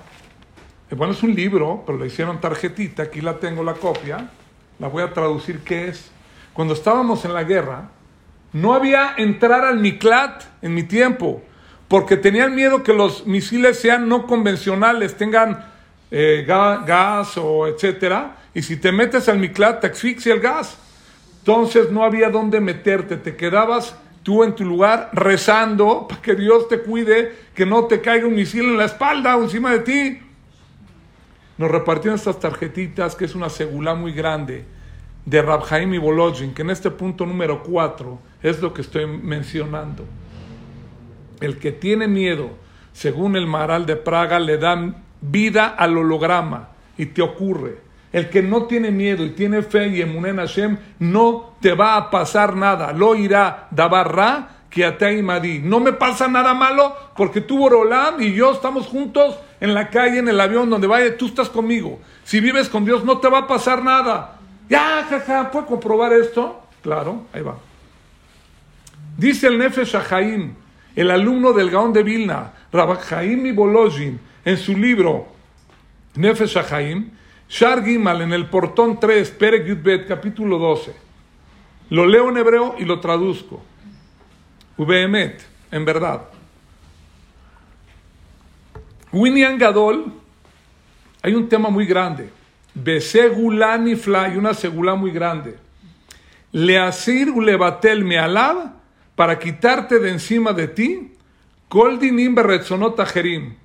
eh, 0.90 0.96
bueno, 0.96 1.14
es 1.14 1.22
un 1.22 1.36
libro, 1.36 1.84
pero 1.86 1.98
le 2.00 2.08
hicieron 2.08 2.42
tarjetita, 2.42 3.04
aquí 3.04 3.22
la 3.22 3.38
tengo 3.38 3.64
la 3.64 3.74
copia, 3.74 4.30
la 4.80 4.88
voy 4.88 5.04
a 5.04 5.14
traducir 5.14 5.60
qué 5.60 5.90
es. 5.90 6.10
Cuando 6.54 6.74
estábamos 6.74 7.24
en 7.26 7.34
la 7.34 7.44
guerra, 7.44 7.90
no 8.54 8.74
había 8.74 9.14
entrar 9.18 9.64
al 9.64 9.80
Miklat 9.80 10.44
en 10.62 10.74
mi 10.74 10.84
tiempo, 10.84 11.44
porque 11.92 12.16
tenían 12.16 12.56
miedo 12.56 12.84
que 12.84 12.94
los 12.94 13.28
misiles 13.28 13.78
sean 13.78 14.08
no 14.08 14.26
convencionales, 14.26 15.18
tengan 15.18 15.66
eh, 16.10 16.46
gas 16.48 17.38
o 17.38 17.68
etcétera, 17.68 18.38
y 18.54 18.62
si 18.62 18.78
te 18.78 18.94
metes 18.94 19.28
al 19.28 19.40
Miklat 19.40 19.82
te 19.82 19.88
asfixia 19.88 20.34
el 20.34 20.40
gas. 20.40 20.78
Entonces 21.40 21.92
no 21.92 22.06
había 22.06 22.30
dónde 22.30 22.62
meterte, 22.62 23.18
te 23.18 23.36
quedabas 23.36 23.94
tú 24.24 24.46
en 24.46 24.56
tu 24.56 24.64
lugar 24.64 25.10
rezando 25.12 26.08
para 26.10 26.22
que 26.22 26.36
Dios 26.36 26.70
te 26.70 26.80
cuide, 26.80 27.36
que 27.54 27.66
no 27.66 27.84
te 27.84 28.00
caiga 28.00 28.26
un 28.26 28.36
misil 28.36 28.64
en 28.64 28.78
la 28.78 28.86
espalda 28.86 29.36
o 29.36 29.44
encima 29.44 29.72
de 29.72 29.80
ti. 29.80 30.20
Nos 31.58 31.70
repartieron 31.70 32.18
estas 32.18 32.40
tarjetitas, 32.40 33.16
que 33.16 33.26
es 33.26 33.36
una 33.36 33.50
segula 33.50 33.96
muy 33.96 34.14
grande, 34.14 34.64
de 35.26 35.42
Rabjaim 35.42 35.94
y 35.94 36.48
que 36.54 36.62
en 36.62 36.70
este 36.70 36.90
punto 36.90 37.26
número 37.26 37.62
4 37.64 38.18
es 38.44 38.62
lo 38.62 38.74
que 38.74 38.80
estoy 38.80 39.06
mencionando. 39.08 40.06
El 41.42 41.58
que 41.58 41.72
tiene 41.72 42.08
miedo, 42.08 42.52
según 42.94 43.36
el 43.36 43.48
Maral 43.48 43.86
de 43.86 43.98
Praga, 43.98 44.40
le 44.40 44.58
dan 44.58 45.04
vida 45.22 45.68
al 45.68 45.98
holograma 45.98 46.70
y 46.98 47.08
te 47.08 47.22
ocurre. 47.22 47.80
El 48.14 48.30
que 48.30 48.42
no 48.42 48.64
tiene 48.64 48.92
miedo 48.92 49.26
y 49.26 49.32
tiene 49.32 49.62
fe 49.62 49.88
y 49.88 50.02
emunen 50.02 50.38
Hashem, 50.38 50.78
no 51.00 51.56
te 51.62 51.74
va 51.74 51.96
a 51.96 52.10
pasar 52.10 52.56
nada. 52.56 52.92
Lo 52.94 53.16
irá 53.16 53.68
dabarra 53.72 54.62
que 54.72 55.22
Madi. 55.22 55.60
No 55.60 55.80
me 55.80 55.94
pasa 55.94 56.28
nada 56.28 56.54
malo 56.54 56.96
porque 57.16 57.42
tú, 57.42 57.60
Borolam, 57.60 58.22
y 58.22 58.34
yo 58.34 58.52
estamos 58.52 58.88
juntos 58.88 59.38
en 59.60 59.74
la 59.74 59.90
calle, 59.90 60.20
en 60.20 60.30
el 60.30 60.40
avión, 60.40 60.70
donde 60.70 60.88
vaya, 60.88 61.16
tú 61.18 61.28
estás 61.28 61.50
conmigo. 61.50 62.00
Si 62.24 62.40
vives 62.40 62.70
con 62.70 62.86
Dios, 62.86 63.04
no 63.04 63.20
te 63.20 63.30
va 63.30 63.40
a 63.40 63.48
pasar 63.48 63.84
nada. 63.84 64.40
Ya, 64.70 65.06
jaja, 65.10 65.52
¿puedo 65.52 65.66
comprobar 65.66 66.14
esto? 66.14 66.62
Claro, 66.82 67.26
ahí 67.34 67.42
va. 67.42 67.58
Dice 69.18 69.48
el 69.48 69.58
Nefesh 69.58 69.94
Shahaim, 69.94 70.56
el 70.96 71.12
alumno 71.12 71.54
del 71.54 71.70
Gaón 71.70 71.94
de 71.94 72.04
Vilna, 72.04 72.54
y 72.74 73.52
Bolojin, 73.52 74.20
en 74.44 74.58
su 74.58 74.78
libro 74.78 75.28
Nefesh 76.16 76.56
Shahaim, 76.56 77.12
Shar 77.50 77.84
Gimal 77.84 78.22
en 78.22 78.34
el 78.34 78.48
portón 78.48 79.00
3, 79.00 79.30
Perek 79.32 79.66
Yudbet, 79.66 80.08
capítulo 80.08 80.58
12. 80.58 80.94
Lo 81.90 82.06
leo 82.06 82.30
en 82.30 82.38
hebreo 82.38 82.76
y 82.80 82.86
lo 82.86 83.00
traduzco. 83.00 83.62
Ubeemet, 84.78 85.46
en 85.72 85.84
verdad. 85.84 86.22
Winnian 89.12 89.58
Gadol, 89.58 90.14
hay 91.22 91.36
un 91.36 91.50
tema 91.50 91.70
muy 91.70 91.86
grande. 91.86 92.30
Besegulani 92.74 93.96
Fla, 93.96 94.34
y 94.34 94.38
una 94.38 94.54
segula 94.54 94.96
muy 94.96 95.12
grande. 95.12 95.58
Leasir 96.54 97.30
ulebatel 97.30 98.04
mealab, 98.06 98.81
para 99.16 99.40
quitarte 99.40 100.00
de 100.00 100.10
encima 100.12 100.54
de 100.54 100.68
ti, 100.68 101.14
berretzonot 101.70 103.00
ajerim 103.00 103.56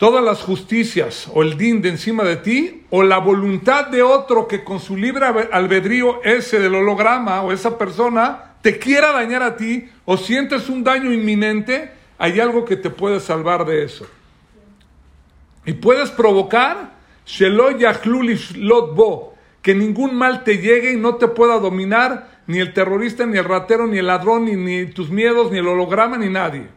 todas 0.00 0.24
las 0.24 0.40
justicias 0.40 1.28
o 1.34 1.42
el 1.42 1.58
din 1.58 1.82
de 1.82 1.90
encima 1.90 2.24
de 2.24 2.36
ti 2.36 2.84
o 2.88 3.02
la 3.02 3.18
voluntad 3.18 3.88
de 3.88 4.02
otro 4.02 4.48
que 4.48 4.64
con 4.64 4.80
su 4.80 4.96
libre 4.96 5.26
albedrío 5.52 6.22
ese 6.24 6.58
del 6.58 6.74
holograma 6.74 7.42
o 7.42 7.52
esa 7.52 7.76
persona 7.76 8.54
te 8.62 8.78
quiera 8.78 9.12
dañar 9.12 9.42
a 9.42 9.58
ti 9.58 9.90
o 10.06 10.16
sientes 10.16 10.70
un 10.70 10.82
daño 10.82 11.12
inminente, 11.12 11.92
hay 12.16 12.40
algo 12.40 12.64
que 12.64 12.76
te 12.76 12.88
puede 12.88 13.20
salvar 13.20 13.66
de 13.66 13.84
eso. 13.84 14.06
Y 15.66 15.74
puedes 15.74 16.10
provocar 16.10 16.92
que 19.62 19.74
ningún 19.74 20.14
mal 20.14 20.44
te 20.44 20.58
llegue 20.58 20.92
y 20.92 20.96
no 20.96 21.16
te 21.16 21.28
pueda 21.28 21.58
dominar 21.58 22.40
ni 22.46 22.58
el 22.58 22.72
terrorista, 22.72 23.26
ni 23.26 23.38
el 23.38 23.44
ratero, 23.44 23.86
ni 23.86 23.98
el 23.98 24.06
ladrón, 24.06 24.44
ni, 24.44 24.86
tus 24.86 25.10
miedos, 25.10 25.52
ni 25.52 25.58
el 25.58 25.68
holograma, 25.68 26.16
ni 26.16 26.28
nadie. 26.28 26.68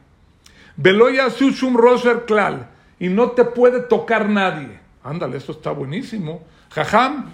Veloya 0.75 1.29
Sushum 1.29 1.75
Roser 1.75 2.25
Klal 2.25 2.69
y 2.99 3.09
no 3.09 3.31
te 3.31 3.45
puede 3.45 3.79
tocar 3.81 4.29
nadie. 4.29 4.79
Ándale, 5.03 5.37
esto 5.37 5.53
está 5.53 5.71
buenísimo. 5.71 6.43
Jajam. 6.71 7.31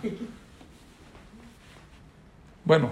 Bueno, 2.63 2.91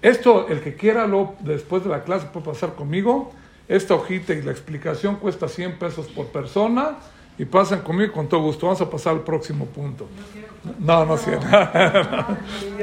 esto, 0.00 0.48
el 0.48 0.60
que 0.60 0.74
quiera 0.74 1.06
lo, 1.06 1.34
después 1.40 1.82
de 1.84 1.90
la 1.90 2.04
clase 2.04 2.26
puede 2.32 2.46
pasar 2.46 2.74
conmigo. 2.74 3.32
Esta 3.68 3.94
hojita 3.94 4.34
y 4.34 4.42
la 4.42 4.52
explicación 4.52 5.16
cuesta 5.16 5.48
100 5.48 5.78
pesos 5.78 6.06
por 6.08 6.26
persona 6.26 6.98
y 7.38 7.44
pasan 7.44 7.80
conmigo 7.80 8.12
con 8.12 8.28
todo 8.28 8.42
gusto. 8.42 8.66
Vamos 8.66 8.80
a 8.80 8.90
pasar 8.90 9.14
al 9.14 9.20
próximo 9.22 9.66
punto. 9.66 10.08
No, 10.78 11.04
no 11.04 11.16
sé. 11.16 11.38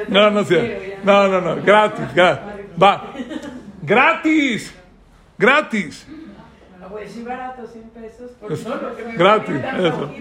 No, 0.08 0.30
no 0.30 0.44
sé. 0.44 0.98
No, 1.04 1.30
no, 1.30 1.40
no. 1.40 1.64
Gratis, 1.64 2.14
gratis. 2.14 2.66
Va. 2.82 3.14
Gratis. 3.82 4.74
Gratis. 5.38 6.08
Pues 6.90 7.12
sí, 7.12 7.24
barato, 7.24 7.66
100 7.66 7.90
pesos. 7.92 8.32
Gratis. 9.16 9.56
Eso. 9.78 10.12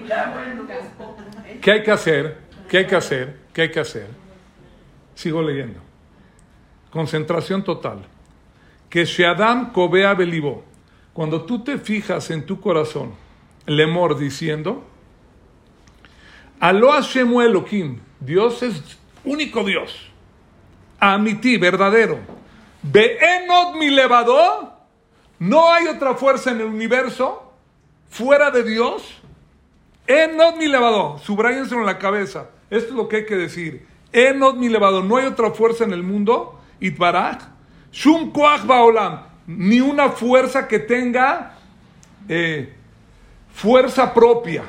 ¿Qué 1.60 1.72
hay 1.72 1.82
que 1.82 1.90
hacer? 1.90 2.38
¿Qué 2.68 2.78
hay 2.78 2.86
que 2.86 2.96
hacer? 2.96 3.36
¿Qué 3.52 3.62
hay 3.62 3.70
que 3.70 3.80
hacer? 3.80 4.06
Sigo 5.14 5.42
leyendo. 5.42 5.80
Concentración 6.90 7.64
total. 7.64 8.04
Que 8.88 9.04
Sheadam 9.04 9.72
Kobea 9.72 10.14
Belibó. 10.14 10.62
Cuando 11.12 11.42
tú 11.42 11.64
te 11.64 11.78
fijas 11.78 12.30
en 12.30 12.46
tu 12.46 12.60
corazón, 12.60 13.12
Lemor 13.68 14.18
diciendo, 14.18 14.84
Alo 16.58 16.90
Hashem 16.90 17.40
Elohim, 17.40 18.00
Dios 18.18 18.62
es 18.64 18.98
único 19.24 19.62
Dios. 19.62 20.10
Amiti, 20.98 21.56
verdadero. 21.56 22.18
Beenot 22.82 23.76
mi 23.76 23.90
levador 23.90 24.78
no 25.38 25.72
hay 25.72 25.86
otra 25.86 26.14
fuerza 26.14 26.50
en 26.50 26.60
el 26.60 26.66
universo 26.66 27.52
fuera 28.10 28.50
de 28.50 28.64
Dios. 28.64 29.22
Enod 30.06 30.56
mi 30.56 30.66
levado, 30.66 31.18
subrayenselo 31.18 31.80
en 31.80 31.86
la 31.86 31.98
cabeza. 31.98 32.50
Esto 32.70 32.90
es 32.90 32.94
lo 32.94 33.08
que 33.08 33.16
hay 33.16 33.26
que 33.26 33.36
decir. 33.36 33.86
Enod 34.12 34.56
mi 34.56 34.68
levado, 34.68 35.02
no 35.02 35.16
hay 35.16 35.26
otra 35.26 35.50
fuerza 35.52 35.84
en 35.84 35.92
el 35.92 36.02
mundo. 36.02 36.60
Itbaraj. 36.80 37.38
Shum 37.92 38.32
koach 38.32 38.66
baolam. 38.66 39.26
Ni 39.46 39.80
una 39.80 40.10
fuerza 40.10 40.66
que 40.66 40.78
tenga 40.78 41.54
eh, 42.28 42.74
fuerza 43.58 44.14
propia 44.14 44.62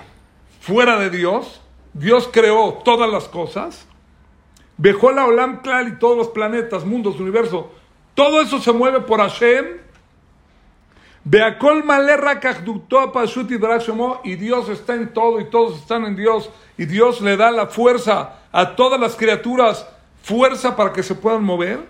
fuera 0.61 0.97
de 0.97 1.11
Dios. 1.11 1.61
Dios 1.93 2.27
creó 2.31 2.81
todas 2.83 3.09
las 3.09 3.27
cosas. 3.27 3.87
Bejó 4.77 5.11
la 5.11 5.27
olam 5.27 5.61
klal 5.61 5.89
y 5.89 5.99
todos 5.99 6.17
los 6.17 6.29
planetas, 6.29 6.85
mundos, 6.85 7.19
universo. 7.19 7.71
Todo 8.15 8.41
eso 8.41 8.59
se 8.59 8.71
mueve 8.71 9.01
por 9.01 9.19
Hashem 9.19 9.77
y 14.23 14.35
Dios 14.35 14.69
está 14.69 14.95
en 14.95 15.13
todo 15.13 15.39
y 15.39 15.49
todos 15.49 15.79
están 15.79 16.05
en 16.05 16.15
Dios 16.15 16.49
y 16.77 16.85
Dios 16.85 17.21
le 17.21 17.37
da 17.37 17.51
la 17.51 17.67
fuerza 17.67 18.39
a 18.51 18.75
todas 18.75 18.99
las 18.99 19.15
criaturas, 19.15 19.87
fuerza 20.23 20.75
para 20.75 20.93
que 20.93 21.03
se 21.03 21.13
puedan 21.13 21.43
mover. 21.43 21.87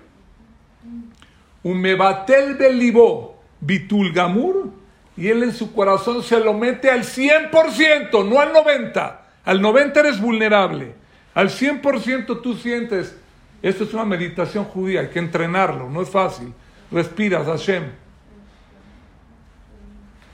Umebatel 1.63 2.55
belibó 2.55 3.39
bitul 3.61 4.11
gamur 4.11 4.78
y 5.19 5.27
él 5.27 5.43
en 5.43 5.51
su 5.51 5.73
corazón 5.73 6.23
se 6.23 6.39
lo 6.39 6.53
mete 6.53 6.89
al 6.89 7.03
100%, 7.03 8.25
no 8.25 8.39
al 8.39 8.53
90%. 8.53 9.15
Al 9.43 9.61
90% 9.61 9.97
eres 9.97 10.21
vulnerable. 10.21 10.93
Al 11.33 11.49
100% 11.49 12.41
tú 12.41 12.55
sientes, 12.55 13.17
esto 13.61 13.83
es 13.83 13.93
una 13.93 14.05
meditación 14.05 14.63
judía, 14.63 15.01
hay 15.01 15.07
que 15.09 15.19
entrenarlo, 15.19 15.89
no 15.89 16.01
es 16.01 16.09
fácil. 16.09 16.53
Respiras, 16.89 17.47
Hashem. 17.47 17.83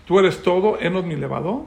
Tú 0.05 0.19
eres 0.19 0.43
todo, 0.43 0.79
enos 0.79 1.03
mi 1.03 1.15
levado. 1.15 1.65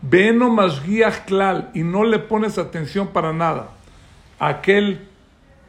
Veno 0.00 0.48
más 0.48 0.82
guías 0.82 1.20
clal 1.20 1.70
y 1.74 1.82
no 1.82 2.04
le 2.04 2.18
pones 2.18 2.56
atención 2.56 3.08
para 3.08 3.34
nada. 3.34 3.72
Aquel 4.38 5.06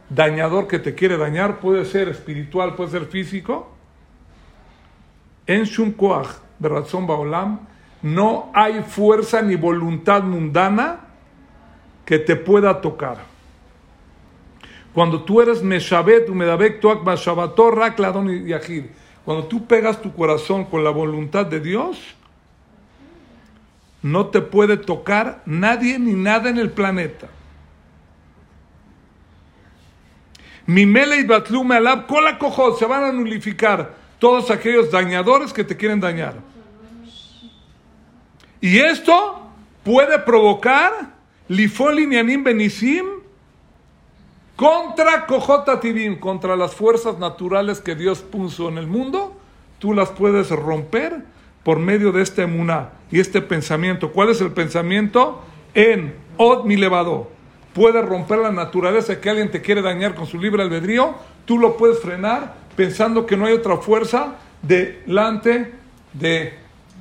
dañador 0.09 0.69
que 0.69 0.79
te 0.79 0.95
quiere 0.95 1.17
dañar 1.17 1.59
puede 1.59 1.83
ser 1.83 2.07
espiritual, 2.07 2.75
puede 2.75 2.91
ser 2.91 3.07
físico. 3.07 3.70
En 5.47 5.63
Shum 5.63 5.93
razón 6.59 7.07
Baolam, 7.07 7.59
no 8.01 8.51
hay 8.53 8.81
fuerza 8.83 9.41
ni 9.41 9.55
voluntad 9.55 10.23
mundana 10.23 11.01
que 12.05 12.19
te 12.19 12.35
pueda 12.35 12.81
tocar. 12.81 13.17
Cuando 14.93 15.23
tú 15.23 15.41
eres 15.41 15.63
Meshabet, 15.63 16.29
Umedabek, 16.29 16.79
Tuak, 16.81 17.03
Mashabator, 17.03 17.77
Rak, 17.77 17.97
Ladon 17.99 18.29
y 18.29 18.49
Yahid. 18.49 18.85
Cuando 19.23 19.45
tú 19.45 19.65
pegas 19.65 20.01
tu 20.01 20.13
corazón 20.13 20.65
con 20.65 20.83
la 20.83 20.89
voluntad 20.89 21.45
de 21.45 21.59
Dios, 21.59 21.97
no 24.01 24.27
te 24.27 24.41
puede 24.41 24.77
tocar 24.77 25.43
nadie 25.45 25.99
ni 25.99 26.13
nada 26.13 26.49
en 26.49 26.57
el 26.57 26.71
planeta. 26.71 27.27
Mimele 30.65 31.21
y 31.21 31.73
Alab, 31.73 32.07
cola 32.07 32.37
cojo, 32.37 32.75
se 32.77 32.85
van 32.85 33.03
a 33.03 33.11
nulificar 33.11 34.00
todos 34.21 34.51
aquellos 34.51 34.91
dañadores 34.91 35.51
que 35.51 35.63
te 35.63 35.75
quieren 35.75 35.99
dañar. 35.99 36.35
Y 38.61 38.77
esto 38.77 39.41
puede 39.83 40.19
provocar 40.19 41.15
Lifolinianim 41.47 42.43
Benisim 42.43 43.03
contra 44.55 45.25
Cojota 45.25 45.79
Tibim, 45.79 46.19
contra 46.19 46.55
las 46.55 46.75
fuerzas 46.75 47.17
naturales 47.17 47.81
que 47.81 47.95
Dios 47.95 48.19
puso 48.19 48.69
en 48.69 48.77
el 48.77 48.85
mundo. 48.85 49.35
Tú 49.79 49.91
las 49.95 50.11
puedes 50.11 50.51
romper 50.51 51.23
por 51.63 51.79
medio 51.79 52.11
de 52.11 52.21
este 52.21 52.43
emuná 52.43 52.91
y 53.09 53.19
este 53.19 53.41
pensamiento. 53.41 54.11
¿Cuál 54.11 54.29
es 54.29 54.39
el 54.39 54.51
pensamiento? 54.51 55.41
En 55.73 56.13
Od 56.37 56.65
mi 56.65 56.77
levado. 56.77 57.31
Puedes 57.73 58.05
romper 58.05 58.37
la 58.37 58.51
naturaleza 58.51 59.19
que 59.19 59.31
alguien 59.31 59.49
te 59.49 59.63
quiere 59.63 59.81
dañar 59.81 60.13
con 60.13 60.27
su 60.27 60.37
libre 60.37 60.61
albedrío. 60.61 61.15
Tú 61.45 61.57
lo 61.57 61.77
puedes 61.77 61.99
frenar 61.99 62.55
pensando 62.75 63.25
que 63.25 63.37
no 63.37 63.45
hay 63.45 63.53
otra 63.53 63.77
fuerza 63.77 64.35
delante 64.61 65.71
de 66.13 66.53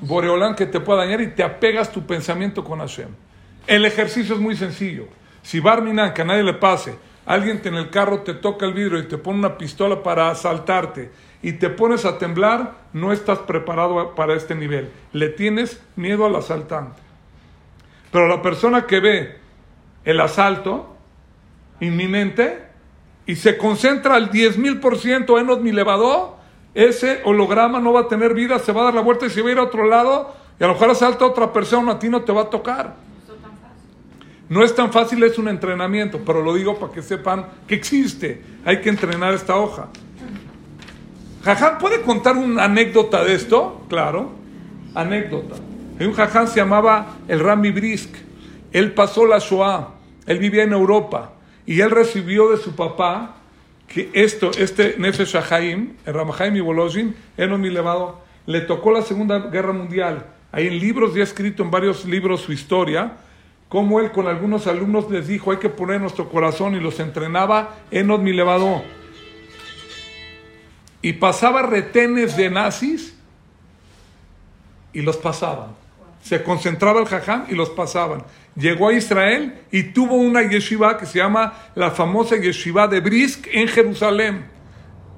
Boreolán 0.03 0.55
que 0.55 0.67
te 0.67 0.81
pueda 0.81 1.01
dañar 1.01 1.21
y 1.21 1.29
te 1.29 1.43
apegas 1.43 1.93
tu 1.93 2.07
pensamiento 2.07 2.65
con 2.65 2.81
Hashem. 2.81 3.09
El 3.67 3.85
ejercicio 3.85 4.35
es 4.35 4.41
muy 4.41 4.57
sencillo. 4.57 5.07
Si 5.43 5.61
Barminan, 5.61 6.15
que 6.15 6.23
a 6.23 6.25
nadie 6.25 6.43
le 6.43 6.55
pase, 6.55 6.97
alguien 7.27 7.61
en 7.65 7.75
el 7.75 7.91
carro 7.91 8.21
te 8.21 8.35
toca 8.35 8.67
el 8.67 8.75
vidrio 8.75 8.99
y 8.99 9.09
te 9.09 9.19
pone 9.19 9.39
una 9.39 9.59
pistola 9.59 10.03
para 10.03 10.31
asaltarte 10.31 11.11
y 11.43 11.53
te 11.53 11.71
pones 11.71 12.05
a 12.05 12.19
temblar, 12.19 12.75
no 12.93 13.13
estás 13.13 13.39
preparado 13.41 14.15
para 14.15 14.35
este 14.35 14.55
nivel. 14.55 14.91
Le 15.13 15.29
tienes 15.29 15.81
miedo 15.97 16.27
al 16.27 16.37
asaltante. 16.37 17.01
Pero 18.11 18.29
la 18.29 18.43
persona 18.43 18.87
que 18.87 19.01
ve 19.01 19.37
el 20.05 20.21
asalto 20.21 20.97
inminente 21.81 22.70
y 23.27 23.37
se 23.37 23.57
concentra 23.57 24.17
al 24.17 24.31
10 24.31 24.59
mil 24.59 24.81
por 24.81 24.99
ciento 24.99 25.39
en 25.39 25.63
mi 25.63 25.71
elevador, 25.71 26.37
ese 26.75 27.21
holograma 27.25 27.81
no 27.81 27.93
va 27.93 28.03
a 28.03 28.09
tener 28.09 28.35
vida, 28.35 28.59
se 28.59 28.73
va 28.73 28.83
a 28.83 28.85
dar 28.85 28.95
la 28.95 29.01
vuelta 29.01 29.27
y 29.27 29.31
se 29.31 29.43
va 29.43 29.49
a 29.49 29.53
ir 29.53 29.59
a 29.59 29.65
otro 29.65 29.87
lado 29.87 30.35
y 30.59 30.65
a 30.65 30.67
lo 30.67 30.75
mejor 30.75 30.91
asalta 30.91 31.25
otra 31.25 31.53
persona, 31.53 31.93
a 31.93 31.99
ti 31.99 32.09
no 32.09 32.23
te 32.23 32.33
va 32.33 32.43
a 32.43 32.51
tocar. 32.51 32.95
No 34.51 34.65
es 34.65 34.75
tan 34.75 34.93
fácil, 34.93 35.23
es 35.23 35.39
un 35.39 35.49
entrenamiento, 35.49 36.21
pero 36.27 36.43
lo 36.43 36.53
digo 36.55 36.79
para 36.79 36.93
que 36.93 37.03
sepan 37.03 37.47
que 37.69 37.77
existe. 37.77 38.43
Hay 38.65 38.81
que 38.81 38.89
entrenar 38.89 39.33
esta 39.33 39.57
hoja. 39.57 39.89
Jaján, 41.45 41.79
¿puede 41.79 42.03
contar 42.03 42.37
una 42.37 42.65
anécdota 42.65 43.25
de 43.25 43.35
esto? 43.35 43.83
Claro, 43.89 44.33
anécdota. 44.95 45.55
Hay 45.99 46.07
un 46.07 46.15
jaján 46.15 46.49
se 46.49 46.57
llamaba 46.57 47.17
el 47.29 47.41
Rami 47.41 47.71
Brisk. 47.71 48.15
Él 48.73 48.93
pasó 48.93 49.25
la 49.25 49.39
Shoah. 49.39 49.89
Él 50.27 50.39
vivía 50.39 50.65
en 50.65 50.73
Europa. 50.73 51.33
Y 51.71 51.83
él 51.83 51.93
recibió 51.93 52.51
de 52.51 52.57
su 52.57 52.75
papá 52.75 53.37
que 53.87 54.11
esto, 54.13 54.51
este 54.59 54.97
Nefesh 54.99 55.37
Haim, 55.37 55.93
el 56.05 56.15
Ramahaim 56.15 56.57
y 56.57 56.61
Bolojin, 56.61 57.15
él 57.37 57.57
mi 57.59 57.69
elevado, 57.69 58.25
le 58.47 58.63
tocó 58.63 58.91
la 58.91 59.03
Segunda 59.03 59.39
Guerra 59.39 59.73
Mundial. 59.73 60.27
Hay 60.51 60.67
en 60.67 60.81
libros, 60.81 61.15
ya 61.15 61.23
escrito 61.23 61.63
en 61.63 61.71
varios 61.71 62.05
libros 62.07 62.41
su 62.41 62.53
historia, 62.53 63.19
cómo 63.69 64.01
él 64.01 64.11
con 64.11 64.27
algunos 64.27 64.67
alumnos 64.67 65.09
les 65.13 65.29
dijo, 65.29 65.53
hay 65.53 65.59
que 65.59 65.69
poner 65.69 66.01
nuestro 66.01 66.29
corazón 66.29 66.75
y 66.75 66.81
los 66.81 66.99
entrenaba 66.99 67.77
en 67.93 68.21
mi 68.21 68.31
elevado. 68.31 68.83
Y 71.03 71.13
pasaba 71.13 71.63
retenes 71.63 72.37
de 72.37 72.51
nazis 72.51 73.17
y 74.93 75.03
los 75.03 75.17
pasaban. 75.19 75.80
Se 76.23 76.43
concentraba 76.43 77.01
el 77.01 77.07
jajam 77.07 77.47
y 77.49 77.55
los 77.55 77.71
pasaban. 77.71 78.25
Llegó 78.55 78.89
a 78.89 78.93
Israel 78.93 79.61
y 79.71 79.85
tuvo 79.85 80.17
una 80.17 80.43
yeshiva 80.43 80.99
que 80.99 81.07
se 81.07 81.19
llama 81.19 81.55
la 81.75 81.91
famosa 81.91 82.37
yeshiva 82.37 82.89
de 82.89 83.01
Brisk 83.01 83.47
en 83.53 83.69
Jerusalén. 83.69 84.47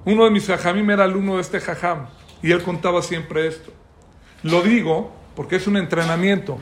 Uno 0.04 0.24
de 0.24 0.30
mis 0.30 0.46
jajamim 0.46 0.88
era 0.90 1.04
alumno 1.04 1.36
de 1.36 1.42
este 1.42 1.60
jajam 1.60 2.06
y 2.42 2.50
él 2.52 2.62
contaba 2.62 3.02
siempre 3.02 3.46
esto. 3.46 3.72
Lo 4.42 4.62
digo 4.62 5.12
porque 5.34 5.56
es 5.56 5.66
un 5.66 5.76
entrenamiento. 5.76 6.58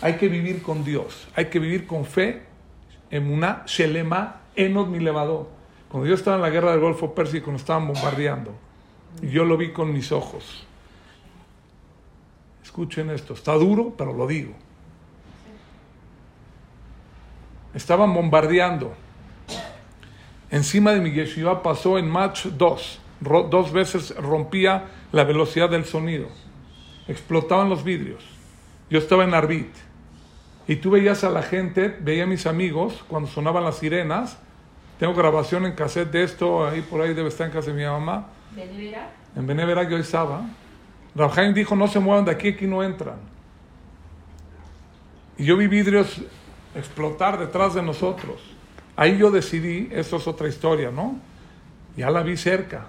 Hay 0.00 0.14
que 0.14 0.28
vivir 0.28 0.62
con 0.62 0.84
Dios, 0.84 1.28
hay 1.34 1.46
que 1.46 1.58
vivir 1.58 1.86
con 1.86 2.04
fe, 2.04 2.42
una 3.10 3.64
shelema, 3.66 4.42
enot 4.54 4.88
mi 4.88 5.00
levador. 5.00 5.48
Cuando 5.88 6.08
yo 6.08 6.14
estaba 6.14 6.36
en 6.36 6.42
la 6.42 6.50
guerra 6.50 6.70
del 6.70 6.80
Golfo 6.80 7.14
Pérsico, 7.14 7.50
nos 7.50 7.62
estaban 7.62 7.88
bombardeando, 7.88 8.54
y 9.22 9.30
yo 9.30 9.44
lo 9.44 9.56
vi 9.56 9.72
con 9.72 9.92
mis 9.92 10.12
ojos. 10.12 10.67
Escuchen 12.78 13.10
esto, 13.10 13.34
está 13.34 13.54
duro, 13.54 13.92
pero 13.98 14.12
lo 14.12 14.24
digo. 14.28 14.52
Estaban 17.74 18.14
bombardeando. 18.14 18.94
Encima 20.48 20.92
de 20.92 21.00
mi 21.00 21.10
yeshiva 21.10 21.60
pasó 21.60 21.98
en 21.98 22.08
Match 22.08 22.46
2. 22.46 23.00
Dos 23.50 23.72
veces 23.72 24.14
rompía 24.14 24.84
la 25.10 25.24
velocidad 25.24 25.68
del 25.68 25.86
sonido. 25.86 26.28
Explotaban 27.08 27.68
los 27.68 27.82
vidrios. 27.82 28.24
Yo 28.88 29.00
estaba 29.00 29.24
en 29.24 29.34
Arbit. 29.34 29.74
Y 30.68 30.76
tú 30.76 30.92
veías 30.92 31.24
a 31.24 31.30
la 31.30 31.42
gente, 31.42 31.88
veía 31.98 32.22
a 32.22 32.26
mis 32.28 32.46
amigos 32.46 33.04
cuando 33.08 33.28
sonaban 33.28 33.64
las 33.64 33.78
sirenas. 33.78 34.38
Tengo 35.00 35.14
grabación 35.14 35.66
en 35.66 35.72
cassette 35.72 36.12
de 36.12 36.22
esto, 36.22 36.64
ahí 36.64 36.82
por 36.82 37.00
ahí 37.00 37.12
debe 37.12 37.28
estar 37.28 37.48
en 37.48 37.52
casa 37.52 37.72
de 37.72 37.76
mi 37.76 37.84
mamá. 37.84 38.28
¿Beneverac? 38.54 39.08
En 39.34 39.48
Beneverac 39.48 39.90
yo 39.90 39.96
estaba. 39.96 40.44
Rabjaim 41.18 41.52
dijo, 41.52 41.74
no 41.74 41.88
se 41.88 41.98
muevan 41.98 42.24
de 42.24 42.30
aquí, 42.30 42.50
aquí 42.50 42.66
no 42.66 42.82
entran. 42.82 43.16
Y 45.36 45.44
yo 45.44 45.56
vi 45.56 45.66
vidrios 45.66 46.22
explotar 46.74 47.38
detrás 47.38 47.74
de 47.74 47.82
nosotros. 47.82 48.40
Ahí 48.96 49.18
yo 49.18 49.30
decidí, 49.30 49.88
esto 49.90 50.16
es 50.16 50.28
otra 50.28 50.48
historia, 50.48 50.90
¿no? 50.92 51.16
Ya 51.96 52.10
la 52.10 52.22
vi 52.22 52.36
cerca. 52.36 52.86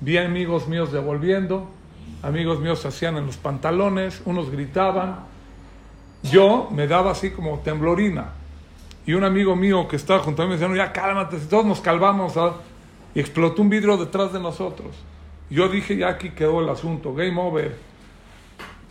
Vi 0.00 0.18
amigos 0.18 0.66
míos 0.66 0.92
devolviendo, 0.92 1.68
amigos 2.22 2.58
míos 2.60 2.80
se 2.80 2.88
hacían 2.88 3.16
en 3.16 3.26
los 3.26 3.36
pantalones, 3.36 4.20
unos 4.24 4.50
gritaban, 4.50 5.20
yo 6.24 6.68
me 6.72 6.88
daba 6.88 7.12
así 7.12 7.30
como 7.30 7.60
temblorina. 7.60 8.32
Y 9.06 9.14
un 9.14 9.22
amigo 9.22 9.54
mío 9.54 9.86
que 9.86 9.96
estaba 9.96 10.20
junto 10.20 10.42
a 10.42 10.44
mí 10.44 10.54
me 10.54 10.58
decía, 10.58 10.76
ya 10.76 10.92
cálmate, 10.92 11.38
todos 11.38 11.64
nos 11.64 11.80
calvamos. 11.80 12.34
Y 13.14 13.20
explotó 13.20 13.62
un 13.62 13.70
vidrio 13.70 13.96
detrás 13.96 14.32
de 14.32 14.40
nosotros. 14.40 14.94
Yo 15.50 15.68
dije, 15.68 15.96
ya 15.96 16.08
aquí 16.08 16.30
quedó 16.30 16.60
el 16.60 16.68
asunto, 16.68 17.14
game 17.14 17.40
over. 17.40 17.76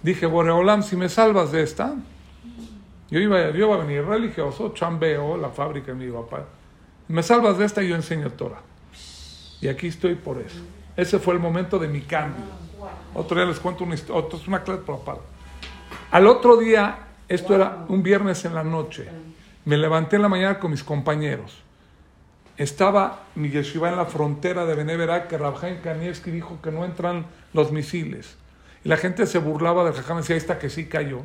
Dije, 0.01 0.25
Boreolam, 0.25 0.83
si 0.83 0.95
me 0.95 1.09
salvas 1.09 1.51
de 1.51 1.63
esta, 1.63 1.95
yo 3.09 3.19
iba, 3.19 3.51
yo 3.51 3.67
iba 3.67 3.75
a 3.75 3.77
venir 3.79 4.03
religioso, 4.05 4.73
chambeo, 4.73 5.37
la 5.37 5.49
fábrica 5.49 5.93
de 5.93 6.05
mi 6.05 6.11
papá. 6.11 6.45
Me 7.07 7.23
salvas 7.23 7.57
de 7.57 7.65
esta 7.65 7.83
y 7.83 7.89
yo 7.89 7.95
enseño 7.95 8.29
Torah. 8.31 8.61
Y 9.61 9.67
aquí 9.67 9.87
estoy 9.87 10.15
por 10.15 10.39
eso. 10.39 10.59
Ese 10.95 11.19
fue 11.19 11.33
el 11.33 11.39
momento 11.39 11.79
de 11.79 11.87
mi 11.87 12.01
cambio. 12.01 12.43
Otro 13.13 13.37
día 13.37 13.45
les 13.45 13.59
cuento 13.59 13.83
una 13.83 13.95
historia, 13.95 14.29
una 14.47 14.63
clase 14.63 14.81
por 14.81 14.95
aparte. 14.95 15.21
Al 16.11 16.27
otro 16.27 16.57
día 16.57 17.07
esto 17.27 17.55
era 17.55 17.85
un 17.87 18.03
viernes 18.03 18.45
en 18.45 18.53
la 18.53 18.63
noche. 18.63 19.07
Me 19.65 19.77
levanté 19.77 20.15
en 20.15 20.21
la 20.21 20.29
mañana 20.29 20.59
con 20.59 20.71
mis 20.71 20.83
compañeros. 20.83 21.61
Estaba 22.57 23.19
mi 23.35 23.49
yeshiva 23.49 23.89
en 23.89 23.97
la 23.97 24.05
frontera 24.05 24.65
de 24.65 24.73
Beneverac, 24.73 25.27
que 25.27 25.37
Rabjaim 25.37 25.81
Kanievski 25.81 26.31
dijo 26.31 26.59
que 26.61 26.71
no 26.71 26.85
entran 26.85 27.27
los 27.53 27.71
misiles. 27.71 28.35
Y 28.83 28.89
la 28.89 28.97
gente 28.97 29.27
se 29.27 29.37
burlaba 29.37 29.83
del 29.83 29.93
jajam, 29.93 30.17
decía, 30.17 30.35
está 30.35 30.57
que 30.57 30.69
sí 30.69 30.87
cayó. 30.87 31.21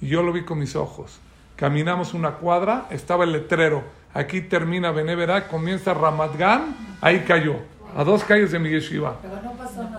Y 0.00 0.08
yo 0.08 0.22
lo 0.22 0.32
vi 0.32 0.44
con 0.44 0.58
mis 0.58 0.76
ojos. 0.76 1.18
Caminamos 1.56 2.14
una 2.14 2.32
cuadra, 2.32 2.86
estaba 2.90 3.24
el 3.24 3.32
letrero. 3.32 3.82
Aquí 4.12 4.42
termina 4.42 4.92
Beneverac, 4.92 5.48
comienza 5.48 5.92
Ramat 5.92 6.36
Gan, 6.36 6.76
ahí 7.00 7.20
cayó. 7.26 7.56
A 7.96 8.04
dos 8.04 8.22
calles 8.24 8.52
de 8.52 8.58
mi 8.58 8.70
yeshiva. 8.70 9.16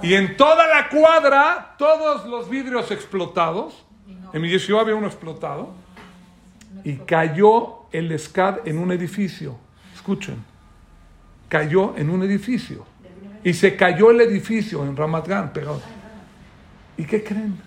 Y 0.02 0.14
en 0.14 0.38
toda 0.38 0.68
la 0.68 0.90
cuadra, 0.90 1.76
todos 1.78 2.26
los 2.26 2.50
vidrios 2.50 2.92
explotados 2.92 3.86
en 4.34 4.42
mi 4.42 4.50
yeshiva 4.50 4.82
había 4.82 4.96
uno 4.96 5.08
explotado 5.08 5.70
y 6.84 6.98
cayó 6.98 7.88
el 7.92 8.18
SCAD 8.18 8.68
en 8.68 8.78
un 8.78 8.92
edificio. 8.92 9.58
Escuchen, 10.06 10.36
cayó 11.50 11.98
en 11.98 12.12
un 12.12 12.22
edificio. 12.22 12.86
Y 13.44 13.54
se 13.54 13.76
cayó 13.76 14.12
el 14.12 14.22
edificio 14.22 14.86
en 14.86 14.96
Ramat 14.96 15.28
Gan, 15.28 15.52
pegado. 15.52 15.82
¿Y 16.96 17.06
qué 17.06 17.24
creen? 17.24 17.58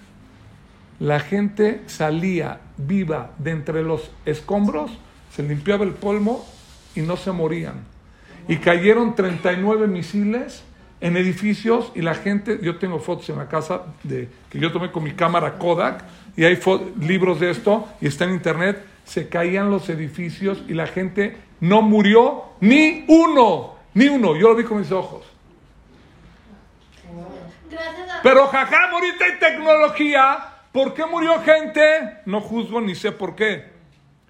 La 1.01 1.19
gente 1.19 1.83
salía 1.87 2.61
viva 2.77 3.33
de 3.39 3.51
entre 3.51 3.83
los 3.83 4.13
escombros, 4.25 4.93
se 5.35 5.43
limpiaba 5.43 5.85
el 5.85 5.95
polvo 5.95 6.47
y 6.95 7.01
no 7.01 7.17
se 7.17 7.33
morían. 7.33 7.83
Y 8.47 8.59
cayeron 8.59 9.17
39 9.17 9.89
misiles 9.89 10.63
en 11.01 11.17
edificios 11.17 11.91
y 11.97 12.03
la 12.03 12.15
gente, 12.15 12.61
yo 12.63 12.79
tengo 12.79 13.01
fotos 13.01 13.31
en 13.31 13.39
la 13.39 13.49
casa 13.49 13.83
de, 14.05 14.29
que 14.49 14.61
yo 14.61 14.71
tomé 14.71 14.93
con 14.93 15.03
mi 15.03 15.11
cámara 15.11 15.59
Kodak 15.59 16.05
y 16.37 16.45
hay 16.45 16.57
libros 17.01 17.41
de 17.41 17.51
esto 17.51 17.89
y 18.01 18.07
está 18.07 18.27
en 18.27 18.35
internet. 18.35 18.81
Se 19.09 19.29
caían 19.29 19.71
los 19.71 19.89
edificios 19.89 20.63
y 20.69 20.75
la 20.75 20.87
gente 20.87 21.39
no 21.61 21.81
murió 21.81 22.45
ni 22.61 23.07
uno, 23.09 23.75
ni 23.95 24.07
uno. 24.09 24.37
Yo 24.37 24.51
lo 24.51 24.55
vi 24.55 24.65
con 24.65 24.79
mis 24.79 24.93
ojos. 24.93 25.25
Pero 28.23 28.49
jajam, 28.49 28.95
ahorita 28.95 29.25
hay 29.25 29.39
tecnología. 29.39 30.39
¿Por 30.73 30.93
qué 30.93 31.07
murió 31.07 31.41
gente? 31.41 32.19
No 32.27 32.43
juzgo 32.43 32.83
ni 32.83 32.95
sé 32.95 33.11
por 33.11 33.35
qué. 33.35 33.73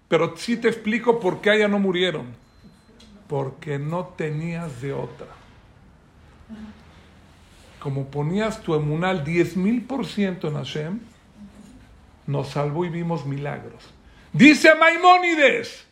Pero 0.07 0.37
sí 0.37 0.57
te 0.57 0.69
explico 0.69 1.19
por 1.19 1.41
qué 1.41 1.51
allá 1.51 1.67
no 1.67 1.81
murieron. 1.81 2.27
Porque 3.27 3.81
no 3.81 4.07
tenías 4.17 4.81
de 4.81 4.93
otra. 4.93 5.27
Como 7.81 8.07
ponías 8.07 8.63
tu 8.63 8.77
emunal 8.77 9.25
10 9.25 9.57
mil 9.57 9.83
por 9.83 10.07
ciento 10.07 10.47
en 10.49 10.55
Hashem, 10.55 11.01
nos 12.27 12.51
salvó 12.51 12.85
y 12.85 12.91
vimos 12.91 13.27
milagros. 13.27 13.98
Dice 14.33 14.75
Maimónides, 14.75 15.87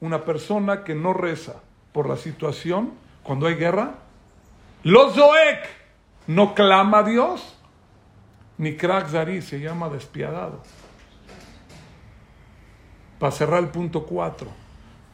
una 0.00 0.24
persona 0.24 0.84
que 0.84 0.94
no 0.94 1.12
reza 1.12 1.54
por 1.92 2.08
la 2.08 2.16
situación, 2.16 2.92
cuando 3.22 3.46
hay 3.46 3.54
guerra, 3.54 3.94
los 4.82 5.14
Zoek 5.14 5.60
no 6.26 6.54
clama 6.54 6.98
a 6.98 7.02
Dios, 7.04 7.56
ni 8.58 8.76
Krak 8.76 9.08
Zari 9.08 9.42
se 9.42 9.60
llama 9.60 9.88
despiadado. 9.88 10.62
Para 13.18 13.32
cerrar 13.32 13.62
el 13.62 13.68
punto 13.68 14.04
4. 14.04 14.48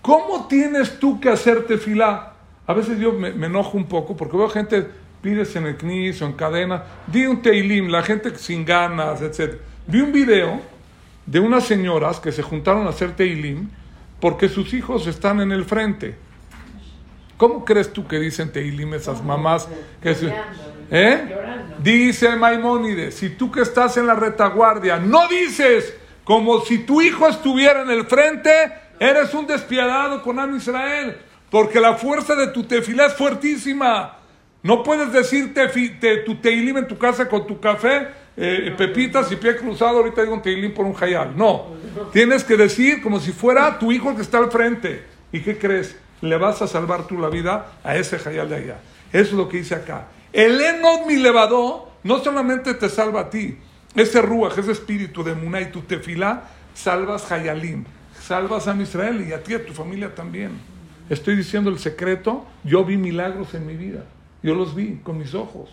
¿Cómo 0.03 0.47
tienes 0.49 0.99
tú 0.99 1.21
que 1.21 1.29
hacerte 1.29 1.77
fila? 1.77 2.35
A 2.67 2.73
veces 2.73 2.99
yo 2.99 3.13
me, 3.13 3.29
enojo 3.29 3.77
un 3.77 3.87
poco 3.87 4.17
porque 4.17 4.37
veo 4.37 4.49
gente, 4.49 4.87
pides 5.21 5.55
en 5.57 5.67
el 5.67 5.77
knis 5.77 6.23
o 6.23 6.27
en 6.27 6.33
cadena, 6.33 6.85
di 7.07 7.27
un 7.27 7.43
teilim, 7.43 7.89
la 7.89 8.03
gente 8.03 8.37
sin 8.37 8.65
ganas, 8.65 9.21
etc. 9.23 9.61
Vi 9.87 10.01
un 10.01 10.13
video 10.13 10.61
de 11.27 11.41
unas 11.41 11.65
señoras 11.65 12.21
que 12.21 12.33
se 12.33 12.43
juntaron 12.43 12.87
a 12.87 12.91
hacer 12.91 13.17
teilim 13.17 13.69
porque 14.21 14.49
sus 14.49 14.75
hijos 14.75 15.07
están 15.07 15.41
en 15.41 15.53
el 15.53 15.65
frente. 15.65 16.17
¿Cómo 17.37 17.65
crees 17.65 17.93
tú 17.93 18.07
que 18.07 18.19
dicen 18.19 18.53
teilim 18.53 18.93
esas 18.95 19.25
mamás? 19.25 19.67
Que 20.03 20.15
¿Eh? 20.91 21.37
Dice 21.83 22.37
Maimónides, 22.37 23.15
si 23.15 23.31
tú 23.31 23.51
que 23.51 23.63
estás 23.63 23.97
en 23.97 24.07
la 24.07 24.15
retaguardia 24.15 24.99
no 24.99 25.27
dices 25.29 25.95
como 26.25 26.61
si 26.61 26.79
tu 26.79 27.01
hijo 27.01 27.27
estuviera 27.27 27.83
en 27.83 27.91
el 27.91 28.05
frente, 28.05 28.51
eres 28.99 29.33
un 29.35 29.47
despiadado 29.47 30.23
con 30.23 30.39
Am 30.39 30.55
Israel, 30.55 31.17
porque 31.51 31.81
la 31.81 31.95
fuerza 31.95 32.35
de 32.35 32.49
tu 32.49 32.65
tefilá 32.65 33.07
es 33.07 33.15
fuertísima. 33.15 34.19
No 34.63 34.83
puedes 34.83 35.13
decir 35.13 35.55
tu 36.27 36.35
teilim 36.37 36.77
en 36.77 36.87
tu 36.87 36.99
casa 36.99 37.29
con 37.29 37.47
tu 37.47 37.59
café, 37.59 38.09
eh, 38.43 38.75
pepitas 38.75 39.31
y 39.31 39.37
pie 39.37 39.55
cruzado, 39.55 39.99
ahorita 39.99 40.23
digo 40.23 40.33
un 40.33 40.41
teilim 40.41 40.73
por 40.73 40.87
un 40.87 40.95
jayal. 40.95 41.37
No, 41.37 41.67
tienes 42.11 42.43
que 42.43 42.57
decir 42.57 43.03
como 43.03 43.21
si 43.21 43.33
fuera 43.33 43.79
tu 43.79 43.93
hijo 43.93 44.17
que 44.17 44.23
está 44.23 44.39
al 44.39 44.51
frente. 44.51 45.05
¿Y 45.31 45.41
qué 45.41 45.59
crees? 45.59 45.95
Le 46.23 46.39
vas 46.39 46.63
a 46.63 46.67
salvar 46.67 47.07
tú 47.07 47.19
la 47.19 47.29
vida 47.29 47.73
a 47.85 47.97
ese 47.97 48.19
jayal 48.19 48.49
de 48.49 48.57
allá. 48.57 48.81
Eso 49.13 49.31
es 49.31 49.33
lo 49.33 49.47
que 49.47 49.59
dice 49.59 49.75
acá. 49.75 50.09
El 50.33 50.59
Enod 50.59 51.07
mi 51.07 51.17
levadó 51.17 51.91
no 52.03 52.19
solamente 52.21 52.73
te 52.73 52.89
salva 52.89 53.21
a 53.21 53.31
ti, 53.31 53.59
ese 53.95 54.23
ruaj, 54.23 54.59
ese 54.59 54.73
espíritu 54.73 55.23
de 55.23 55.35
Muná 55.35 55.61
y 55.61 55.67
tu 55.67 55.83
tefilá, 55.83 56.45
salvas 56.73 57.31
Hayalim, 57.31 57.85
salvas 58.23 58.69
a 58.69 58.75
Israel 58.75 59.23
y 59.29 59.35
a 59.35 59.43
ti, 59.43 59.53
a 59.53 59.67
tu 59.67 59.75
familia 59.75 60.15
también. 60.15 60.53
Estoy 61.11 61.37
diciendo 61.37 61.69
el 61.69 61.79
secreto, 61.79 62.47
yo 62.65 62.87
vi 62.87 62.97
milagros 62.97 63.53
en 63.53 63.67
mi 63.67 63.77
vida, 63.77 64.07
yo 64.43 64.55
los 64.55 64.75
vi 64.75 65.01
con 65.03 65.19
mis 65.19 65.35
ojos 65.35 65.69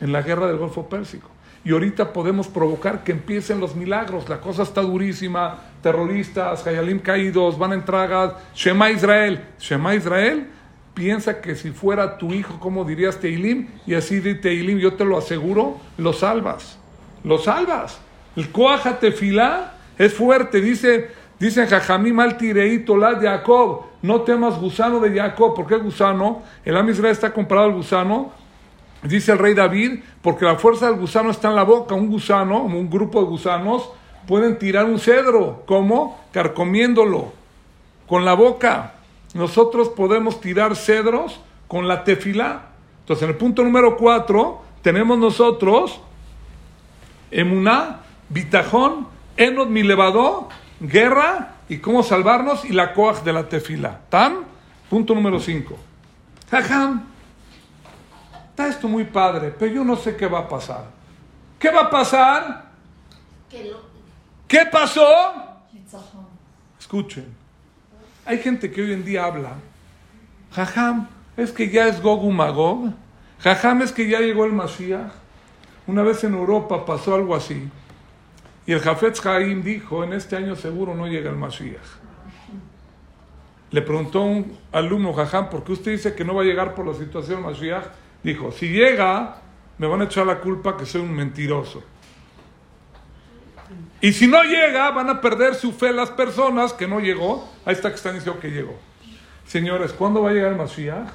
en 0.00 0.12
la 0.12 0.22
guerra 0.22 0.46
del 0.46 0.58
Golfo 0.58 0.88
Pérsico. 0.88 1.28
Y 1.64 1.72
ahorita 1.72 2.12
podemos 2.12 2.46
provocar 2.48 3.04
que 3.04 3.12
empiecen 3.12 3.58
los 3.58 3.74
milagros. 3.74 4.28
La 4.28 4.40
cosa 4.40 4.64
está 4.64 4.82
durísima. 4.82 5.58
Terroristas, 5.82 6.66
Hayalim 6.66 6.98
caídos, 6.98 7.58
van 7.58 7.72
a 7.72 7.74
entrar. 7.74 8.36
Shema 8.54 8.90
Israel. 8.90 9.40
Shema 9.58 9.94
Israel 9.94 10.46
piensa 10.92 11.40
que 11.40 11.56
si 11.56 11.70
fuera 11.70 12.18
tu 12.18 12.32
hijo, 12.32 12.60
como 12.60 12.84
dirías 12.84 13.18
Teilim? 13.18 13.68
Y 13.86 13.94
así 13.94 14.20
de 14.20 14.34
Teilim, 14.34 14.78
yo 14.78 14.94
te 14.94 15.04
lo 15.04 15.18
aseguro, 15.18 15.78
lo 15.98 16.12
salvas. 16.12 16.78
Lo 17.24 17.38
salvas. 17.38 17.98
El 18.36 18.50
Koaja 18.50 18.98
Tefilá 18.98 19.74
es 19.98 20.14
fuerte. 20.14 20.60
Dice, 20.60 21.10
dice 21.38 21.66
Jajamim 21.66 22.20
al 22.20 22.36
Tireito, 22.36 22.96
la 22.96 23.14
de 23.14 23.26
Jacob. 23.26 23.86
No 24.02 24.20
temas 24.20 24.58
gusano 24.58 25.00
de 25.00 25.18
Jacob. 25.18 25.54
¿Por 25.54 25.66
qué 25.66 25.76
gusano? 25.76 26.42
El 26.64 26.76
Am 26.76 26.88
Israel 26.88 27.12
está 27.12 27.32
comparado 27.32 27.68
al 27.68 27.74
gusano. 27.74 28.32
Dice 29.04 29.32
el 29.32 29.38
rey 29.38 29.54
David, 29.54 30.00
porque 30.22 30.44
la 30.44 30.56
fuerza 30.56 30.86
del 30.86 30.98
gusano 30.98 31.30
está 31.30 31.48
en 31.48 31.56
la 31.56 31.62
boca. 31.62 31.94
Un 31.94 32.08
gusano, 32.08 32.62
un 32.62 32.90
grupo 32.90 33.20
de 33.20 33.26
gusanos, 33.26 33.90
pueden 34.26 34.58
tirar 34.58 34.86
un 34.86 34.98
cedro. 34.98 35.62
¿Cómo? 35.66 36.20
Carcomiéndolo. 36.32 37.32
Con 38.06 38.24
la 38.24 38.34
boca 38.34 38.94
nosotros 39.34 39.88
podemos 39.88 40.40
tirar 40.40 40.76
cedros 40.76 41.40
con 41.68 41.88
la 41.88 42.04
tefilá. 42.04 42.68
Entonces, 43.00 43.24
en 43.24 43.30
el 43.30 43.36
punto 43.36 43.62
número 43.62 43.96
4, 43.96 44.62
tenemos 44.80 45.18
nosotros 45.18 46.00
emuná, 47.30 48.00
bitajón, 48.28 49.08
enod 49.36 49.68
milevadó, 49.68 50.48
guerra 50.80 51.56
y 51.68 51.78
cómo 51.78 52.02
salvarnos 52.02 52.64
y 52.64 52.72
la 52.72 52.94
coaj 52.94 53.22
de 53.24 53.32
la 53.32 53.48
tefilá. 53.48 54.00
¿Tan? 54.08 54.44
Punto 54.88 55.14
número 55.14 55.40
5. 55.40 55.76
Jajam, 56.50 57.13
está 58.54 58.68
esto 58.68 58.86
muy 58.86 59.02
padre, 59.02 59.52
pero 59.58 59.74
yo 59.74 59.84
no 59.84 59.96
sé 59.96 60.14
qué 60.14 60.28
va 60.28 60.38
a 60.38 60.48
pasar. 60.48 60.84
¿Qué 61.58 61.72
va 61.72 61.80
a 61.82 61.90
pasar? 61.90 62.66
¿Qué 64.46 64.64
pasó? 64.70 65.04
Escuchen. 66.78 67.34
Hay 68.24 68.38
gente 68.38 68.70
que 68.70 68.80
hoy 68.80 68.92
en 68.92 69.04
día 69.04 69.24
habla, 69.24 69.54
jajam, 70.52 71.08
es 71.36 71.50
que 71.50 71.68
ya 71.68 71.88
es 71.88 72.00
Gog 72.00 72.30
Magog, 72.30 72.92
jajam, 73.40 73.82
es 73.82 73.90
que 73.90 74.08
ya 74.08 74.20
llegó 74.20 74.44
el 74.44 74.52
Mashiach. 74.52 75.10
Una 75.88 76.02
vez 76.02 76.22
en 76.22 76.34
Europa 76.34 76.86
pasó 76.86 77.16
algo 77.16 77.34
así, 77.34 77.68
y 78.66 78.72
el 78.72 78.78
Jafetz 78.78 79.26
Haim 79.26 79.64
dijo, 79.64 80.04
en 80.04 80.12
este 80.12 80.36
año 80.36 80.54
seguro 80.54 80.94
no 80.94 81.08
llega 81.08 81.28
el 81.28 81.36
Mashiach. 81.36 82.04
Le 83.72 83.82
preguntó 83.82 84.22
un 84.22 84.56
alumno, 84.70 85.12
jajam, 85.12 85.50
¿por 85.50 85.64
qué 85.64 85.72
usted 85.72 85.90
dice 85.90 86.14
que 86.14 86.24
no 86.24 86.36
va 86.36 86.42
a 86.42 86.44
llegar 86.44 86.76
por 86.76 86.86
la 86.86 86.94
situación 86.94 87.42
Mashiach? 87.42 88.03
Dijo, 88.24 88.50
si 88.50 88.70
llega, 88.70 89.36
me 89.78 89.86
van 89.86 90.00
a 90.00 90.04
echar 90.04 90.26
la 90.26 90.40
culpa 90.40 90.76
que 90.76 90.86
soy 90.86 91.02
un 91.02 91.12
mentiroso. 91.12 91.82
Y 94.00 94.12
si 94.12 94.26
no 94.26 94.42
llega, 94.42 94.90
van 94.90 95.10
a 95.10 95.20
perder 95.20 95.54
su 95.54 95.72
fe 95.72 95.92
las 95.92 96.10
personas 96.10 96.72
que 96.72 96.88
no 96.88 97.00
llegó. 97.00 97.48
Ahí 97.64 97.74
está 97.74 97.90
que 97.90 97.96
están 97.96 98.14
diciendo 98.14 98.40
que 98.40 98.50
llegó. 98.50 98.74
Señores, 99.46 99.92
¿cuándo 99.92 100.22
va 100.22 100.30
a 100.30 100.32
llegar 100.32 100.52
el 100.52 100.58
Mashiach? 100.58 101.08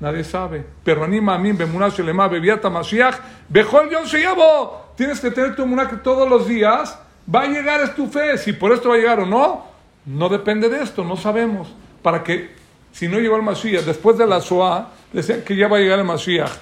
Nadie 0.00 0.24
sabe. 0.24 0.64
Pero 0.82 1.04
anima 1.04 1.34
a 1.34 1.38
mí, 1.38 1.52
Bemunash 1.52 1.98
Lema, 2.00 2.28
Bebiata 2.28 2.68
Mashiach, 2.68 3.16
Bejol 3.48 3.90
Yon 3.90 4.04
llevo. 4.04 4.92
Tienes 4.96 5.20
que 5.20 5.30
tener 5.30 5.56
tu 5.56 5.64
que 5.88 5.96
todos 5.96 6.28
los 6.28 6.46
días 6.46 6.98
va 7.32 7.42
a 7.42 7.46
llegar 7.46 7.80
es 7.80 7.94
tu 7.94 8.06
fe. 8.06 8.36
Si 8.36 8.52
por 8.52 8.72
esto 8.72 8.90
va 8.90 8.96
a 8.96 8.98
llegar 8.98 9.20
o 9.20 9.26
no, 9.26 9.64
no 10.04 10.28
depende 10.28 10.68
de 10.68 10.82
esto, 10.82 11.02
no 11.02 11.16
sabemos. 11.16 11.74
Para 12.02 12.22
que, 12.22 12.54
si 12.92 13.08
no 13.08 13.18
llegó 13.18 13.36
el 13.36 13.42
Mashiach, 13.42 13.84
después 13.84 14.18
de 14.18 14.26
la 14.26 14.38
Shoah, 14.38 14.88
decían 15.14 15.42
que 15.42 15.56
ya 15.56 15.68
va 15.68 15.78
a 15.78 15.80
llegar 15.80 15.98
el 15.98 16.04
Mashiach. 16.04 16.52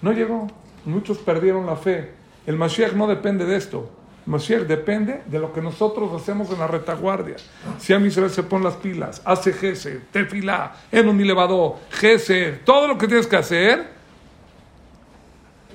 No 0.00 0.12
llegó. 0.12 0.46
Muchos 0.84 1.18
perdieron 1.18 1.66
la 1.66 1.76
fe. 1.76 2.12
El 2.46 2.56
Mashiach 2.56 2.92
no 2.92 3.06
depende 3.06 3.44
de 3.44 3.56
esto. 3.56 3.90
Mashiach 4.26 4.62
depende 4.62 5.22
de 5.26 5.38
lo 5.38 5.52
que 5.52 5.60
nosotros 5.60 6.12
hacemos 6.12 6.50
en 6.50 6.58
la 6.60 6.68
retaguardia. 6.68 7.36
Si 7.78 7.92
a 7.92 7.98
Israel 7.98 8.30
se 8.30 8.44
pone 8.44 8.64
las 8.64 8.76
pilas, 8.76 9.20
hace 9.24 9.52
Gese, 9.52 10.00
Tefilá, 10.12 10.74
en 10.92 11.08
un 11.08 11.20
elevador, 11.20 11.76
Gese, 11.90 12.60
todo 12.64 12.86
lo 12.86 12.98
que 12.98 13.08
tienes 13.08 13.26
que 13.26 13.36
hacer, 13.36 13.88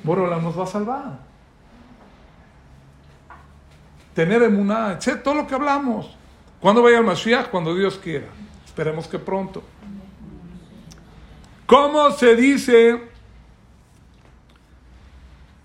Borola 0.04 0.38
nos 0.38 0.58
va 0.58 0.64
a 0.64 0.68
salvar. 0.68 1.20
Tener 4.14 4.42
emuná. 4.44 4.98
Todo 5.24 5.36
lo 5.36 5.48
que 5.48 5.56
hablamos. 5.56 6.16
¿Cuándo 6.62 6.82
vaya 6.82 7.00
el 7.00 7.04
Mashiach? 7.04 7.50
Cuando 7.50 7.76
Dios 7.76 8.00
quiera. 8.02 8.28
Esperemos 8.66 9.08
que 9.08 9.20
pronto. 9.20 9.62
¿Cómo 11.68 12.12
se 12.12 12.34
dice? 12.38 13.02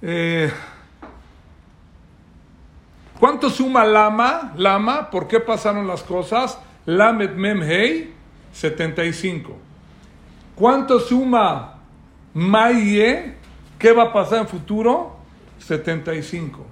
Eh, 0.02 0.50
¿Cuánto 3.20 3.48
suma 3.48 3.84
lama? 3.84 4.52
Lama, 4.56 5.08
¿por 5.10 5.28
qué 5.28 5.38
pasaron 5.38 5.86
las 5.86 6.02
cosas? 6.02 6.58
Lamet 6.86 7.36
Mem 7.36 7.62
Hei, 7.62 8.12
75. 8.52 9.56
¿Cuánto 10.56 10.98
suma 10.98 11.78
Maye? 12.34 13.36
¿Qué 13.78 13.92
va 13.92 14.04
a 14.04 14.12
pasar 14.12 14.40
en 14.40 14.48
futuro? 14.48 15.18
75. 15.60 16.66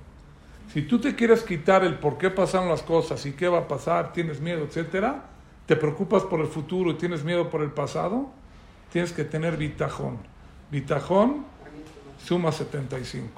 Si 0.72 0.82
tú 0.82 1.00
te 1.00 1.14
quieres 1.14 1.44
quitar 1.44 1.84
el 1.84 2.00
por 2.00 2.18
qué 2.18 2.30
pasaron 2.30 2.68
las 2.68 2.82
cosas 2.82 3.24
y 3.26 3.32
qué 3.32 3.46
va 3.46 3.58
a 3.58 3.68
pasar, 3.68 4.12
tienes 4.12 4.40
miedo, 4.40 4.64
etcétera, 4.64 5.22
te 5.66 5.76
preocupas 5.76 6.24
por 6.24 6.40
el 6.40 6.48
futuro 6.48 6.90
y 6.90 6.94
tienes 6.94 7.22
miedo 7.22 7.48
por 7.48 7.62
el 7.62 7.70
pasado, 7.70 8.39
tienes 8.92 9.12
que 9.12 9.24
tener 9.24 9.56
bitajón. 9.56 10.18
Bitajón 10.70 11.44
suma 12.24 12.52
75. 12.52 13.28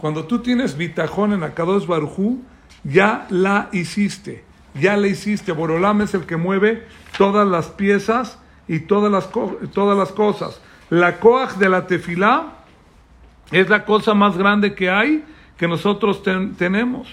Cuando 0.00 0.24
tú 0.26 0.40
tienes 0.40 0.76
bitajón 0.76 1.32
en 1.32 1.42
Akadosh 1.42 1.86
Barujú, 1.86 2.42
ya 2.84 3.26
la 3.30 3.68
hiciste, 3.72 4.44
ya 4.74 4.96
la 4.96 5.06
hiciste. 5.06 5.52
Borolam 5.52 6.02
es 6.02 6.14
el 6.14 6.26
que 6.26 6.36
mueve 6.36 6.86
todas 7.16 7.46
las 7.46 7.68
piezas 7.68 8.38
y 8.68 8.80
todas 8.80 9.10
las, 9.10 9.30
todas 9.72 9.96
las 9.96 10.12
cosas. 10.12 10.60
La 10.90 11.18
coaj 11.18 11.56
de 11.56 11.68
la 11.68 11.86
tefilá 11.86 12.52
es 13.50 13.68
la 13.68 13.84
cosa 13.84 14.14
más 14.14 14.36
grande 14.36 14.74
que 14.74 14.90
hay 14.90 15.24
que 15.56 15.66
nosotros 15.66 16.22
tenemos. 16.22 17.08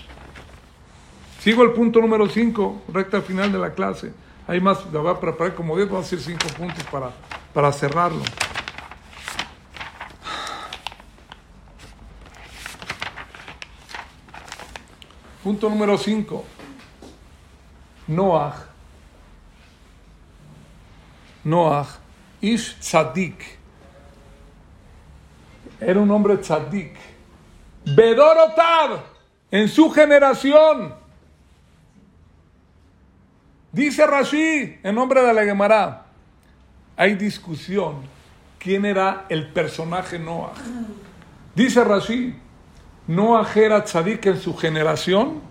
Sigo 1.39 1.63
el 1.63 1.71
punto 1.71 1.99
número 1.99 2.27
5, 2.27 2.83
recta 2.93 3.21
final 3.21 3.51
de 3.51 3.59
la 3.59 3.73
clase. 3.73 4.13
Hay 4.47 4.59
más, 4.59 4.85
la 4.91 4.99
voy 4.99 5.11
a 5.11 5.19
preparar 5.19 5.55
como 5.55 5.75
10, 5.75 5.89
voy 5.89 5.97
a 5.97 6.01
hacer 6.01 6.19
5 6.19 6.39
puntos 6.57 6.83
para, 6.85 7.11
para 7.53 7.71
cerrarlo. 7.71 8.23
Punto 15.43 15.69
número 15.69 15.97
5. 15.97 16.45
Noah. 18.07 18.65
Noah. 21.43 21.87
Ish 22.41 22.77
Tzadik. 22.79 23.59
Era 25.79 25.99
un 25.99 26.09
hombre 26.11 26.37
tzadik. 26.37 26.95
Bedorotav. 27.85 29.01
En 29.51 29.67
su 29.67 29.91
generación. 29.91 30.95
Dice 33.71 34.05
Rashi, 34.05 34.79
en 34.83 34.95
nombre 34.95 35.21
de 35.23 35.33
la 35.33 35.43
Gemara, 35.43 36.02
hay 36.95 37.15
discusión 37.15 37.95
quién 38.59 38.85
era 38.85 39.25
el 39.29 39.47
personaje 39.47 40.19
Noah. 40.19 40.53
Dice 41.55 41.83
Rashi, 41.83 42.35
Noah 43.07 43.47
era 43.55 43.83
tzadik 43.83 44.25
en 44.25 44.39
su 44.39 44.55
generación, 44.55 45.41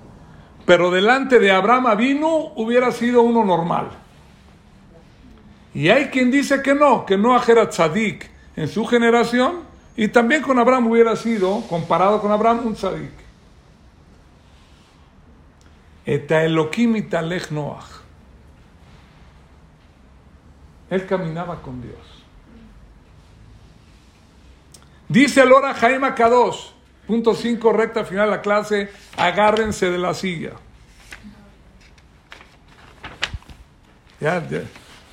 pero 0.64 0.90
delante 0.90 1.38
de 1.38 1.50
Abraham 1.50 1.96
vino 1.96 2.52
hubiera 2.56 2.90
sido 2.92 3.22
uno 3.22 3.44
normal. 3.44 3.90
Y 5.74 5.88
hay 5.88 6.06
quien 6.06 6.30
dice 6.30 6.62
que 6.62 6.74
no, 6.74 7.04
que 7.04 7.16
Noah 7.16 7.44
era 7.46 7.68
tzadik 7.68 8.30
en 8.56 8.68
su 8.68 8.84
generación 8.86 9.60
y 9.96 10.08
también 10.08 10.42
con 10.42 10.58
Abraham 10.58 10.86
hubiera 10.88 11.16
sido, 11.16 11.62
comparado 11.68 12.20
con 12.20 12.32
Abraham, 12.32 12.66
un 12.66 12.74
tzadik. 12.74 13.12
Eta 16.04 16.42
Elohim 16.42 17.06
Noah. 17.50 18.01
Él 20.92 21.06
caminaba 21.06 21.62
con 21.62 21.80
Dios. 21.80 21.96
Dice 25.08 25.40
el 25.40 25.50
hora 25.50 25.72
Jaime 25.72 26.12
Kadosh, 26.12 26.66
Punto 27.06 27.34
5, 27.34 27.72
recta 27.72 28.04
final 28.04 28.26
de 28.26 28.36
la 28.36 28.42
clase, 28.42 28.90
agárrense 29.16 29.90
de 29.90 29.96
la 29.96 30.12
silla. 30.12 30.50
Ya, 34.20 34.46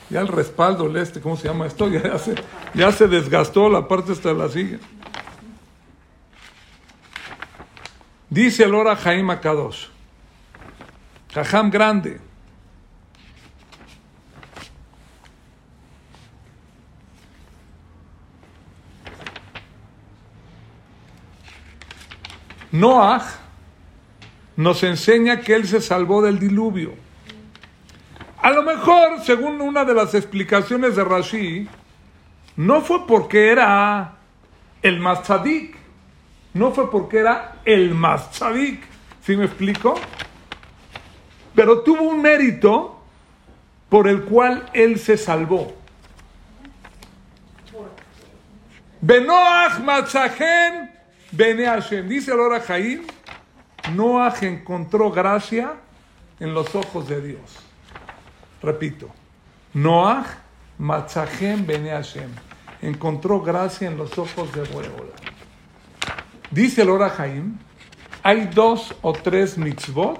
ya, 0.10 0.20
el 0.20 0.28
respaldo, 0.28 0.88
el 0.88 0.98
este, 0.98 1.22
¿cómo 1.22 1.38
se 1.38 1.48
llama 1.48 1.66
esto? 1.66 1.88
Ya, 1.88 2.20
se, 2.20 2.36
ya 2.74 2.92
se 2.92 3.08
desgastó 3.08 3.70
la 3.70 3.88
parte 3.88 4.12
esta 4.12 4.30
de 4.30 4.36
la 4.36 4.50
silla. 4.50 4.80
Dice 8.30 8.66
el 8.66 8.76
hora 8.76 8.98
Jaime 8.98 9.32
Akadosh, 9.32 9.88
Jajam 11.34 11.72
grande. 11.72 12.29
Noah 22.72 23.26
nos 24.56 24.84
enseña 24.84 25.40
que 25.40 25.56
él 25.56 25.68
se 25.68 25.82
salvó 25.82 26.22
del 26.22 26.38
diluvio. 26.38 26.94
A 28.42 28.52
lo 28.52 28.64
mejor, 28.64 29.22
según 29.24 29.60
una 29.62 29.86
de 29.86 29.94
las 29.94 30.14
explicaciones 30.14 30.96
de 30.96 31.04
Rashi, 31.04 31.68
no 32.56 32.82
fue 32.82 33.06
porque 33.08 33.52
era 33.52 34.16
el 34.82 35.00
más 35.00 35.24
tzadik, 35.24 35.76
no 36.54 36.72
fue 36.72 36.90
porque 36.90 37.20
era 37.20 37.56
el 37.66 37.94
más 37.96 38.32
tzadik, 38.32 38.82
¿sí 39.22 39.36
me 39.36 39.46
explico? 39.46 39.96
Pero 41.56 41.82
tuvo 41.82 42.04
un 42.04 42.22
mérito 42.22 43.02
por 43.90 44.08
el 44.08 44.24
cual 44.24 44.70
él 44.74 45.00
se 45.00 45.18
salvó. 45.18 45.74
Benoach 49.02 49.80
Matzahen 49.80 50.99
Bene 51.32 51.66
Hashem, 51.66 52.08
dice 52.08 52.32
el 52.32 52.40
Ora 52.40 52.60
Jaim, 52.60 53.04
Noah 53.94 54.34
encontró 54.42 55.12
gracia 55.12 55.76
en 56.40 56.54
los 56.54 56.74
ojos 56.74 57.08
de 57.08 57.22
Dios. 57.22 57.58
Repito, 58.64 59.10
Noah 59.74 60.26
Matzahem 60.80 61.66
Bene 61.66 61.92
Hashem, 61.92 62.32
encontró 62.82 63.42
gracia 63.42 63.88
en 63.88 63.98
los 63.98 64.18
ojos 64.18 64.52
de 64.54 64.64
Boreola. 64.64 65.14
Dice 66.50 66.82
el 66.82 66.90
Ora 66.90 67.10
Jaim, 67.10 67.58
hay 68.24 68.48
dos 68.48 68.96
o 69.02 69.14
tres 69.14 69.58
mitzvot 69.58 70.20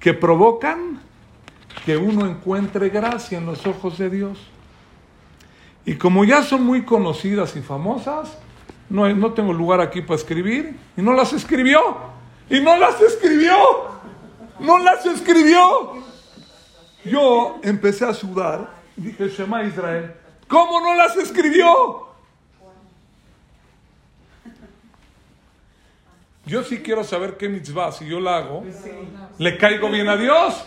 que 0.00 0.14
provocan 0.14 1.00
que 1.84 1.96
uno 1.96 2.26
encuentre 2.26 2.88
gracia 2.88 3.38
en 3.38 3.46
los 3.46 3.66
ojos 3.66 3.98
de 3.98 4.10
Dios. 4.10 4.38
Y 5.84 5.94
como 5.94 6.24
ya 6.24 6.42
son 6.42 6.64
muy 6.64 6.84
conocidas 6.84 7.56
y 7.56 7.62
famosas, 7.62 8.36
no, 8.90 9.08
no 9.14 9.32
tengo 9.32 9.52
lugar 9.52 9.80
aquí 9.80 10.02
para 10.02 10.16
escribir. 10.16 10.76
Y 10.96 11.02
no 11.02 11.12
las 11.12 11.32
escribió. 11.32 11.80
Y 12.50 12.60
no 12.60 12.76
las 12.76 13.00
escribió. 13.00 13.54
No 14.60 14.78
las 14.78 15.04
escribió. 15.06 15.94
Yo 17.04 17.58
empecé 17.62 18.04
a 18.04 18.14
sudar. 18.14 18.70
Dije, 18.96 19.28
Shema 19.28 19.62
Israel, 19.64 20.14
¿cómo 20.48 20.80
no 20.80 20.94
las 20.94 21.16
escribió? 21.16 22.08
Yo 26.44 26.64
sí 26.64 26.78
quiero 26.78 27.04
saber 27.04 27.36
qué 27.36 27.48
mitzvah, 27.48 27.92
si 27.92 28.06
yo 28.06 28.20
la 28.20 28.38
hago, 28.38 28.64
¿le 29.36 29.58
caigo 29.58 29.90
bien 29.90 30.08
a 30.08 30.16
Dios? 30.16 30.64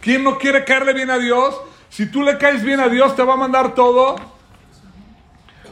¿Quién 0.00 0.24
no 0.24 0.36
quiere 0.36 0.64
caerle 0.64 0.92
bien 0.92 1.10
a 1.10 1.18
Dios? 1.18 1.58
Si 1.88 2.10
tú 2.10 2.22
le 2.22 2.36
caes 2.38 2.64
bien 2.64 2.80
a 2.80 2.88
Dios, 2.88 3.14
te 3.14 3.22
va 3.22 3.34
a 3.34 3.36
mandar 3.36 3.74
todo. 3.74 4.16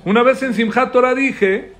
Una 0.05 0.23
vez 0.23 0.43
en 0.43 0.55
Simchat 0.55 0.93
Torah 0.93 1.15
dije 1.15 1.73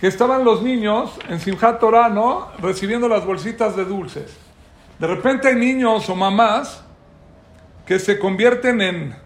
que 0.00 0.06
estaban 0.06 0.44
los 0.44 0.62
niños 0.62 1.18
en 1.28 1.40
Simchat 1.40 1.80
Torah, 1.80 2.08
¿no? 2.08 2.48
Recibiendo 2.60 3.08
las 3.08 3.24
bolsitas 3.24 3.76
de 3.76 3.84
dulces. 3.84 4.36
De 4.98 5.06
repente 5.06 5.48
hay 5.48 5.56
niños 5.56 6.08
o 6.08 6.14
mamás 6.14 6.84
que 7.86 7.98
se 7.98 8.18
convierten 8.18 8.80
en 8.80 9.16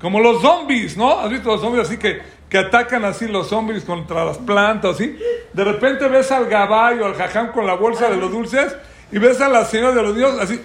como 0.00 0.20
los 0.20 0.40
zombies, 0.40 0.96
¿no? 0.96 1.18
¿Has 1.18 1.30
visto 1.30 1.50
los 1.50 1.60
zombies 1.60 1.86
así 1.86 1.98
que, 1.98 2.22
que 2.48 2.58
atacan 2.58 3.04
así 3.04 3.26
los 3.26 3.48
zombies 3.48 3.84
contra 3.84 4.24
las 4.24 4.38
plantas, 4.38 4.94
así? 4.94 5.18
De 5.52 5.64
repente 5.64 6.08
ves 6.08 6.30
al 6.32 6.46
gaballo, 6.46 7.04
al 7.04 7.14
jajam 7.14 7.52
con 7.52 7.66
la 7.66 7.74
bolsa 7.74 8.08
de 8.08 8.16
los 8.16 8.30
dulces 8.30 8.74
y 9.12 9.18
ves 9.18 9.40
a 9.40 9.48
la 9.48 9.64
señora 9.64 9.94
de 9.94 10.02
los 10.02 10.16
dios 10.16 10.38
así. 10.40 10.60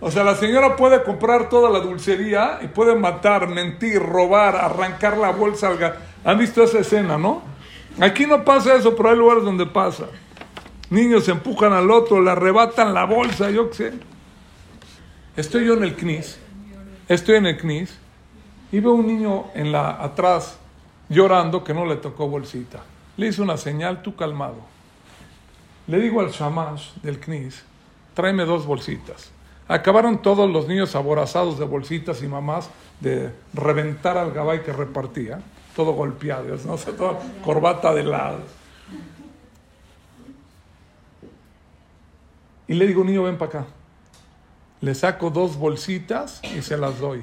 O 0.00 0.10
sea, 0.10 0.24
la 0.24 0.34
señora 0.34 0.76
puede 0.76 1.02
comprar 1.02 1.50
toda 1.50 1.68
la 1.68 1.80
dulcería 1.80 2.58
y 2.62 2.68
puede 2.68 2.94
matar, 2.94 3.48
mentir, 3.48 4.00
robar, 4.00 4.56
arrancar 4.56 5.18
la 5.18 5.30
bolsa 5.30 5.68
al 5.68 5.94
¿Han 6.24 6.38
visto 6.38 6.62
esa 6.62 6.78
escena, 6.78 7.18
no? 7.18 7.42
Aquí 8.00 8.24
no 8.24 8.44
pasa 8.44 8.74
eso, 8.76 8.96
pero 8.96 9.10
hay 9.10 9.16
lugares 9.16 9.44
donde 9.44 9.66
pasa. 9.66 10.06
Niños 10.88 11.28
empujan 11.28 11.72
al 11.72 11.90
otro, 11.90 12.22
le 12.22 12.30
arrebatan 12.30 12.94
la 12.94 13.04
bolsa, 13.04 13.50
yo 13.50 13.68
qué 13.70 13.76
sé. 13.76 13.92
Estoy 15.36 15.66
yo 15.66 15.74
en 15.74 15.84
el 15.84 15.94
CNIS, 15.94 16.38
estoy 17.08 17.36
en 17.36 17.46
el 17.46 17.58
CNIS 17.58 17.98
y 18.72 18.80
veo 18.80 18.92
un 18.92 19.06
niño 19.06 19.46
en 19.54 19.70
la 19.70 20.02
atrás 20.02 20.58
llorando 21.08 21.62
que 21.62 21.74
no 21.74 21.84
le 21.84 21.96
tocó 21.96 22.26
bolsita. 22.26 22.80
Le 23.16 23.28
hice 23.28 23.42
una 23.42 23.56
señal, 23.56 24.02
tú 24.02 24.16
calmado. 24.16 24.56
Le 25.86 26.00
digo 26.00 26.20
al 26.20 26.30
shamash 26.30 26.94
del 27.02 27.20
CNIS, 27.20 27.64
tráeme 28.14 28.44
dos 28.44 28.66
bolsitas. 28.66 29.30
Acabaron 29.70 30.20
todos 30.20 30.50
los 30.50 30.66
niños 30.66 30.96
aborazados 30.96 31.56
de 31.56 31.64
bolsitas 31.64 32.24
y 32.24 32.26
mamás 32.26 32.68
de 32.98 33.30
reventar 33.54 34.18
al 34.18 34.32
gabay 34.32 34.64
que 34.64 34.72
repartía, 34.72 35.40
todo 35.76 35.92
golpeado, 35.92 36.56
¿no? 36.66 36.74
toda 36.98 37.20
corbata 37.44 37.94
de 37.94 38.02
lado. 38.02 38.40
Y 42.66 42.74
le 42.74 42.84
digo, 42.88 43.04
niño, 43.04 43.22
ven 43.22 43.38
para 43.38 43.60
acá. 43.60 43.66
Le 44.80 44.92
saco 44.92 45.30
dos 45.30 45.56
bolsitas 45.56 46.40
y 46.42 46.62
se 46.62 46.76
las 46.76 46.98
doy. 46.98 47.22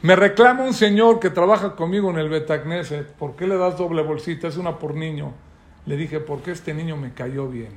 Me 0.00 0.16
reclama 0.16 0.64
un 0.64 0.72
señor 0.72 1.20
que 1.20 1.28
trabaja 1.28 1.76
conmigo 1.76 2.08
en 2.08 2.16
el 2.16 2.30
Betacneset. 2.30 3.12
¿Por 3.12 3.36
qué 3.36 3.46
le 3.46 3.58
das 3.58 3.76
doble 3.76 4.02
bolsita? 4.02 4.48
Es 4.48 4.56
una 4.56 4.78
por 4.78 4.94
niño. 4.94 5.34
Le 5.84 5.98
dije, 5.98 6.18
porque 6.18 6.52
este 6.52 6.72
niño 6.72 6.96
me 6.96 7.12
cayó 7.12 7.46
bien. 7.46 7.72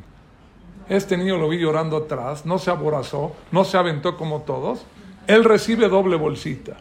Este 0.89 1.17
niño 1.17 1.37
lo 1.37 1.47
vi 1.47 1.59
llorando 1.59 1.97
atrás, 1.97 2.47
no 2.47 2.57
se 2.57 2.71
aborazó, 2.71 3.35
no 3.51 3.63
se 3.63 3.77
aventó 3.77 4.17
como 4.17 4.41
todos. 4.41 4.85
Él 5.27 5.43
recibe 5.43 5.87
doble 5.87 6.15
bolsita. 6.15 6.77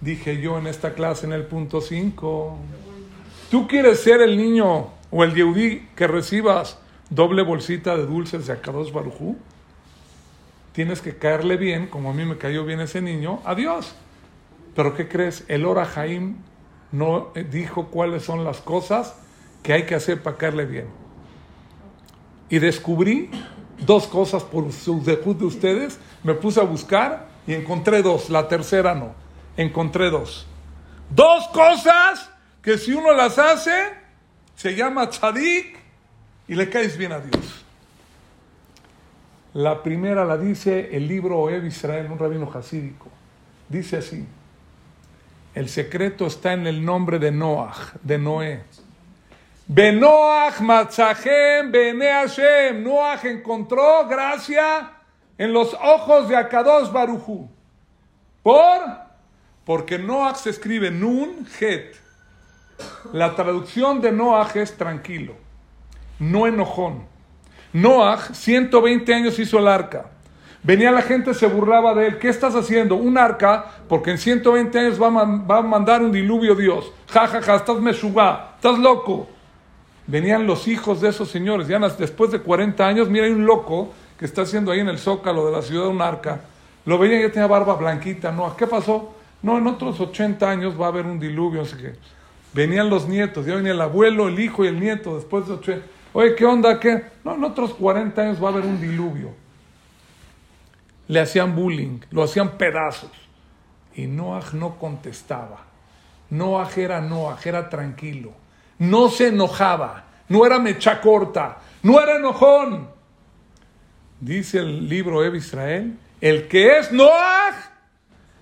Dije 0.00 0.40
yo 0.40 0.58
en 0.58 0.66
esta 0.66 0.94
clase 0.94 1.26
en 1.26 1.32
el 1.32 1.44
punto 1.44 1.80
5, 1.80 2.58
tú 3.48 3.68
quieres 3.68 4.00
ser 4.00 4.20
el 4.20 4.36
niño 4.36 4.88
o 5.10 5.22
el 5.22 5.34
Yehudi 5.34 5.88
que 5.94 6.08
recibas 6.08 6.78
doble 7.10 7.42
bolsita 7.42 7.96
de 7.96 8.06
dulces 8.06 8.48
de 8.48 8.54
Akadosh 8.54 8.92
Barujú, 8.92 9.36
tienes 10.72 11.00
que 11.00 11.16
caerle 11.16 11.56
bien, 11.56 11.86
como 11.86 12.10
a 12.10 12.14
mí 12.14 12.24
me 12.24 12.38
cayó 12.38 12.64
bien 12.64 12.80
ese 12.80 13.00
niño, 13.00 13.40
a 13.44 13.54
Dios. 13.54 13.94
Pero 14.74 14.96
¿qué 14.96 15.06
crees? 15.06 15.44
El 15.46 15.64
Ora 15.64 15.84
Jaim 15.84 16.38
no 16.90 17.32
dijo 17.52 17.86
cuáles 17.86 18.24
son 18.24 18.42
las 18.42 18.60
cosas 18.60 19.14
que 19.62 19.74
hay 19.74 19.84
que 19.84 19.94
hacer 19.94 20.22
para 20.22 20.36
caerle 20.36 20.64
bien. 20.64 20.99
Y 22.50 22.58
descubrí 22.58 23.30
dos 23.86 24.06
cosas 24.06 24.42
por 24.42 24.70
su 24.72 25.02
debut 25.02 25.38
de 25.38 25.46
ustedes, 25.46 25.98
me 26.22 26.34
puse 26.34 26.60
a 26.60 26.64
buscar 26.64 27.28
y 27.46 27.54
encontré 27.54 28.02
dos, 28.02 28.28
la 28.28 28.48
tercera 28.48 28.94
no, 28.94 29.14
encontré 29.56 30.10
dos. 30.10 30.46
Dos 31.08 31.48
cosas 31.48 32.30
que 32.62 32.76
si 32.76 32.92
uno 32.92 33.12
las 33.12 33.38
hace, 33.38 33.72
se 34.54 34.74
llama 34.74 35.08
tzadik 35.08 35.78
y 36.46 36.54
le 36.54 36.68
caes 36.68 36.96
bien 36.96 37.12
a 37.12 37.20
Dios. 37.20 37.64
La 39.54 39.82
primera 39.82 40.24
la 40.24 40.36
dice 40.36 40.90
el 40.92 41.08
libro 41.08 41.38
Oeb 41.38 41.64
Israel, 41.64 42.08
un 42.10 42.18
rabino 42.18 42.50
hasídico. 42.52 43.08
Dice 43.68 43.96
así, 43.96 44.26
el 45.54 45.68
secreto 45.68 46.26
está 46.26 46.52
en 46.52 46.66
el 46.66 46.84
nombre 46.84 47.18
de 47.18 47.32
Noah, 47.32 47.74
de 48.02 48.18
Noé. 48.18 48.62
Benoach 49.72 50.60
matzahem 50.60 51.70
bene 51.70 52.10
Hashem. 52.10 52.82
Noach 52.82 53.24
encontró 53.24 54.04
gracia 54.08 54.90
en 55.38 55.52
los 55.52 55.74
ojos 55.74 56.28
de 56.28 56.34
Akados 56.34 56.92
Baruchu. 56.92 57.48
¿Por? 58.42 58.80
Porque 59.64 59.96
Noach 59.96 60.38
se 60.38 60.50
escribe 60.50 60.90
Nun 60.90 61.46
Het. 61.60 61.94
La 63.12 63.36
traducción 63.36 64.00
de 64.00 64.10
Noach 64.10 64.56
es 64.56 64.76
tranquilo, 64.76 65.34
no 66.18 66.48
enojón. 66.48 67.04
Noach, 67.72 68.32
120 68.32 69.14
años 69.14 69.38
hizo 69.38 69.60
el 69.60 69.68
arca. 69.68 70.06
Venía 70.64 70.90
la 70.90 71.02
gente, 71.02 71.32
se 71.32 71.46
burlaba 71.46 71.94
de 71.94 72.08
él. 72.08 72.18
¿Qué 72.18 72.28
estás 72.28 72.56
haciendo? 72.56 72.96
Un 72.96 73.16
arca, 73.16 73.66
porque 73.88 74.10
en 74.10 74.18
120 74.18 74.76
años 74.80 75.00
va 75.00 75.06
a, 75.06 75.62
mandar 75.62 76.02
un 76.02 76.10
diluvio 76.10 76.56
Dios. 76.56 76.92
Ja, 77.12 77.28
ja, 77.28 77.40
ja, 77.40 77.54
estás 77.54 77.78
meshugá, 77.78 78.54
estás 78.56 78.76
loco. 78.76 79.28
Venían 80.10 80.46
los 80.46 80.68
hijos 80.68 81.00
de 81.00 81.08
esos 81.08 81.30
señores. 81.30 81.68
Ya 81.68 81.78
después 81.78 82.30
de 82.30 82.40
40 82.40 82.86
años, 82.86 83.08
mira, 83.08 83.26
hay 83.26 83.32
un 83.32 83.46
loco 83.46 83.92
que 84.18 84.24
está 84.24 84.42
haciendo 84.42 84.72
ahí 84.72 84.80
en 84.80 84.88
el 84.88 84.98
zócalo 84.98 85.46
de 85.46 85.52
la 85.52 85.62
ciudad 85.62 85.86
un 85.86 86.02
arca. 86.02 86.40
Lo 86.84 86.98
veían, 86.98 87.22
ya 87.22 87.30
tenía 87.30 87.46
barba 87.46 87.74
blanquita. 87.74 88.32
No, 88.32 88.56
¿qué 88.56 88.66
pasó? 88.66 89.14
No, 89.42 89.58
en 89.58 89.66
otros 89.66 90.00
80 90.00 90.50
años 90.50 90.78
va 90.78 90.86
a 90.86 90.88
haber 90.88 91.06
un 91.06 91.18
diluvio, 91.20 91.64
sé 91.64 91.76
qué. 91.76 91.94
Venían 92.52 92.90
los 92.90 93.08
nietos, 93.08 93.46
ya 93.46 93.54
venía 93.54 93.72
el 93.72 93.80
abuelo, 93.80 94.28
el 94.28 94.38
hijo 94.40 94.64
y 94.64 94.68
el 94.68 94.80
nieto 94.80 95.14
después 95.14 95.46
de 95.46 95.54
80. 95.54 95.86
Oye, 96.12 96.34
¿qué 96.34 96.44
onda? 96.44 96.80
¿Qué? 96.80 97.04
No, 97.24 97.36
en 97.36 97.44
otros 97.44 97.74
40 97.74 98.20
años 98.20 98.42
va 98.42 98.48
a 98.48 98.52
haber 98.52 98.64
un 98.64 98.80
diluvio 98.80 99.30
le 101.10 101.18
hacían 101.18 101.56
bullying, 101.56 101.98
lo 102.12 102.22
hacían 102.22 102.56
pedazos. 102.56 103.10
Y 103.96 104.06
Noah 104.06 104.44
no 104.52 104.78
contestaba. 104.78 105.66
Noah 106.30 106.70
era 106.76 107.00
Noah, 107.00 107.36
era 107.44 107.68
tranquilo. 107.68 108.30
No 108.80 109.08
se 109.08 109.28
enojaba, 109.28 110.06
no 110.28 110.44
era 110.44 110.58
mecha 110.58 111.00
corta, 111.00 111.58
no 111.84 112.00
era 112.00 112.16
enojón. 112.16 112.88
Dice 114.20 114.58
el 114.58 114.88
libro 114.88 115.20
de 115.20 115.38
Israel, 115.38 115.96
el 116.20 116.48
que 116.48 116.78
es 116.78 116.90
Noah, 116.90 117.54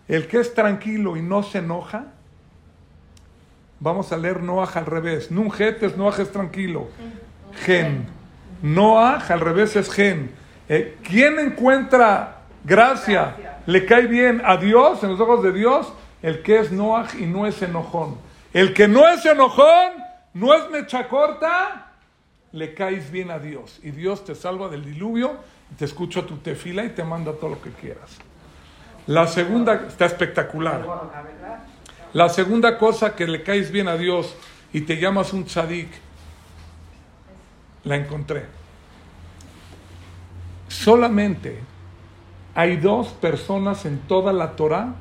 el 0.08 0.26
que 0.26 0.40
es 0.40 0.54
tranquilo 0.54 1.18
y 1.18 1.20
no 1.20 1.42
se 1.42 1.58
enoja. 1.58 2.06
Vamos 3.80 4.10
a 4.12 4.16
leer 4.16 4.42
Noah 4.42 4.70
al 4.74 4.86
revés. 4.86 5.30
Nunjet 5.30 5.82
es 5.82 5.96
Noah 5.98 6.16
es 6.18 6.32
tranquilo. 6.32 6.88
Gen. 7.66 8.06
Noah 8.62 9.22
al 9.28 9.40
revés 9.40 9.76
es 9.76 9.90
gen. 9.90 10.30
Eh, 10.70 10.96
¿Quién 11.02 11.38
encuentra 11.38 12.38
gracia, 12.64 13.34
le 13.66 13.84
cae 13.86 14.06
bien 14.06 14.42
a 14.44 14.56
Dios, 14.56 15.02
en 15.02 15.10
los 15.10 15.20
ojos 15.20 15.42
de 15.42 15.52
Dios, 15.52 15.92
el 16.22 16.42
que 16.42 16.58
es 16.58 16.70
Noah 16.70 17.08
y 17.18 17.24
no 17.24 17.46
es 17.46 17.60
enojón. 17.62 18.16
El 18.52 18.74
que 18.74 18.88
no 18.88 19.08
es 19.08 19.24
enojón, 19.24 19.92
no 20.38 20.54
es 20.54 20.70
mecha 20.70 21.08
corta, 21.08 21.90
le 22.52 22.72
caes 22.72 23.10
bien 23.10 23.30
a 23.30 23.40
Dios. 23.40 23.80
Y 23.82 23.90
Dios 23.90 24.24
te 24.24 24.36
salva 24.36 24.68
del 24.68 24.84
diluvio, 24.84 25.36
te 25.76 25.84
escucha 25.84 26.24
tu 26.24 26.36
tefila 26.36 26.84
y 26.84 26.90
te 26.90 27.02
manda 27.02 27.32
todo 27.32 27.50
lo 27.50 27.60
que 27.60 27.70
quieras. 27.70 28.18
La 29.08 29.26
segunda, 29.26 29.86
está 29.88 30.04
espectacular. 30.04 30.86
La 32.12 32.28
segunda 32.28 32.78
cosa 32.78 33.16
que 33.16 33.26
le 33.26 33.42
caes 33.42 33.72
bien 33.72 33.88
a 33.88 33.96
Dios 33.96 34.36
y 34.72 34.82
te 34.82 34.96
llamas 34.98 35.32
un 35.32 35.44
tzadik, 35.44 35.88
la 37.82 37.96
encontré. 37.96 38.46
Solamente 40.68 41.58
hay 42.54 42.76
dos 42.76 43.08
personas 43.08 43.84
en 43.86 43.98
toda 44.00 44.32
la 44.32 44.52
Torah 44.52 44.94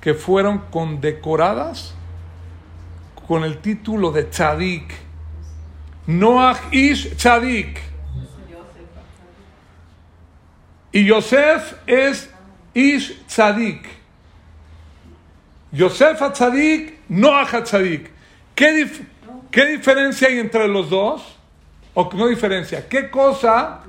que 0.00 0.14
fueron 0.14 0.58
condecoradas 0.70 1.94
con 3.26 3.44
el 3.44 3.58
título 3.58 4.10
de 4.12 4.24
Tzadik. 4.24 4.92
Noach 6.06 6.72
Ish 6.72 7.16
Tzadik. 7.16 7.80
Y 10.92 11.04
Yosef 11.04 11.74
es 11.86 12.30
Ish 12.74 13.26
Tzadik. 13.26 13.86
Yosef 15.72 16.20
a 16.20 16.32
Tzadik, 16.32 16.98
Noach 17.08 17.54
a 17.54 17.64
Tzadik. 17.64 18.10
¿Qué, 18.54 18.90
¿Qué 19.50 19.66
diferencia 19.66 20.28
hay 20.28 20.38
entre 20.38 20.68
los 20.68 20.90
dos? 20.90 21.38
¿O 21.94 22.10
no 22.14 22.26
diferencia? 22.26 22.88
¿Qué 22.88 23.10
cosa 23.10 23.82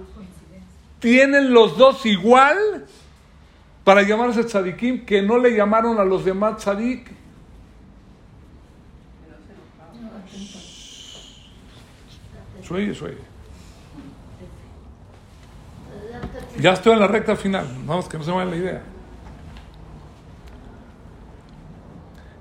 tienen 1.04 1.54
los 1.54 1.78
dos 1.78 2.06
igual 2.06 2.86
para 3.84 4.04
llamarse 4.04 4.46
tzadikim 4.46 5.06
que 5.06 5.22
no 5.22 5.38
le 5.38 5.54
llamaron 5.54 6.00
a 6.00 6.06
los 6.06 6.24
demás 6.24 6.60
tzadik. 6.60 7.12
Ya 16.60 16.74
estoy 16.74 16.94
en 16.94 17.00
la 17.00 17.08
recta 17.08 17.36
final. 17.36 17.68
Vamos, 17.86 18.08
que 18.08 18.18
no 18.18 18.24
se 18.24 18.32
me 18.32 18.38
vaya 18.38 18.52
la 18.52 18.58
idea. 18.58 18.84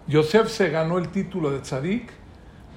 Yosef 0.07 0.49
se 0.49 0.69
ganó 0.69 0.99
el 0.99 1.09
título 1.09 1.51
de 1.51 1.61
tzadik 1.61 2.11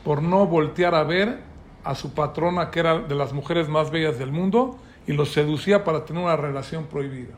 por 0.03 0.21
no 0.21 0.45
voltear 0.45 0.95
a 0.95 1.03
ver 1.03 1.39
a 1.83 1.95
su 1.95 2.13
patrona, 2.13 2.71
que 2.71 2.79
era 2.79 2.99
de 2.99 3.15
las 3.15 3.33
mujeres 3.33 3.67
más 3.67 3.91
bellas 3.91 4.17
del 4.17 4.31
mundo, 4.31 4.77
y 5.07 5.13
los 5.13 5.31
seducía 5.31 5.83
para 5.83 6.05
tener 6.05 6.23
una 6.23 6.35
relación 6.35 6.85
prohibida. 6.85 7.33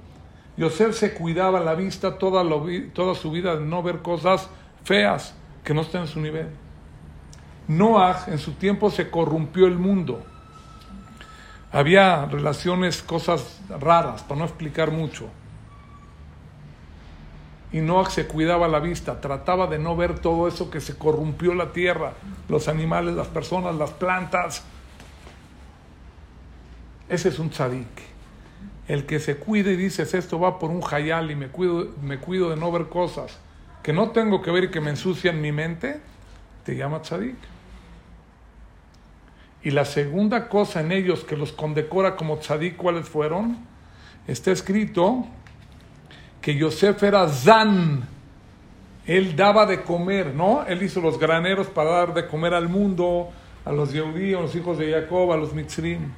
Yosef 0.57 0.95
se 0.95 1.13
cuidaba 1.13 1.59
la 1.59 1.76
vista 1.76 2.18
toda, 2.18 2.43
toda 2.93 3.15
su 3.15 3.32
vida 3.32 3.55
de 3.55 3.65
no 3.65 3.84
ver 3.84 4.01
cosas 4.01 4.49
feas 4.84 5.36
que 5.63 5.74
no 5.74 5.82
estén 5.82 6.01
en 6.01 6.07
su 6.07 6.20
nivel. 6.20 6.47
Noah 7.68 8.26
en 8.28 8.39
su 8.39 8.53
tiempo 8.53 8.89
se 8.89 9.09
corrompió 9.09 9.68
el 9.68 9.78
mundo. 9.78 10.24
Había 11.72 12.26
relaciones, 12.26 13.01
cosas 13.01 13.59
raras, 13.70 14.24
para 14.24 14.39
no 14.39 14.45
explicar 14.45 14.91
mucho. 14.91 15.30
Y 17.72 17.82
Noah 17.82 18.09
se 18.09 18.28
cuidaba 18.28 18.68
la 18.68 18.80
vista, 18.80 19.20
trataba 19.20 19.68
de 19.68 19.78
no 19.78 19.95
ver 19.95 20.20
todo 20.20 20.47
eso 20.47 20.70
que 20.70 20.80
se 20.80 20.97
corrompió 20.97 21.53
la 21.53 21.74
tierra, 21.74 22.13
los 22.47 22.70
animales, 22.70 23.13
las 23.13 23.28
personas, 23.28 23.76
las 23.76 23.91
plantas, 23.91 24.63
ese 27.09 27.30
es 27.30 27.39
un 27.39 27.49
tzadik. 27.49 27.88
El 28.88 29.05
que 29.05 29.20
se 29.20 29.38
cuide 29.38 29.74
y 29.74 29.76
dices 29.76 30.13
esto 30.13 30.39
va 30.39 30.59
por 30.59 30.72
un 30.72 30.82
hayal 30.89 31.32
y 31.32 31.36
me 31.36 31.47
cuido, 31.47 31.89
me 32.01 32.20
cuido 32.20 32.49
de 32.49 32.57
no 32.57 32.72
ver 32.72 32.88
cosas 32.88 33.38
que 33.84 33.93
no 33.93 34.11
tengo 34.11 34.41
que 34.41 34.51
ver 34.51 34.65
y 34.65 34.72
que 34.72 34.82
me 34.82 34.89
ensucian 34.89 35.39
mi 35.39 35.53
mente, 35.53 36.01
te 36.65 36.76
llama 36.76 37.01
tzadik. 37.01 37.38
Y 39.64 39.72
la 39.72 39.86
segunda 39.86 40.49
cosa 40.49 40.82
en 40.82 40.91
ellos 40.91 41.24
que 41.24 41.36
los 41.36 41.51
condecora 41.51 42.16
como 42.16 42.38
tzadik, 42.38 42.78
¿cuáles 42.78 43.10
fueron? 43.10 43.58
Está 44.28 44.51
escrito 44.51 45.26
que 46.41 46.55
Yosef 46.55 47.01
era 47.03 47.28
zan. 47.28 48.08
Él 49.05 49.36
daba 49.36 49.66
de 49.66 49.84
comer, 49.84 50.34
¿no? 50.34 50.64
Él 50.66 50.84
hizo 50.84 51.01
los 51.01 51.18
graneros 51.18 51.68
para 51.68 51.91
dar 51.91 52.14
de 52.14 52.28
comer 52.28 52.53
al 52.53 52.70
mundo, 52.70 53.30
a 53.66 53.72
los 53.72 53.91
Yehudí, 53.91 54.34
a 54.34 54.41
los 54.41 54.55
hijos 54.55 54.78
de 54.78 54.91
Jacob, 54.91 55.32
a 55.32 55.38
los 55.38 55.53
Mitzrim. 55.53 56.12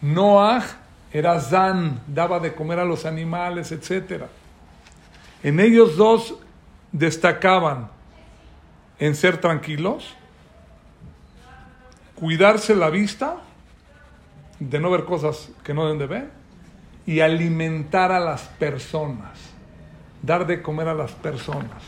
Noah 0.00 0.64
era 1.12 1.40
Zan, 1.40 2.00
daba 2.06 2.38
de 2.38 2.54
comer 2.54 2.78
a 2.78 2.84
los 2.84 3.04
animales, 3.04 3.72
etc. 3.72 4.24
En 5.42 5.58
ellos 5.60 5.96
dos 5.96 6.36
destacaban 6.92 7.97
en 8.98 9.14
ser 9.14 9.40
tranquilos, 9.40 10.14
cuidarse 12.14 12.74
la 12.74 12.90
vista, 12.90 13.36
de 14.58 14.80
no 14.80 14.90
ver 14.90 15.04
cosas 15.04 15.50
que 15.62 15.72
no 15.72 15.84
deben 15.84 15.98
de 15.98 16.06
ver, 16.06 16.30
y 17.06 17.20
alimentar 17.20 18.12
a 18.12 18.20
las 18.20 18.42
personas, 18.42 19.38
dar 20.22 20.46
de 20.46 20.60
comer 20.60 20.88
a 20.88 20.94
las 20.94 21.12
personas. 21.12 21.82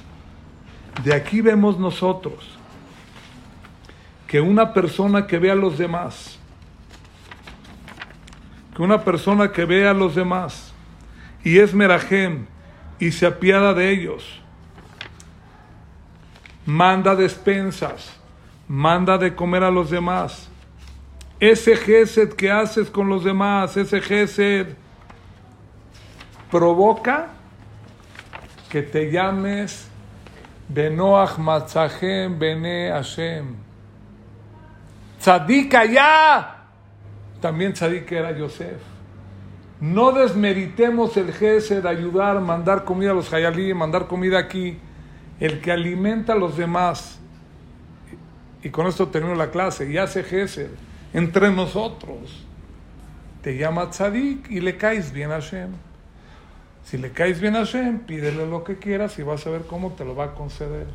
De 1.05 1.15
aquí 1.15 1.41
vemos 1.41 1.79
nosotros 1.79 2.59
que 4.27 4.41
una 4.41 4.73
persona 4.73 5.27
que 5.27 5.39
ve 5.39 5.51
a 5.51 5.55
los 5.55 5.77
demás, 5.77 6.39
que 8.75 8.83
una 8.83 9.05
persona 9.05 9.51
que 9.51 9.65
ve 9.65 9.89
a 9.89 9.93
los 9.93 10.15
demás 10.15 10.73
y 11.43 11.59
es 11.59 11.75
merajem 11.75 12.47
y 12.99 13.11
se 13.13 13.27
apiada 13.27 13.75
de 13.75 13.91
ellos, 13.91 14.40
manda 16.71 17.17
despensas, 17.17 18.13
manda 18.69 19.19
de 19.19 19.35
comer 19.35 19.65
a 19.65 19.71
los 19.71 19.91
demás. 19.91 20.49
Ese 21.41 21.75
gesed 21.77 22.35
que 22.35 22.51
haces 22.51 22.91
con 22.91 23.09
los 23.09 23.25
demás, 23.25 23.77
ese 23.77 24.01
gesed 24.01 24.69
provoca 26.51 27.29
que 28.69 28.83
te 28.83 29.11
llames 29.11 29.89
Benoach 30.69 31.39
Matzahem 31.39 32.39
Bene 32.39 32.91
Hashem. 32.93 33.57
Tzadik 35.19 35.73
ya. 35.91 36.67
También 37.41 37.73
Tzadik 37.73 38.13
era 38.13 38.31
Yosef. 38.37 38.81
No 39.81 40.13
desmeritemos 40.13 41.17
el 41.17 41.33
gesed, 41.33 41.87
ayudar, 41.87 42.39
mandar 42.41 42.85
comida 42.85 43.13
a 43.13 43.15
los 43.15 43.33
hayalí, 43.33 43.73
mandar 43.73 44.07
comida 44.07 44.39
aquí. 44.39 44.79
El 45.41 45.61
que 45.61 45.73
alimenta 45.73 46.35
a 46.35 46.37
los 46.37 46.57
demás. 46.57 47.19
Y 48.63 48.69
con 48.69 48.87
esto 48.87 49.09
termino 49.09 49.35
la 49.35 49.51
clase. 49.51 49.91
Y 49.91 49.99
hace 49.99 50.23
gesed 50.23 50.71
entre 51.13 51.51
nosotros. 51.51 52.47
Te 53.43 53.57
llama 53.57 53.91
Tzadik 53.91 54.51
y 54.51 54.61
le 54.61 54.77
caes 54.77 55.13
bien 55.13 55.33
a 55.33 55.41
Hashem. 55.41 55.71
Si 56.85 56.99
le 56.99 57.13
caes 57.13 57.41
bien 57.41 57.57
a 57.57 57.61
Hashem, 57.61 58.01
pídele 58.01 58.47
lo 58.47 58.65
que 58.65 58.77
quieras 58.77 59.19
y 59.19 59.23
vas 59.23 59.47
a 59.47 59.51
ver 59.51 59.63
cómo 59.63 59.93
te 59.93 60.05
lo 60.05 60.15
va 60.15 60.25
a 60.25 60.35
conceder. 60.35 60.87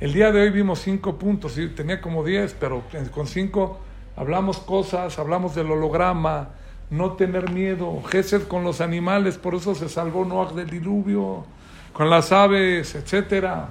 El 0.00 0.12
día 0.12 0.30
de 0.30 0.42
hoy 0.42 0.50
vimos 0.50 0.80
cinco 0.80 1.18
puntos, 1.18 1.58
y 1.58 1.68
tenía 1.68 2.00
como 2.00 2.22
diez, 2.22 2.54
pero 2.58 2.84
con 3.12 3.26
cinco 3.26 3.80
hablamos 4.16 4.58
cosas, 4.58 5.18
hablamos 5.18 5.54
del 5.56 5.70
holograma, 5.70 6.50
no 6.90 7.12
tener 7.12 7.50
miedo, 7.50 8.00
Gesed 8.08 8.46
con 8.46 8.62
los 8.62 8.80
animales, 8.80 9.38
por 9.38 9.56
eso 9.56 9.74
se 9.74 9.88
salvó 9.88 10.24
Noah 10.24 10.52
del 10.52 10.70
diluvio, 10.70 11.44
con 11.92 12.10
las 12.10 12.32
aves, 12.32 12.94
etcétera. 12.94 13.68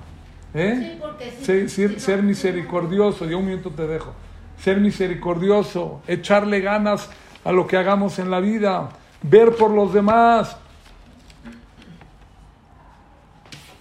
¿Eh? 0.53 0.99
Sí, 1.41 1.69
ser, 1.69 1.99
ser 1.99 2.23
misericordioso, 2.23 3.25
yo 3.25 3.39
un 3.39 3.47
minuto 3.47 3.71
te 3.71 3.87
dejo. 3.87 4.13
Ser 4.59 4.79
misericordioso, 4.79 6.01
echarle 6.07 6.61
ganas 6.61 7.09
a 7.43 7.51
lo 7.51 7.67
que 7.67 7.77
hagamos 7.77 8.19
en 8.19 8.31
la 8.31 8.39
vida, 8.39 8.89
ver 9.21 9.55
por 9.55 9.71
los 9.71 9.93
demás, 9.93 10.57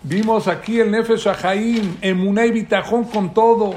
Vimos 0.08 0.46
aquí 0.46 0.78
el 0.78 0.92
Nefesh 0.92 1.26
Ahaim, 1.26 1.96
Emuné 2.00 2.46
y 2.46 2.50
Bitajón 2.52 3.06
con 3.06 3.34
todo. 3.34 3.74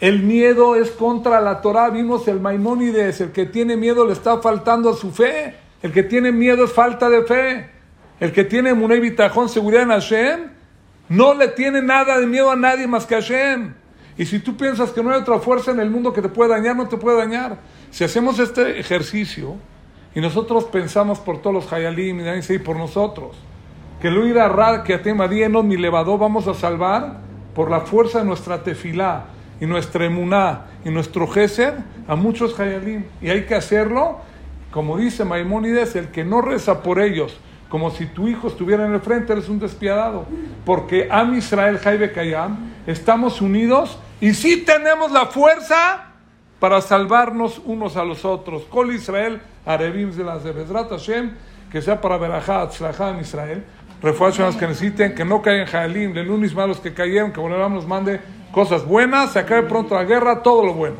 El 0.00 0.22
miedo 0.22 0.76
es 0.76 0.92
contra 0.92 1.40
la 1.40 1.60
Torah. 1.60 1.90
Vimos 1.90 2.28
el 2.28 2.38
Maimónides, 2.38 3.20
el 3.20 3.32
que 3.32 3.46
tiene 3.46 3.76
miedo 3.76 4.06
le 4.06 4.12
está 4.12 4.38
faltando 4.38 4.90
a 4.90 4.96
su 4.96 5.10
fe. 5.10 5.56
El 5.82 5.92
que 5.92 6.04
tiene 6.04 6.30
miedo 6.30 6.62
es 6.64 6.72
falta 6.72 7.10
de 7.10 7.24
fe. 7.24 7.68
El 8.20 8.32
que 8.32 8.44
tiene 8.44 8.70
Emuné 8.70 8.96
y 8.96 9.00
Bitajón, 9.00 9.48
seguridad 9.48 9.82
en 9.82 9.88
Hashem, 9.88 10.40
no 11.08 11.34
le 11.34 11.48
tiene 11.48 11.82
nada 11.82 12.18
de 12.18 12.26
miedo 12.26 12.50
a 12.50 12.56
nadie 12.56 12.86
más 12.86 13.06
que 13.06 13.16
a 13.16 13.20
Hashem. 13.20 13.74
Y 14.16 14.26
si 14.26 14.38
tú 14.38 14.56
piensas 14.56 14.90
que 14.90 15.02
no 15.02 15.10
hay 15.10 15.20
otra 15.20 15.38
fuerza 15.38 15.70
en 15.70 15.80
el 15.80 15.90
mundo 15.90 16.12
que 16.12 16.20
te 16.20 16.28
puede 16.28 16.50
dañar, 16.50 16.76
no 16.76 16.86
te 16.86 16.98
puede 16.98 17.16
dañar. 17.16 17.58
Si 17.90 18.04
hacemos 18.04 18.38
este 18.38 18.78
ejercicio 18.78 19.56
y 20.14 20.20
nosotros 20.20 20.64
pensamos 20.64 21.18
por 21.18 21.40
todos 21.40 21.54
los 21.54 21.72
Hayalim 21.72 22.20
y 22.20 22.58
por 22.58 22.76
nosotros, 22.76 23.36
que 24.00 24.10
lo 24.10 24.26
irá 24.26 24.48
rad 24.48 24.82
que 24.82 24.98
tema 24.98 25.26
no 25.26 25.62
mi 25.62 25.76
levador 25.76 26.18
vamos 26.18 26.46
a 26.46 26.54
salvar 26.54 27.18
por 27.54 27.70
la 27.70 27.80
fuerza 27.80 28.20
de 28.20 28.24
nuestra 28.24 28.62
tefilá 28.62 29.24
y 29.60 29.66
nuestra 29.66 30.06
emuná 30.06 30.66
y 30.84 30.90
nuestro 30.90 31.26
gesed 31.26 31.74
a 32.08 32.16
muchos 32.16 32.58
hayalim. 32.58 33.04
Y 33.20 33.28
hay 33.28 33.44
que 33.44 33.54
hacerlo, 33.54 34.18
como 34.70 34.96
dice 34.96 35.24
Maimónides, 35.24 35.96
el 35.96 36.08
que 36.08 36.24
no 36.24 36.40
reza 36.40 36.82
por 36.82 37.00
ellos, 37.00 37.38
como 37.70 37.90
si 37.90 38.04
tu 38.04 38.28
hijo 38.28 38.48
estuviera 38.48 38.84
en 38.84 38.92
el 38.92 39.00
frente, 39.00 39.32
eres 39.32 39.48
un 39.48 39.58
despiadado. 39.58 40.26
Porque 40.66 41.08
Am 41.10 41.34
Israel 41.34 41.78
Jaibe 41.78 42.12
Kayam, 42.12 42.74
estamos 42.86 43.40
unidos 43.40 43.98
y 44.20 44.34
sí 44.34 44.58
tenemos 44.66 45.10
la 45.10 45.26
fuerza 45.26 46.08
para 46.58 46.82
salvarnos 46.82 47.62
unos 47.64 47.96
a 47.96 48.04
los 48.04 48.26
otros. 48.26 48.64
Kol 48.64 48.92
Israel, 48.92 49.40
Arevim 49.64 50.10
de 50.10 50.24
las 50.24 50.44
de 50.44 50.52
Hashem, 50.52 51.32
que 51.72 51.80
sea 51.80 51.98
para 51.98 52.18
Berajá, 52.18 52.68
en 53.10 53.20
Israel 53.20 53.64
refuerzos 54.02 54.56
que 54.56 54.66
necesiten, 54.66 55.14
que 55.14 55.24
no 55.24 55.42
caigan 55.42 55.66
Jalim, 55.66 56.12
de 56.12 56.24
lunes 56.24 56.54
malos 56.54 56.80
que 56.80 56.92
cayeron, 56.94 57.32
que 57.32 57.40
volvamos 57.40 57.70
nos 57.70 57.86
mande 57.86 58.20
cosas 58.52 58.84
buenas, 58.84 59.32
se 59.32 59.38
acabe 59.40 59.62
pronto 59.64 59.94
la 59.94 60.04
guerra, 60.04 60.42
todo 60.42 60.64
lo 60.64 60.74
bueno. 60.74 60.96